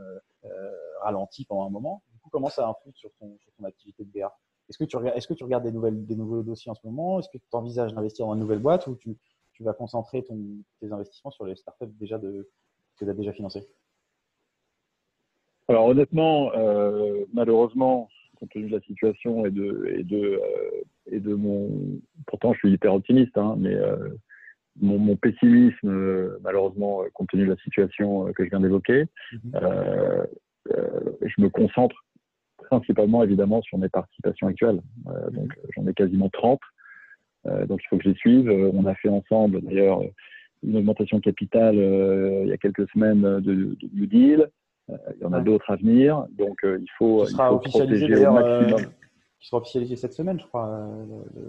ralenti 1.01 1.45
pendant 1.45 1.67
un 1.67 1.69
moment. 1.69 2.03
Du 2.13 2.19
coup, 2.19 2.29
comment 2.31 2.49
ça 2.49 2.67
influe 2.67 2.93
sur 2.93 3.11
ton, 3.19 3.37
sur 3.39 3.51
ton 3.53 3.65
activité 3.65 4.05
de 4.05 4.09
BA 4.09 4.33
est-ce 4.69 4.77
que, 4.77 4.85
tu 5.33 5.43
regardes, 5.43 5.63
des, 5.63 5.71
nouvelles, 5.71 6.05
nouveaux 6.09 6.41
dossiers 6.41 6.71
en 6.71 6.75
ce 6.75 6.85
moment? 6.85 7.19
Est-ce 7.19 7.29
que 7.29 7.37
tu 7.37 7.43
envisages 7.51 7.93
d'investir 7.93 8.25
dans 8.25 8.33
une 8.33 8.39
nouvelle 8.39 8.59
boîte 8.59 8.87
ou 8.87 8.95
tu, 8.95 9.17
vas 9.59 9.73
concentrer 9.73 10.23
tes 10.23 10.91
investissements 10.91 11.31
sur 11.31 11.45
les 11.45 11.55
startups 11.55 11.87
déjà 11.99 12.17
que 12.19 12.47
tu 12.97 13.09
as 13.09 13.13
déjà 13.13 13.31
financées? 13.33 13.67
Alors 15.67 15.85
honnêtement, 15.85 16.51
euh, 16.53 17.25
malheureusement, 17.33 18.09
compte 18.43 18.49
tenu 18.51 18.69
de 18.69 18.75
la 18.75 18.81
situation 18.81 19.45
et 19.45 19.51
de, 19.51 19.93
et 19.97 20.03
de, 20.03 20.17
euh, 20.17 20.81
et 21.11 21.19
de 21.19 21.33
mon... 21.33 21.69
Pourtant, 22.27 22.53
je 22.53 22.59
suis 22.59 22.71
hyper 22.71 22.93
optimiste, 22.93 23.37
hein, 23.37 23.55
mais 23.57 23.73
euh, 23.73 24.09
mon, 24.81 24.97
mon, 24.97 25.15
pessimisme, 25.15 26.37
malheureusement, 26.41 27.03
compte 27.13 27.29
tenu 27.29 27.45
de 27.45 27.51
la 27.51 27.57
situation 27.57 28.31
que 28.33 28.43
je 28.43 28.49
viens 28.49 28.59
d'évoquer, 28.59 29.05
mm-hmm. 29.33 30.27
je 31.21 31.41
me 31.41 31.49
concentre 31.49 31.95
principalement 32.73 33.23
évidemment 33.23 33.61
sur 33.61 33.77
mes 33.77 33.89
participations 33.89 34.47
actuelles. 34.47 34.81
Euh, 35.07 35.29
donc 35.31 35.53
j'en 35.75 35.87
ai 35.87 35.93
quasiment 35.93 36.29
30. 36.29 36.59
Euh, 37.45 37.65
donc 37.65 37.81
il 37.83 37.87
faut 37.87 37.97
que 37.97 38.03
je 38.03 38.09
les 38.09 38.15
suive. 38.15 38.49
Euh, 38.49 38.71
on 38.73 38.85
a 38.85 38.95
fait 38.95 39.09
ensemble 39.09 39.61
d'ailleurs 39.61 40.01
une 40.63 40.77
augmentation 40.77 41.17
de 41.17 41.23
capital 41.23 41.75
il 41.75 42.47
y 42.47 42.53
a 42.53 42.57
quelques 42.57 42.89
semaines 42.91 43.21
de, 43.21 43.53
de 43.53 43.89
New 43.93 44.05
Deal. 44.05 44.49
Il 44.89 45.21
y 45.21 45.25
en 45.25 45.33
a 45.33 45.41
d'autres 45.41 45.71
à 45.71 45.75
venir. 45.75 46.25
Donc 46.31 46.59
il 46.63 46.87
faut, 46.97 47.25
il 47.25 47.35
faut 47.35 47.59
protéger 47.59 48.25
au 48.25 48.33
maximum. 48.33 48.91
qui 49.39 49.47
sera 49.47 49.57
officialisé 49.57 49.95
cette 49.95 50.13
semaine, 50.13 50.39
je 50.39 50.45
crois, 50.45 50.89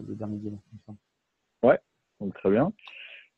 le, 0.08 0.14
dernier 0.14 0.38
deal. 0.38 0.58
Ouais, 1.62 1.78
donc 2.20 2.34
très 2.34 2.50
bien. 2.50 2.72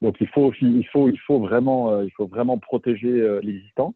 Donc 0.02 0.16
il 0.20 0.28
faut, 0.28 0.52
il 0.60 0.86
faut, 0.86 1.08
il 1.08 1.18
faut 1.20 1.40
vraiment, 1.40 2.02
il 2.02 2.10
faut 2.12 2.26
vraiment 2.26 2.58
protéger 2.58 3.40
l'existant. 3.42 3.94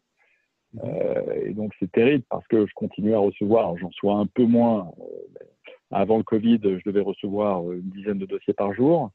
Euh, 0.83 1.45
et 1.45 1.53
donc 1.53 1.73
c'est 1.79 1.91
terrible 1.91 2.23
parce 2.29 2.47
que 2.47 2.65
je 2.65 2.73
continue 2.73 3.13
à 3.13 3.19
recevoir, 3.19 3.77
j'en 3.77 3.91
sois 3.91 4.15
un 4.15 4.27
peu 4.27 4.43
moins. 4.43 4.91
Euh, 4.99 5.45
avant 5.93 6.17
le 6.17 6.23
Covid, 6.23 6.61
je 6.63 6.81
devais 6.85 7.01
recevoir 7.01 7.69
une 7.69 7.89
dizaine 7.89 8.17
de 8.17 8.25
dossiers 8.25 8.53
par 8.53 8.73
jour. 8.73 9.11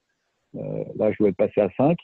Euh, 0.57 0.85
là, 0.97 1.11
je 1.11 1.17
dois 1.19 1.31
être 1.31 1.37
passé 1.37 1.61
à 1.61 1.71
5. 1.77 1.99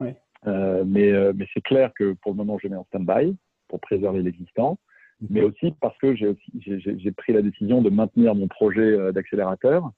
mais 0.00 1.12
mais 1.34 1.46
c'est 1.52 1.60
clair 1.60 1.92
que 1.94 2.14
pour 2.22 2.32
le 2.32 2.38
moment, 2.38 2.58
je 2.62 2.68
mets 2.68 2.76
en 2.76 2.84
stand-by 2.84 3.36
pour 3.70 3.80
préserver 3.80 4.22
l'existant, 4.22 4.78
mhm. 5.22 5.28
mais 5.30 5.42
aussi 5.42 5.74
parce 5.80 5.96
que 5.98 6.14
j'ai 6.14 7.12
pris 7.12 7.32
la 7.32 7.42
décision 7.42 7.80
de 7.80 7.88
maintenir 7.88 8.34
mon 8.34 8.48
projet 8.48 9.12
d'accélérateur, 9.12 9.90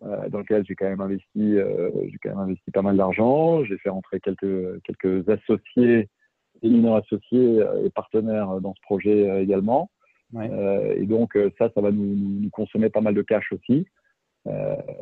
dans 0.00 0.38
lequel 0.38 0.64
j'ai 0.66 0.74
quand 0.74 0.88
même 0.88 1.02
investi, 1.02 1.28
j'ai 1.56 2.18
quand 2.22 2.30
même 2.30 2.38
investi 2.38 2.70
pas 2.70 2.80
mal 2.80 2.96
d'argent. 2.96 3.62
J'ai 3.64 3.76
fait 3.76 3.90
rentrer 3.90 4.18
quelques 4.18 4.82
quelques 4.82 5.28
associés 5.28 6.08
mineurs 6.68 6.96
associés 6.96 7.60
euh, 7.60 7.84
et 7.86 7.90
partenaires 7.90 8.60
dans 8.60 8.74
ce 8.74 8.80
projet 8.82 9.28
euh, 9.28 9.42
également. 9.42 9.90
Euh, 10.36 10.94
et 10.96 11.06
donc 11.06 11.36
ça, 11.58 11.70
ça 11.74 11.80
va 11.80 11.90
nous, 11.90 12.14
nous, 12.14 12.50
consommer 12.50 12.88
pas 12.88 13.00
mal 13.00 13.14
de 13.14 13.22
cash 13.22 13.52
aussi. 13.52 13.86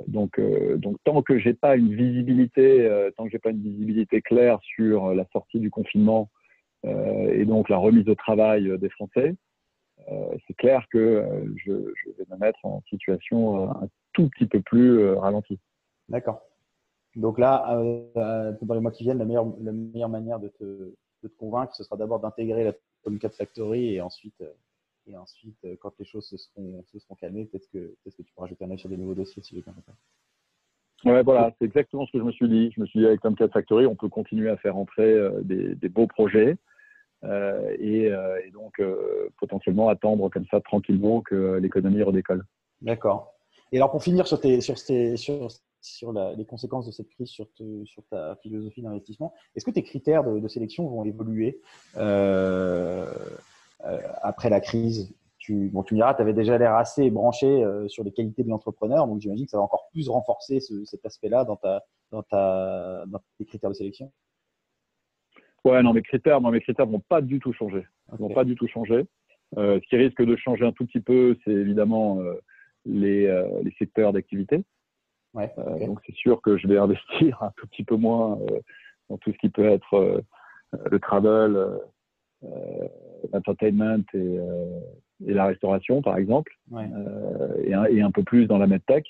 donc, 0.07 0.41
donc 0.79 0.97
tant 1.05 1.21
que 1.23 1.39
j'ai 1.39 1.53
pas 1.53 1.77
une 1.77 1.95
visibilité, 1.95 2.89
tant 3.17 3.25
que 3.25 3.31
j'ai 3.31 3.39
pas 3.39 3.51
une 3.51 3.61
visibilité 3.61 4.23
claire 4.23 4.59
sur 4.63 5.15
la 5.15 5.27
sortie 5.33 5.61
du 5.61 5.71
confinement 5.71 6.31
et 6.85 7.45
donc 7.45 7.69
la 7.69 7.77
remise 7.77 8.09
au 8.09 8.15
travail 8.15 8.79
des 8.79 8.89
Français, 8.91 9.35
c'est 10.47 10.55
clair 10.55 10.87
que 10.91 11.25
je, 11.57 11.73
vais 11.73 12.25
me 12.31 12.37
mettre 12.37 12.59
en 12.65 12.83
situation 12.89 13.71
un 13.71 13.89
tout 14.13 14.29
petit 14.29 14.47
peu 14.47 14.61
plus 14.61 15.13
ralentie. 15.15 15.59
D'accord. 16.09 16.41
Donc 17.17 17.39
là, 17.39 17.81
dans 18.63 18.75
les 18.75 18.81
mois 18.81 18.93
qui 18.93 19.03
viennent, 19.03 19.19
la 19.19 19.25
meilleure, 19.25 20.09
manière 20.09 20.39
de 20.39 20.49
te, 20.49 21.27
convaincre, 21.39 21.75
ce 21.75 21.83
sera 21.83 21.97
d'abord 21.97 22.21
d'intégrer 22.21 22.65
la 22.65 22.73
Tomcat 23.03 23.31
Factory 23.31 23.95
et 23.95 24.01
ensuite, 24.01 24.41
euh, 24.41 24.53
et 25.07 25.17
ensuite 25.17 25.57
euh, 25.65 25.77
quand 25.81 25.93
les 25.99 26.05
choses 26.05 26.27
se 26.27 26.37
seront, 26.37 26.85
se 26.93 26.99
seront 26.99 27.15
calmées, 27.17 27.47
peut-être 27.47 27.69
que, 27.71 27.97
que 28.05 28.23
tu 28.23 28.33
pourras 28.35 28.49
jeter 28.49 28.65
un 28.65 28.71
œil 28.71 28.79
sur 28.79 28.89
des 28.89 28.97
nouveaux 28.97 29.15
dossiers 29.15 29.43
si 29.43 29.55
j'ai 29.55 29.63
bien 29.63 29.73
compris. 29.73 29.93
Ouais, 31.05 31.23
voilà, 31.23 31.53
c'est 31.59 31.67
exactement 31.67 32.07
ce 32.07 32.13
que 32.13 32.19
je 32.19 32.25
me 32.25 32.33
suis 32.33 32.49
dit. 32.49 32.73
Je 32.75 32.81
me 32.81 32.87
suis 32.87 33.01
dit 33.01 33.07
avec 33.07 33.21
Tomcat 33.21 33.49
Factory, 33.49 33.87
on 33.87 33.95
peut 33.95 34.09
continuer 34.09 34.51
à 34.51 34.57
faire 34.57 34.77
entrer 34.77 35.13
euh, 35.13 35.41
des, 35.43 35.89
beaux 35.89 36.07
projets 36.07 36.57
et, 37.25 38.05
et, 38.05 38.51
donc 38.53 38.81
potentiellement 39.41 39.89
attendre 39.89 40.29
comme 40.29 40.47
ça 40.51 40.61
tranquillement 40.61 41.21
que 41.21 41.59
l'économie 41.59 42.03
redécolle. 42.03 42.45
D'accord. 42.81 43.35
Et 43.73 43.77
alors 43.77 43.91
pour 43.91 44.03
finir 44.03 44.27
sur, 44.27 44.41
tes, 44.41 44.61
sur, 44.61 44.79
sur 44.79 45.51
sur 45.81 46.13
les 46.13 46.45
conséquences 46.45 46.87
de 46.87 46.93
cette 46.93 47.09
crise 47.11 47.29
sur, 47.29 47.47
sur 47.85 48.03
ta 48.11 48.37
philosophie 48.37 48.83
d'investissement. 48.83 49.33
Est-ce 49.55 49.65
que 49.65 49.71
tes 49.71 49.83
critères 49.83 50.25
de, 50.25 50.49
sélection 50.49 50.89
vont 50.89 51.05
évoluer 51.05 51.61
euh, 51.97 53.07
euh, 53.85 54.01
après 54.23 54.51
la 54.51 54.61
crise? 54.61 55.15
Tu, 55.49 55.71
bon, 55.71 55.83
tu 55.83 55.95
me 55.95 56.01
diras, 56.01 56.13
tu 56.13 56.21
avais 56.21 56.35
déjà 56.35 56.59
l'air 56.59 56.75
assez 56.75 57.11
branché 57.11 57.47
euh, 57.47 57.89
sur 57.89 58.05
les 58.05 58.13
qualités 58.13 58.45
de 58.45 58.51
l'entrepreneur, 58.51 59.07
donc 59.07 59.23
j'imagine 59.23 59.47
que 59.47 59.51
ça 59.51 59.57
va 59.57 59.63
encore 59.63 59.89
plus 59.93 60.11
renforcer 60.11 60.61
cet 60.61 61.07
aspect-là 61.07 61.45
dans, 61.45 61.57
ta, 61.57 61.83
dans, 62.11 62.23
ta, 62.23 63.05
dans 63.07 63.19
tes 63.39 63.47
critères 63.47 63.71
de 63.71 63.75
sélection. 63.75 64.13
Ouais, 65.65 65.83
non, 65.83 65.95
mes 65.95 66.03
critères, 66.03 66.43
non, 66.43 66.51
mes 66.51 66.61
critères 66.61 66.87
vont 66.87 67.01
pas 67.01 67.23
du 67.23 67.41
tout 67.41 67.55
changer. 67.55 67.87
Ils 68.13 68.19
vont 68.19 68.29
pas 68.29 68.45
du 68.45 68.57
tout 68.57 68.69
changer. 68.69 69.07
ce 69.57 69.89
qui 69.89 69.97
risque 69.97 70.23
de 70.23 70.37
changer 70.37 70.67
un 70.67 70.73
tout 70.73 70.85
petit 70.87 71.01
peu, 71.01 71.37
c'est 71.45 71.53
évidemment 71.53 72.19
les, 72.85 73.27
les 73.63 73.75
secteurs 73.79 74.13
d'activité. 74.13 74.63
Ouais, 75.33 75.53
donc 75.87 76.01
c'est 76.07 76.15
sûr 76.15 76.43
que 76.43 76.59
je 76.59 76.69
vais 76.69 76.79
investir 76.87 77.43
un 77.43 77.53
tout 77.57 77.67
petit 77.69 77.85
peu 77.85 77.97
moins 77.97 78.39
dans 79.09 79.17
tout 79.17 79.33
ce 79.33 79.39
qui 79.39 79.49
peut 79.49 79.67
être 79.67 80.23
le 80.73 81.01
travel, 81.01 81.81
l'entertainment 83.33 84.05
et, 84.15 84.39
et, 85.27 85.33
la 85.33 85.47
restauration, 85.47 86.03
par 86.03 86.17
exemple, 86.17 86.53
et 87.65 87.75
un, 87.75 87.85
et, 87.87 88.01
un, 88.01 88.11
peu 88.11 88.23
plus 88.23 88.47
dans 88.47 88.59
la 88.59 88.67
medtech. 88.67 89.07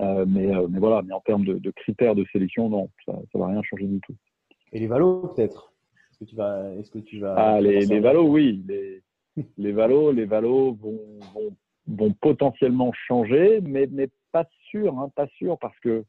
Euh, 0.00 0.24
mais, 0.26 0.54
euh, 0.54 0.66
mais, 0.68 0.78
voilà, 0.78 1.02
mais 1.02 1.12
en 1.12 1.20
termes 1.20 1.44
de, 1.44 1.54
de, 1.54 1.70
critères 1.70 2.14
de 2.14 2.24
sélection, 2.32 2.68
non, 2.68 2.90
ça 3.06 3.12
ne 3.12 3.40
va 3.40 3.46
rien 3.48 3.62
changer 3.62 3.86
du 3.86 4.00
tout. 4.00 4.14
Et 4.72 4.80
les 4.80 4.86
valos, 4.86 5.32
peut-être? 5.34 5.72
Est-ce 6.10 6.18
que 6.18 6.24
tu 6.24 6.36
vas, 6.36 6.72
est-ce 6.74 6.90
que 6.90 6.98
tu 6.98 7.18
vas 7.20 7.34
Ah, 7.36 7.60
les, 7.60 7.86
les 7.86 8.00
valos, 8.00 8.28
oui. 8.28 8.62
Les, 8.66 9.02
les 9.58 9.72
valos, 9.72 10.12
les 10.12 10.24
valos 10.24 10.74
vont, 10.74 11.00
vont, 11.32 11.56
vont, 11.86 12.12
potentiellement 12.20 12.92
changer, 12.92 13.60
mais, 13.62 13.88
mais 13.90 14.08
pas 14.32 14.48
sûr, 14.70 14.98
hein, 14.98 15.10
pas 15.14 15.28
sûr, 15.38 15.58
parce 15.58 15.78
que 15.80 16.04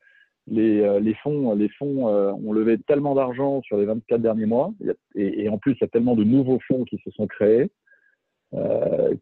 les, 0.47 0.81
euh, 0.81 0.99
les 0.99 1.13
fonds, 1.15 1.53
les 1.53 1.69
fonds 1.69 2.07
ont 2.07 2.53
levé 2.53 2.77
tellement 2.79 3.13
d'argent 3.13 3.61
sur 3.61 3.77
les 3.77 3.85
24 3.85 4.21
derniers 4.21 4.45
mois, 4.47 4.73
et, 5.15 5.43
et, 5.43 5.49
en 5.49 5.59
plus, 5.59 5.73
il 5.73 5.81
y 5.81 5.83
a 5.83 5.89
tellement 5.89 6.15
de 6.15 6.23
nouveaux 6.23 6.59
fonds 6.67 6.85
qui 6.85 6.97
se 7.03 7.11
sont 7.11 7.27
créés, 7.27 7.63
euh, 7.63 7.67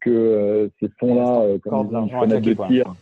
que 0.02 0.70
ces 0.80 0.90
fonds-là, 1.00 1.58
comme 1.64 1.88
ils 1.90 1.96
ont 1.96 2.04
une 2.04 2.10
fenêtre 2.10 2.42
de 2.42 2.68
tir, 2.68 2.94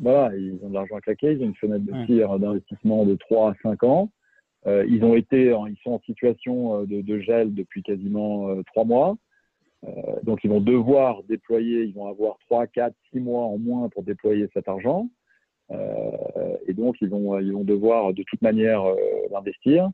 voilà, 0.00 0.34
ils 0.34 0.58
ont 0.62 0.68
de 0.68 0.74
l'argent 0.74 0.96
à 0.96 1.00
claquer, 1.00 1.32
ils 1.32 1.42
ont 1.42 1.46
une 1.46 1.54
fenêtre 1.54 1.84
de 1.84 2.06
tir 2.06 2.38
d'investissement 2.38 3.04
de 3.04 3.14
3 3.16 3.50
à 3.50 3.54
5 3.62 3.82
ans. 3.84 4.10
Euh, 4.66 4.84
ils 4.88 5.04
ont 5.04 5.14
été, 5.14 5.46
ils 5.46 5.76
sont 5.82 5.92
en 5.92 6.00
situation 6.00 6.80
euh, 6.80 6.86
de, 6.86 7.00
de 7.00 7.18
gel 7.20 7.54
depuis 7.54 7.82
quasiment 7.82 8.48
euh, 8.48 8.62
3 8.66 8.84
mois. 8.84 9.16
Euh, 9.84 9.90
donc 10.22 10.40
ils 10.44 10.50
vont 10.50 10.60
devoir 10.60 11.22
déployer, 11.24 11.84
ils 11.84 11.94
vont 11.94 12.08
avoir 12.08 12.36
3, 12.46 12.66
4, 12.66 12.94
6 13.12 13.20
mois 13.20 13.44
en 13.44 13.58
moins 13.58 13.88
pour 13.88 14.02
déployer 14.02 14.48
cet 14.52 14.68
argent. 14.68 15.08
Euh, 15.70 16.56
et 16.66 16.74
donc 16.74 16.96
ils 17.00 17.08
vont, 17.08 17.38
ils 17.38 17.52
vont 17.52 17.64
devoir 17.64 18.12
de 18.12 18.22
toute 18.22 18.42
manière 18.42 18.82
l'investir. 19.30 19.88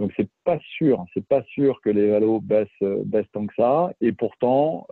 Donc 0.00 0.12
c'est 0.16 0.28
pas 0.44 0.58
sûr, 0.76 1.04
c'est 1.14 1.24
pas 1.24 1.42
sûr 1.44 1.80
que 1.82 1.90
les 1.90 2.08
valos 2.08 2.40
baissent, 2.40 2.68
baissent 3.04 3.30
tant 3.32 3.46
que 3.46 3.54
ça. 3.54 3.92
Et 4.00 4.12
pourtant, 4.12 4.88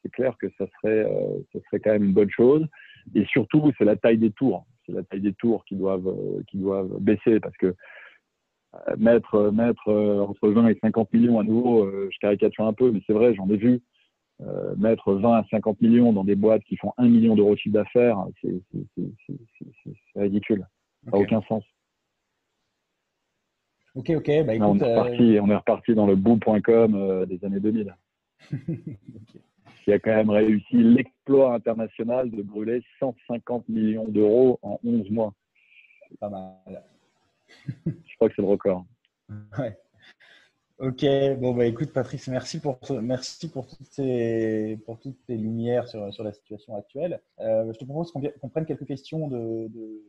c'est 0.00 0.10
clair 0.12 0.36
que 0.38 0.46
ça 0.56 0.66
serait, 0.76 1.04
ça 1.52 1.58
serait 1.66 1.80
quand 1.80 1.90
même 1.90 2.04
une 2.04 2.12
bonne 2.12 2.30
chose. 2.30 2.66
Et 3.14 3.24
surtout, 3.26 3.72
c'est 3.76 3.84
la 3.84 3.96
taille 3.96 4.18
des 4.18 4.30
tours. 4.30 4.64
C'est 4.86 4.92
la 4.92 5.02
taille 5.02 5.20
des 5.20 5.32
tours 5.34 5.64
qui 5.64 5.76
doivent, 5.76 6.08
euh, 6.08 6.42
qui 6.48 6.58
doivent 6.58 6.98
baisser 7.00 7.40
parce 7.40 7.56
que 7.56 7.74
euh, 8.74 8.96
mettre, 8.96 9.50
mettre 9.50 9.88
euh, 9.88 10.20
entre 10.20 10.48
20 10.48 10.68
et 10.68 10.78
50 10.80 11.12
millions 11.12 11.38
à 11.38 11.44
nouveau, 11.44 11.90
je 12.10 12.18
caricature 12.20 12.66
un 12.66 12.72
peu, 12.72 12.90
mais 12.90 13.02
c'est 13.06 13.12
vrai, 13.12 13.34
j'en 13.34 13.48
ai 13.48 13.56
vu. 13.56 13.82
mettre 14.76 15.12
20 15.12 15.32
à 15.34 15.44
50 15.50 15.80
millions 15.80 16.12
dans 16.12 16.24
des 16.24 16.34
boîtes 16.34 16.64
qui 16.64 16.76
font 16.76 16.92
1 16.98 17.08
million 17.08 17.36
d'euros 17.36 17.54
de 17.54 17.58
chiffre 17.58 17.74
d'affaires, 17.74 18.18
c'est 18.40 18.60
ridicule. 20.16 20.66
Ça 21.04 21.10
n'a 21.12 21.18
aucun 21.18 21.42
sens. 21.42 21.64
Ok, 23.94 24.10
ok. 24.10 24.44
Bah, 24.46 24.52
on, 24.60 24.78
est 24.78 24.94
reparti, 24.94 25.38
on 25.40 25.50
est 25.50 25.56
reparti 25.56 25.94
dans 25.94 26.06
le 26.06 26.16
boom.com 26.16 27.26
des 27.26 27.44
années 27.44 27.60
2000. 27.60 27.94
qui 29.84 29.92
a 29.92 29.98
quand 29.98 30.14
même 30.14 30.30
réussi 30.30 30.76
l'exploit 30.76 31.54
international 31.54 32.30
de 32.30 32.42
brûler 32.42 32.82
150 33.00 33.68
millions 33.68 34.08
d'euros 34.08 34.58
en 34.62 34.78
11 34.84 35.10
mois. 35.10 35.34
C'est 36.08 36.18
pas 36.18 36.30
mal. 36.30 36.82
Je 37.86 38.16
crois 38.16 38.28
que 38.28 38.34
c'est 38.34 38.42
le 38.42 38.48
record. 38.48 38.84
Ouais. 39.58 39.76
Ok, 40.78 41.04
bon 41.38 41.54
bah 41.54 41.66
écoute 41.66 41.92
Patrice, 41.92 42.26
merci 42.26 42.58
pour 42.58 42.80
merci 43.02 43.48
pour 43.48 43.68
toutes 43.68 43.86
ces 43.86 44.80
pour 44.84 44.98
toutes 44.98 45.24
tes 45.26 45.36
lumières 45.36 45.86
sur, 45.86 46.12
sur 46.12 46.24
la 46.24 46.32
situation 46.32 46.74
actuelle. 46.74 47.20
Euh, 47.38 47.72
je 47.72 47.78
te 47.78 47.84
propose 47.84 48.10
qu'on 48.10 48.48
prenne 48.48 48.66
quelques 48.66 48.86
questions 48.86 49.28
de, 49.28 49.68
de, 49.68 50.02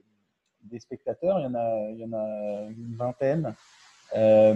des 0.64 0.80
spectateurs. 0.80 1.40
Il 1.40 1.44
y 1.44 1.48
en 1.48 1.56
a 1.56 1.90
il 1.92 2.00
y 2.00 2.06
en 2.06 2.14
a 2.14 2.68
une 2.70 2.96
vingtaine. 2.96 3.54
Euh, 4.16 4.54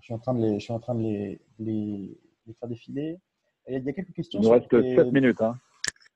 je 0.00 0.04
suis 0.04 0.14
en 0.14 0.18
train 0.18 0.34
de 0.34 0.42
les 0.42 0.54
je 0.54 0.64
suis 0.64 0.72
en 0.72 0.80
train 0.80 0.94
de 0.94 1.02
les, 1.02 1.40
les, 1.58 2.18
les 2.46 2.54
faire 2.54 2.68
défiler. 2.68 3.18
Il 3.68 3.84
y 3.84 3.88
a 3.88 3.92
quelques 3.92 4.12
questions. 4.12 4.40
Il 4.40 4.44
nous 4.44 4.50
reste 4.50 4.70
7 4.70 5.12
minutes. 5.12 5.40
Hein. 5.40 5.58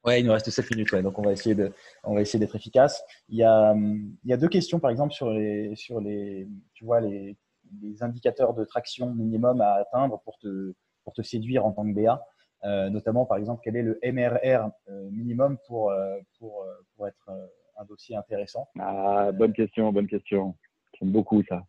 Ouais, 0.05 0.20
il 0.20 0.26
nous 0.26 0.32
reste 0.32 0.49
7 0.49 0.70
minutes, 0.70 0.93
ouais, 0.93 1.03
donc 1.03 1.18
on 1.18 1.22
va 1.22 1.32
essayer 1.32 1.55
de, 1.55 1.72
on 2.05 2.14
va 2.14 2.22
essayer 2.22 2.38
d'être 2.38 2.57
efficace. 2.57 3.05
Il 3.28 3.36
y 3.36 3.43
a, 3.43 3.74
il 3.74 4.30
y 4.30 4.32
a 4.32 4.38
deux 4.38 4.49
questions, 4.49 4.80
par 4.80 4.91
exemple, 4.91 5.12
sur 5.12 5.30
les, 5.30 5.74
sur 5.76 6.01
les, 6.01 6.49
tu 6.72 6.84
vois, 6.84 7.01
les, 7.01 7.36
les 7.82 8.03
indicateurs 8.03 8.55
de 8.55 8.64
traction 8.64 9.12
minimum 9.12 9.61
à 9.61 9.74
atteindre 9.74 10.20
pour 10.24 10.38
te, 10.38 10.74
pour 11.05 11.12
te 11.12 11.20
séduire 11.20 11.66
en 11.66 11.72
tant 11.72 11.84
que 11.84 11.93
BA. 11.93 12.24
Euh, 12.64 12.88
notamment, 12.88 13.26
par 13.26 13.36
exemple, 13.36 13.61
quel 13.62 13.76
est 13.76 13.82
le 13.82 13.99
MRR 14.03 14.70
euh, 14.88 15.11
minimum 15.11 15.59
pour, 15.66 15.93
pour, 16.38 16.64
pour 16.97 17.07
être 17.07 17.30
un 17.81 17.85
dossier 17.85 18.14
intéressant 18.16 18.68
Ah, 18.78 19.31
bonne 19.33 19.53
question, 19.53 19.93
bonne 19.93 20.07
question. 20.07 20.55
J'aime 20.99 21.11
beaucoup 21.11 21.43
ça. 21.49 21.64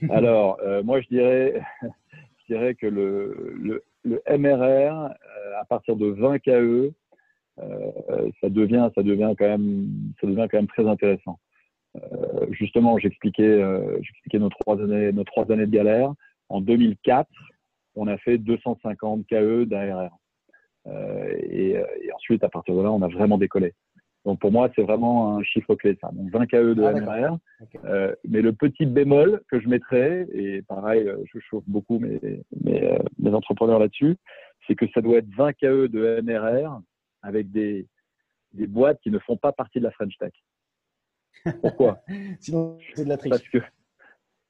Alors, 0.10 0.58
moi, 0.84 1.00
je 1.00 1.08
dirais, 1.08 1.62
je 1.82 2.54
dirais 2.54 2.74
que 2.74 2.86
le, 2.86 3.54
le 3.56 3.84
le 4.04 4.22
MRR, 4.28 5.10
euh, 5.10 5.60
à 5.60 5.64
partir 5.64 5.96
de 5.96 6.06
20 6.06 6.38
KE, 6.40 6.92
euh, 7.60 8.30
ça 8.40 8.48
devient, 8.48 8.90
ça 8.94 9.02
devient 9.02 9.34
quand 9.38 9.46
même, 9.46 9.88
ça 10.20 10.26
devient 10.26 10.46
quand 10.50 10.58
même 10.58 10.68
très 10.68 10.86
intéressant. 10.86 11.38
Euh, 11.96 12.46
justement, 12.50 12.98
j'expliquais, 12.98 13.62
j'expliquais 14.02 14.38
nos 14.38 14.48
trois 14.48 14.80
années, 14.80 15.12
nos 15.12 15.24
trois 15.24 15.50
années 15.50 15.66
de 15.66 15.70
galère. 15.70 16.12
En 16.48 16.60
2004, 16.60 17.28
on 17.94 18.06
a 18.08 18.18
fait 18.18 18.38
250 18.38 19.26
KE 19.26 19.64
d'ARR. 19.64 20.10
Et, 20.86 21.70
et, 21.70 22.12
ensuite, 22.12 22.44
à 22.44 22.48
partir 22.48 22.74
de 22.74 22.82
là, 22.82 22.92
on 22.92 23.00
a 23.00 23.08
vraiment 23.08 23.38
décollé. 23.38 23.72
Donc 24.24 24.40
pour 24.40 24.50
moi, 24.50 24.70
c'est 24.74 24.82
vraiment 24.82 25.36
un 25.36 25.42
chiffre 25.42 25.74
clé, 25.74 25.98
ça. 26.00 26.10
Donc 26.12 26.30
20 26.30 26.46
KE 26.46 26.74
de 26.74 26.82
ah, 26.82 26.92
MRR. 26.92 27.38
Euh, 27.84 28.14
mais 28.26 28.40
le 28.40 28.52
petit 28.52 28.86
bémol 28.86 29.42
que 29.50 29.60
je 29.60 29.68
mettrais, 29.68 30.26
et 30.32 30.62
pareil, 30.62 31.06
euh, 31.06 31.22
je 31.32 31.38
chauffe 31.40 31.64
beaucoup 31.66 31.98
mes, 31.98 32.42
mes, 32.62 32.84
euh, 32.84 32.98
mes 33.18 33.34
entrepreneurs 33.34 33.78
là-dessus, 33.78 34.16
c'est 34.66 34.74
que 34.74 34.86
ça 34.94 35.02
doit 35.02 35.18
être 35.18 35.28
20 35.36 35.52
KE 35.52 35.88
de 35.88 36.20
MRR 36.22 36.80
avec 37.22 37.50
des, 37.50 37.86
des 38.54 38.66
boîtes 38.66 39.00
qui 39.02 39.10
ne 39.10 39.18
font 39.18 39.36
pas 39.36 39.52
partie 39.52 39.78
de 39.78 39.84
la 39.84 39.90
French 39.90 40.16
Tech. 40.18 40.32
Pourquoi? 41.60 42.00
Sinon, 42.40 42.78
c'est 42.94 43.04
de 43.04 43.10
la 43.10 43.18
triche. 43.18 43.30
Parce 43.30 43.48
que, 43.48 43.58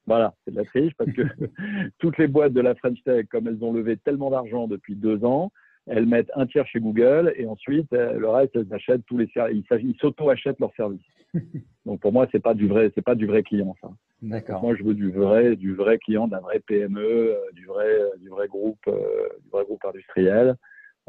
voilà, 0.07 0.33
c'est 0.45 0.51
de 0.51 0.57
la 0.57 0.65
triche 0.65 0.93
parce 0.97 1.11
que 1.11 1.23
toutes 1.99 2.17
les 2.17 2.27
boîtes 2.27 2.53
de 2.53 2.61
la 2.61 2.75
French 2.75 3.03
Tech, 3.03 3.25
comme 3.29 3.47
elles 3.47 3.63
ont 3.63 3.73
levé 3.73 3.97
tellement 3.97 4.29
d'argent 4.29 4.67
depuis 4.67 4.95
deux 4.95 5.25
ans, 5.25 5.51
elles 5.87 6.05
mettent 6.05 6.31
un 6.35 6.47
tiers 6.47 6.67
chez 6.67 6.79
Google 6.79 7.33
et 7.37 7.45
ensuite 7.45 7.91
euh, 7.93 8.13
le 8.13 8.29
reste 8.29 8.55
elles 8.55 8.73
achètent 8.73 9.05
tous 9.05 9.17
les 9.17 9.27
services. 9.27 9.65
Ils 9.71 9.95
s'auto-achètent 9.99 10.59
leurs 10.59 10.73
services. 10.75 11.01
Donc 11.85 11.99
pour 12.01 12.11
moi 12.11 12.27
c'est 12.31 12.39
pas 12.39 12.53
du 12.53 12.67
vrai, 12.67 12.91
c'est 12.95 13.03
pas 13.03 13.15
du 13.15 13.27
vrai 13.27 13.43
client 13.43 13.75
ça. 13.81 13.89
D'accord. 14.21 14.61
Moi 14.61 14.75
je 14.75 14.83
veux 14.83 14.95
du 14.95 15.11
vrai, 15.11 15.55
du 15.55 15.75
vrai 15.75 15.97
client, 15.99 16.27
d'un 16.27 16.39
vrai 16.39 16.59
PME, 16.59 16.99
euh, 16.99 17.35
du 17.53 17.65
vrai, 17.65 17.87
euh, 17.87 18.09
du 18.17 18.29
vrai 18.29 18.47
groupe, 18.47 18.83
du 18.87 19.49
vrai 19.51 19.63
groupe 19.65 19.83
industriel. 19.85 20.55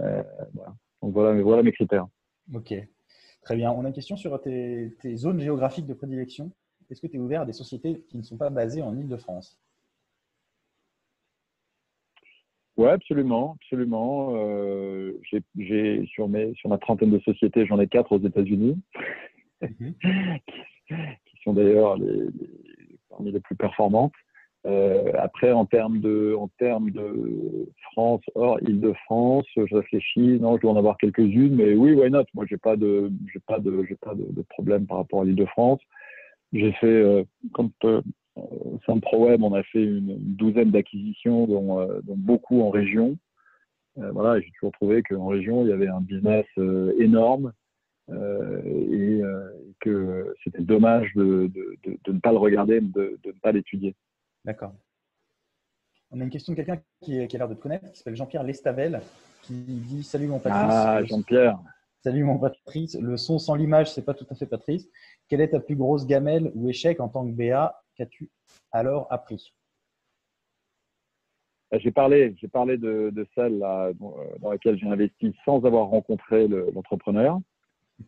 Euh, 0.01 0.23
voilà. 0.55 0.75
Donc 1.03 1.13
voilà, 1.13 1.41
voilà 1.41 1.63
mes 1.63 1.73
critères. 1.73 2.07
Ok, 2.55 2.75
très 3.43 3.57
bien. 3.57 3.71
On 3.73 3.85
a 3.85 3.89
une 3.89 3.95
question 3.95 4.17
sur 4.17 4.41
tes, 4.41 4.95
tes 5.01 5.17
zones 5.17 5.41
géographiques 5.41 5.87
de 5.87 5.95
prédilection. 5.95 6.53
Est-ce 6.91 7.01
que 7.01 7.07
tu 7.07 7.17
es 7.17 7.21
ouvert 7.21 7.43
à 7.43 7.47
des 7.47 7.53
sociétés 7.53 8.05
qui 8.09 8.17
ne 8.17 8.23
sont 8.23 8.37
pas 8.37 8.51
basées 8.51 8.83
en 8.83 8.97
Ile-de-France 8.97 9.59
Oui, 12.77 12.89
absolument, 12.89 13.57
absolument. 13.63 14.35
Euh, 14.37 15.13
j'ai 15.57 16.07
sur 16.07 16.29
mes 16.29 16.53
sur 16.55 16.69
ma 16.69 16.79
trentaine 16.79 17.11
de 17.11 17.19
sociétés, 17.21 17.67
j'en 17.67 17.81
ai 17.81 17.87
quatre 17.87 18.13
aux 18.13 18.21
États-Unis, 18.21 18.79
mhm. 19.63 19.95
qui, 20.89 21.43
sont 21.43 21.55
d'ailleurs 21.55 21.97
les, 21.97 22.29
parmi 23.09 23.33
les 23.33 23.41
plus 23.41 23.57
performantes. 23.57 24.13
Euh, 24.67 25.13
après, 25.17 25.53
en 25.53 25.65
termes 25.65 26.01
de 26.01 26.35
en 26.39 26.49
termes 26.59 26.91
de 26.91 27.69
France 27.93 28.23
hors 28.35 28.61
Île-de-France, 28.63 29.47
je 29.57 29.75
réfléchis. 29.75 30.39
Non, 30.41 30.57
je 30.57 30.63
dois 30.63 30.73
en 30.73 30.77
avoir 30.77 30.99
quelques-unes, 30.99 31.55
mais 31.55 31.75
oui, 31.75 31.93
why 31.93 32.11
not? 32.11 32.25
Moi, 32.35 32.45
j'ai 32.49 32.59
pas 32.59 32.77
de 32.77 33.11
j'ai 33.33 33.41
pas 33.47 33.59
de 33.59 33.85
j'ai 33.89 33.95
pas 33.95 34.15
de, 34.15 34.27
de, 34.29 34.43
problème 34.43 34.87
par 34.87 34.99
rapport 34.99 35.23
à 35.23 35.25
l'Île-de-France. 35.25 35.81
J'ai 36.53 36.73
fait 36.73 36.87
euh, 36.87 37.25
quand 37.53 37.71
euh, 38.39 38.43
Saint 38.87 38.99
ProWeb, 38.99 39.43
on 39.43 39.55
a 39.55 39.63
fait 39.65 39.83
une, 39.83 40.17
douzaine 40.19 40.71
d'acquisitions, 40.71 41.47
dont, 41.47 41.81
euh, 41.81 42.01
dont, 42.03 42.17
beaucoup 42.17 42.63
en 42.63 42.71
région. 42.71 43.17
Euh, 43.99 44.11
voilà, 44.13 44.41
j'ai 44.41 44.51
toujours 44.53 44.73
trouvé 44.73 45.03
qu'en 45.03 45.27
région, 45.27 45.65
il 45.65 45.71
y 45.71 45.73
avait 45.73 45.89
un 45.89 46.01
business 46.01 46.47
euh, 46.59 46.95
énorme 46.99 47.53
et, 48.09 49.21
que 49.81 50.35
c'était 50.45 50.63
dommage 50.63 51.13
de, 51.15 51.51
de, 51.53 51.77
de, 51.85 51.99
de, 52.03 52.13
ne 52.13 52.21
pas 52.21 52.31
le 52.31 52.39
regarder, 52.39 52.81
de, 52.81 53.19
de 53.23 53.29
ne 53.29 53.39
pas 53.43 53.53
l'étudier. 53.53 53.95
D'accord. 54.45 54.73
On 56.11 56.21
a 56.21 56.25
une 56.25 56.31
question 56.31 56.53
de 56.53 56.57
quelqu'un 56.57 56.81
qui, 57.03 57.27
qui, 57.27 57.37
a 57.37 57.39
l'air 57.39 57.49
de 57.49 57.55
te 57.55 57.61
connaître, 57.61 57.91
qui 57.91 57.99
s'appelle 57.99 58.17
Jean-Pierre 58.17 58.45
Lestavel, 58.45 59.01
qui 59.43 59.55
dit 59.55 60.05
Salut 60.05 60.29
mon 60.29 60.39
Patrice. 60.39 60.63
Ah, 60.73 61.05
Jean-Pierre. 61.05 61.59
Salut 62.03 62.23
mon 62.23 62.39
Patrice. 62.39 62.97
Le 63.01 63.17
son 63.17 63.39
sans 63.39 63.57
l'image, 63.57 63.93
c'est 63.93 64.05
pas 64.05 64.15
tout 64.15 64.27
à 64.31 64.35
fait 64.37 64.47
Patrice. 64.47 64.89
Quelle 65.29 65.41
est 65.41 65.49
ta 65.49 65.59
plus 65.59 65.75
grosse 65.75 66.07
gamelle 66.07 66.53
ou 66.55 66.69
échec 66.69 67.01
en 67.01 67.09
tant 67.09 67.27
que 67.27 67.33
BA 67.33 67.75
Qu'as-tu 67.97 68.31
alors 68.73 69.07
appris? 69.11 69.53
Bah, 71.71 71.79
j'ai 71.79 71.91
parlé, 71.91 72.35
j'ai 72.41 72.49
parlé 72.49 72.77
de, 72.77 73.11
de 73.11 73.27
celle 73.35 73.59
là, 73.59 73.93
dans, 74.41 74.51
laquelle 74.51 74.79
j'ai 74.79 74.87
investi 74.87 75.35
sans 75.45 75.65
avoir 75.65 75.89
rencontré 75.89 76.47
l'entrepreneur. 76.47 77.41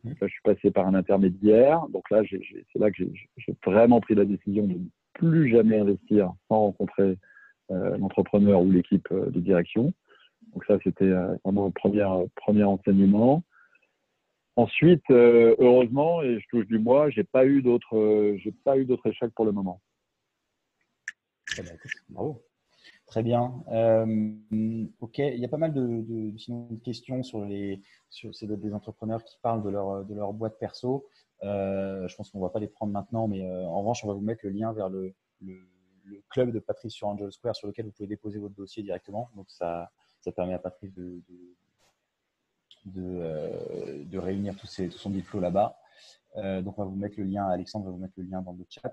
Mhm. 0.04 0.14
Là, 0.20 0.26
je 0.26 0.32
suis 0.32 0.42
passé 0.44 0.70
par 0.70 0.86
un 0.86 0.94
intermédiaire. 0.94 1.86
Donc 1.88 2.08
là, 2.10 2.22
c'est 2.30 2.78
là 2.78 2.90
que 2.90 3.04
j'ai 3.36 3.56
vraiment 3.64 4.00
pris 4.00 4.14
la 4.14 4.24
décision 4.24 4.66
de 4.66 4.74
ne 4.74 4.88
plus 5.14 5.50
jamais 5.50 5.78
investir 5.78 6.32
sans 6.48 6.58
rencontrer 6.60 7.18
l'entrepreneur 7.70 8.62
ou 8.62 8.70
l'équipe 8.70 9.08
de 9.12 9.40
direction. 9.40 9.92
Donc 10.52 10.64
ça, 10.64 10.78
c'était 10.84 11.10
vraiment 11.44 11.66
le 11.66 11.72
premier, 11.72 12.06
premier 12.36 12.64
enseignement. 12.64 13.42
Ensuite, 14.58 15.08
euh, 15.12 15.54
heureusement, 15.60 16.20
et 16.20 16.40
je 16.40 16.46
touche 16.48 16.66
du 16.66 16.80
bois, 16.80 17.10
j'ai 17.10 17.22
pas 17.22 17.46
eu 17.46 17.62
d'autres, 17.62 17.96
euh, 17.96 18.36
j'ai 18.38 18.50
pas 18.50 18.76
eu 18.76 18.84
d'autres 18.84 19.06
échecs 19.08 19.32
pour 19.32 19.44
le 19.44 19.52
moment. 19.52 19.80
Très 21.46 21.62
bien, 21.62 21.74
bravo. 22.08 22.42
Très 23.06 23.22
bien. 23.22 23.62
Euh, 23.70 24.34
ok, 24.98 25.18
il 25.18 25.38
y 25.38 25.44
a 25.44 25.48
pas 25.48 25.58
mal 25.58 25.72
de, 25.72 26.76
questions 26.84 27.22
sur 27.22 27.44
les, 27.44 27.80
sur 28.10 28.32
des 28.32 28.74
entrepreneurs 28.74 29.22
qui 29.22 29.38
parlent 29.42 29.62
de 29.62 29.70
leur 29.70 30.04
de 30.04 30.12
leur 30.12 30.32
boîte 30.32 30.58
perso. 30.58 31.06
je 31.40 32.16
pense 32.16 32.32
qu'on 32.32 32.40
va 32.40 32.50
pas 32.50 32.58
les 32.58 32.66
prendre 32.66 32.92
maintenant, 32.92 33.28
mais 33.28 33.48
en 33.48 33.78
revanche, 33.78 34.02
on 34.02 34.08
va 34.08 34.14
vous 34.14 34.22
mettre 34.22 34.40
le 34.42 34.50
lien 34.50 34.72
vers 34.72 34.88
le, 34.88 35.14
club 36.30 36.50
de 36.50 36.58
Patrice 36.58 36.94
sur 36.94 37.06
Angel 37.06 37.30
Square 37.30 37.54
sur 37.54 37.68
lequel 37.68 37.84
vous 37.84 37.92
pouvez 37.92 38.08
déposer 38.08 38.40
votre 38.40 38.56
dossier 38.56 38.82
directement. 38.82 39.30
Donc 39.36 39.48
ça, 39.52 39.88
ça 40.20 40.32
permet 40.32 40.54
à 40.54 40.58
Patrice 40.58 40.92
de 40.94 41.22
de, 42.86 44.18
réunir 44.18 44.56
tout, 44.56 44.66
tout 44.66 44.98
son 44.98 45.10
diplôme 45.10 45.42
là-bas. 45.42 45.76
Euh, 46.36 46.62
donc, 46.62 46.78
on 46.78 46.82
va 46.82 46.88
vous 46.88 46.96
mettre 46.96 47.18
le 47.18 47.24
lien, 47.24 47.46
Alexandre 47.46 47.86
va 47.86 47.90
vous 47.90 47.98
mettre 47.98 48.14
le 48.16 48.24
lien 48.24 48.42
dans 48.42 48.52
le 48.52 48.64
chat. 48.68 48.92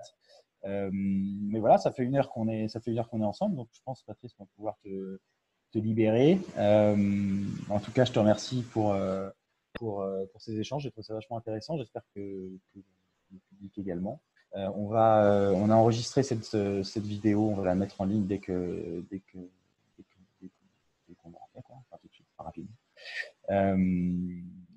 Euh, 0.64 0.90
mais 0.92 1.60
voilà, 1.60 1.78
ça 1.78 1.92
fait 1.92 2.02
une 2.02 2.16
heure 2.16 2.30
qu'on 2.30 2.48
est, 2.48 2.68
ça 2.68 2.80
est 2.84 3.24
ensemble, 3.24 3.56
donc 3.56 3.68
je 3.72 3.80
pense, 3.84 4.02
Patrice, 4.02 4.32
qu'on 4.34 4.44
va 4.44 4.50
pouvoir 4.56 4.76
te, 4.82 5.20
te 5.72 5.78
libérer. 5.78 6.40
en 6.56 7.80
tout 7.80 7.92
cas, 7.92 8.04
je 8.04 8.12
te 8.12 8.18
remercie 8.18 8.62
pour, 8.72 8.96
pour, 9.74 10.04
pour 10.32 10.40
ces 10.40 10.58
échanges. 10.58 10.82
J'ai 10.82 10.90
trouvé 10.90 11.04
ça 11.04 11.14
vachement 11.14 11.36
intéressant. 11.36 11.76
J'espère 11.76 12.02
que, 12.14 12.50
le 13.32 13.38
public 13.50 13.76
également. 13.78 14.20
on, 14.54 14.86
va, 14.86 15.52
on 15.54 15.68
a 15.70 15.74
enregistré 15.74 16.22
cette, 16.22 16.44
cette, 16.44 17.04
vidéo, 17.04 17.50
on 17.50 17.54
va 17.54 17.64
la 17.64 17.74
mettre 17.74 18.00
en 18.00 18.04
ligne 18.04 18.26
dès 18.26 18.38
que 18.38 19.04
dès 19.10 19.20
que 19.20 19.38
dès 21.08 21.14
qu'on 21.14 21.30
dès 21.30 21.62
quoi. 21.62 21.76
Enfin, 21.76 21.98
tout 22.00 22.08
de 22.08 22.14
suite, 22.14 22.26
rapidement. 22.38 22.70
Euh, 22.70 22.75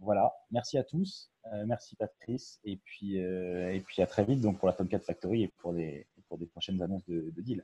voilà, 0.01 0.33
merci 0.51 0.77
à 0.77 0.83
tous. 0.83 1.31
Euh, 1.53 1.65
merci 1.65 1.95
Patrice. 1.95 2.59
Et 2.63 2.77
puis, 2.77 3.21
euh, 3.21 3.73
et 3.73 3.79
puis 3.79 4.01
à 4.01 4.07
très 4.07 4.23
vite 4.23 4.41
donc 4.41 4.59
pour 4.59 4.67
la 4.67 4.73
Tomcat 4.73 4.99
Factory 4.99 5.43
et 5.43 5.51
pour, 5.57 5.73
les, 5.73 6.07
pour 6.27 6.37
des 6.37 6.45
prochaines 6.45 6.81
annonces 6.81 7.05
de, 7.07 7.31
deal. 7.41 7.63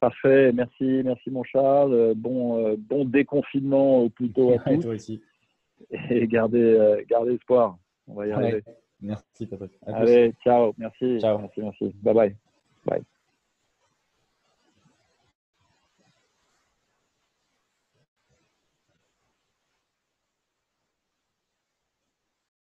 Parfait, 0.00 0.52
merci, 0.52 1.02
merci 1.04 1.30
mon 1.30 1.44
Charles. 1.44 2.14
Bon, 2.14 2.74
bon 2.78 3.04
déconfinement 3.04 3.98
au 3.98 4.10
plus 4.10 4.30
tôt 4.30 4.52
à 4.52 4.58
tous. 4.64 4.80
toi 4.80 4.94
aussi. 4.94 5.22
Et 6.10 6.26
gardez, 6.26 7.04
gardez 7.08 7.34
espoir. 7.34 7.78
On 8.06 8.14
va 8.14 8.26
y 8.26 8.32
arriver. 8.32 8.64
Merci 9.02 9.46
Patrice. 9.46 9.78
Allez, 9.86 10.32
ciao, 10.42 10.74
merci. 10.78 11.20
Ciao. 11.20 11.38
Merci, 11.38 11.60
merci. 11.60 11.94
Bye 12.02 12.14
bye. 12.14 12.36
Bye. 12.86 13.02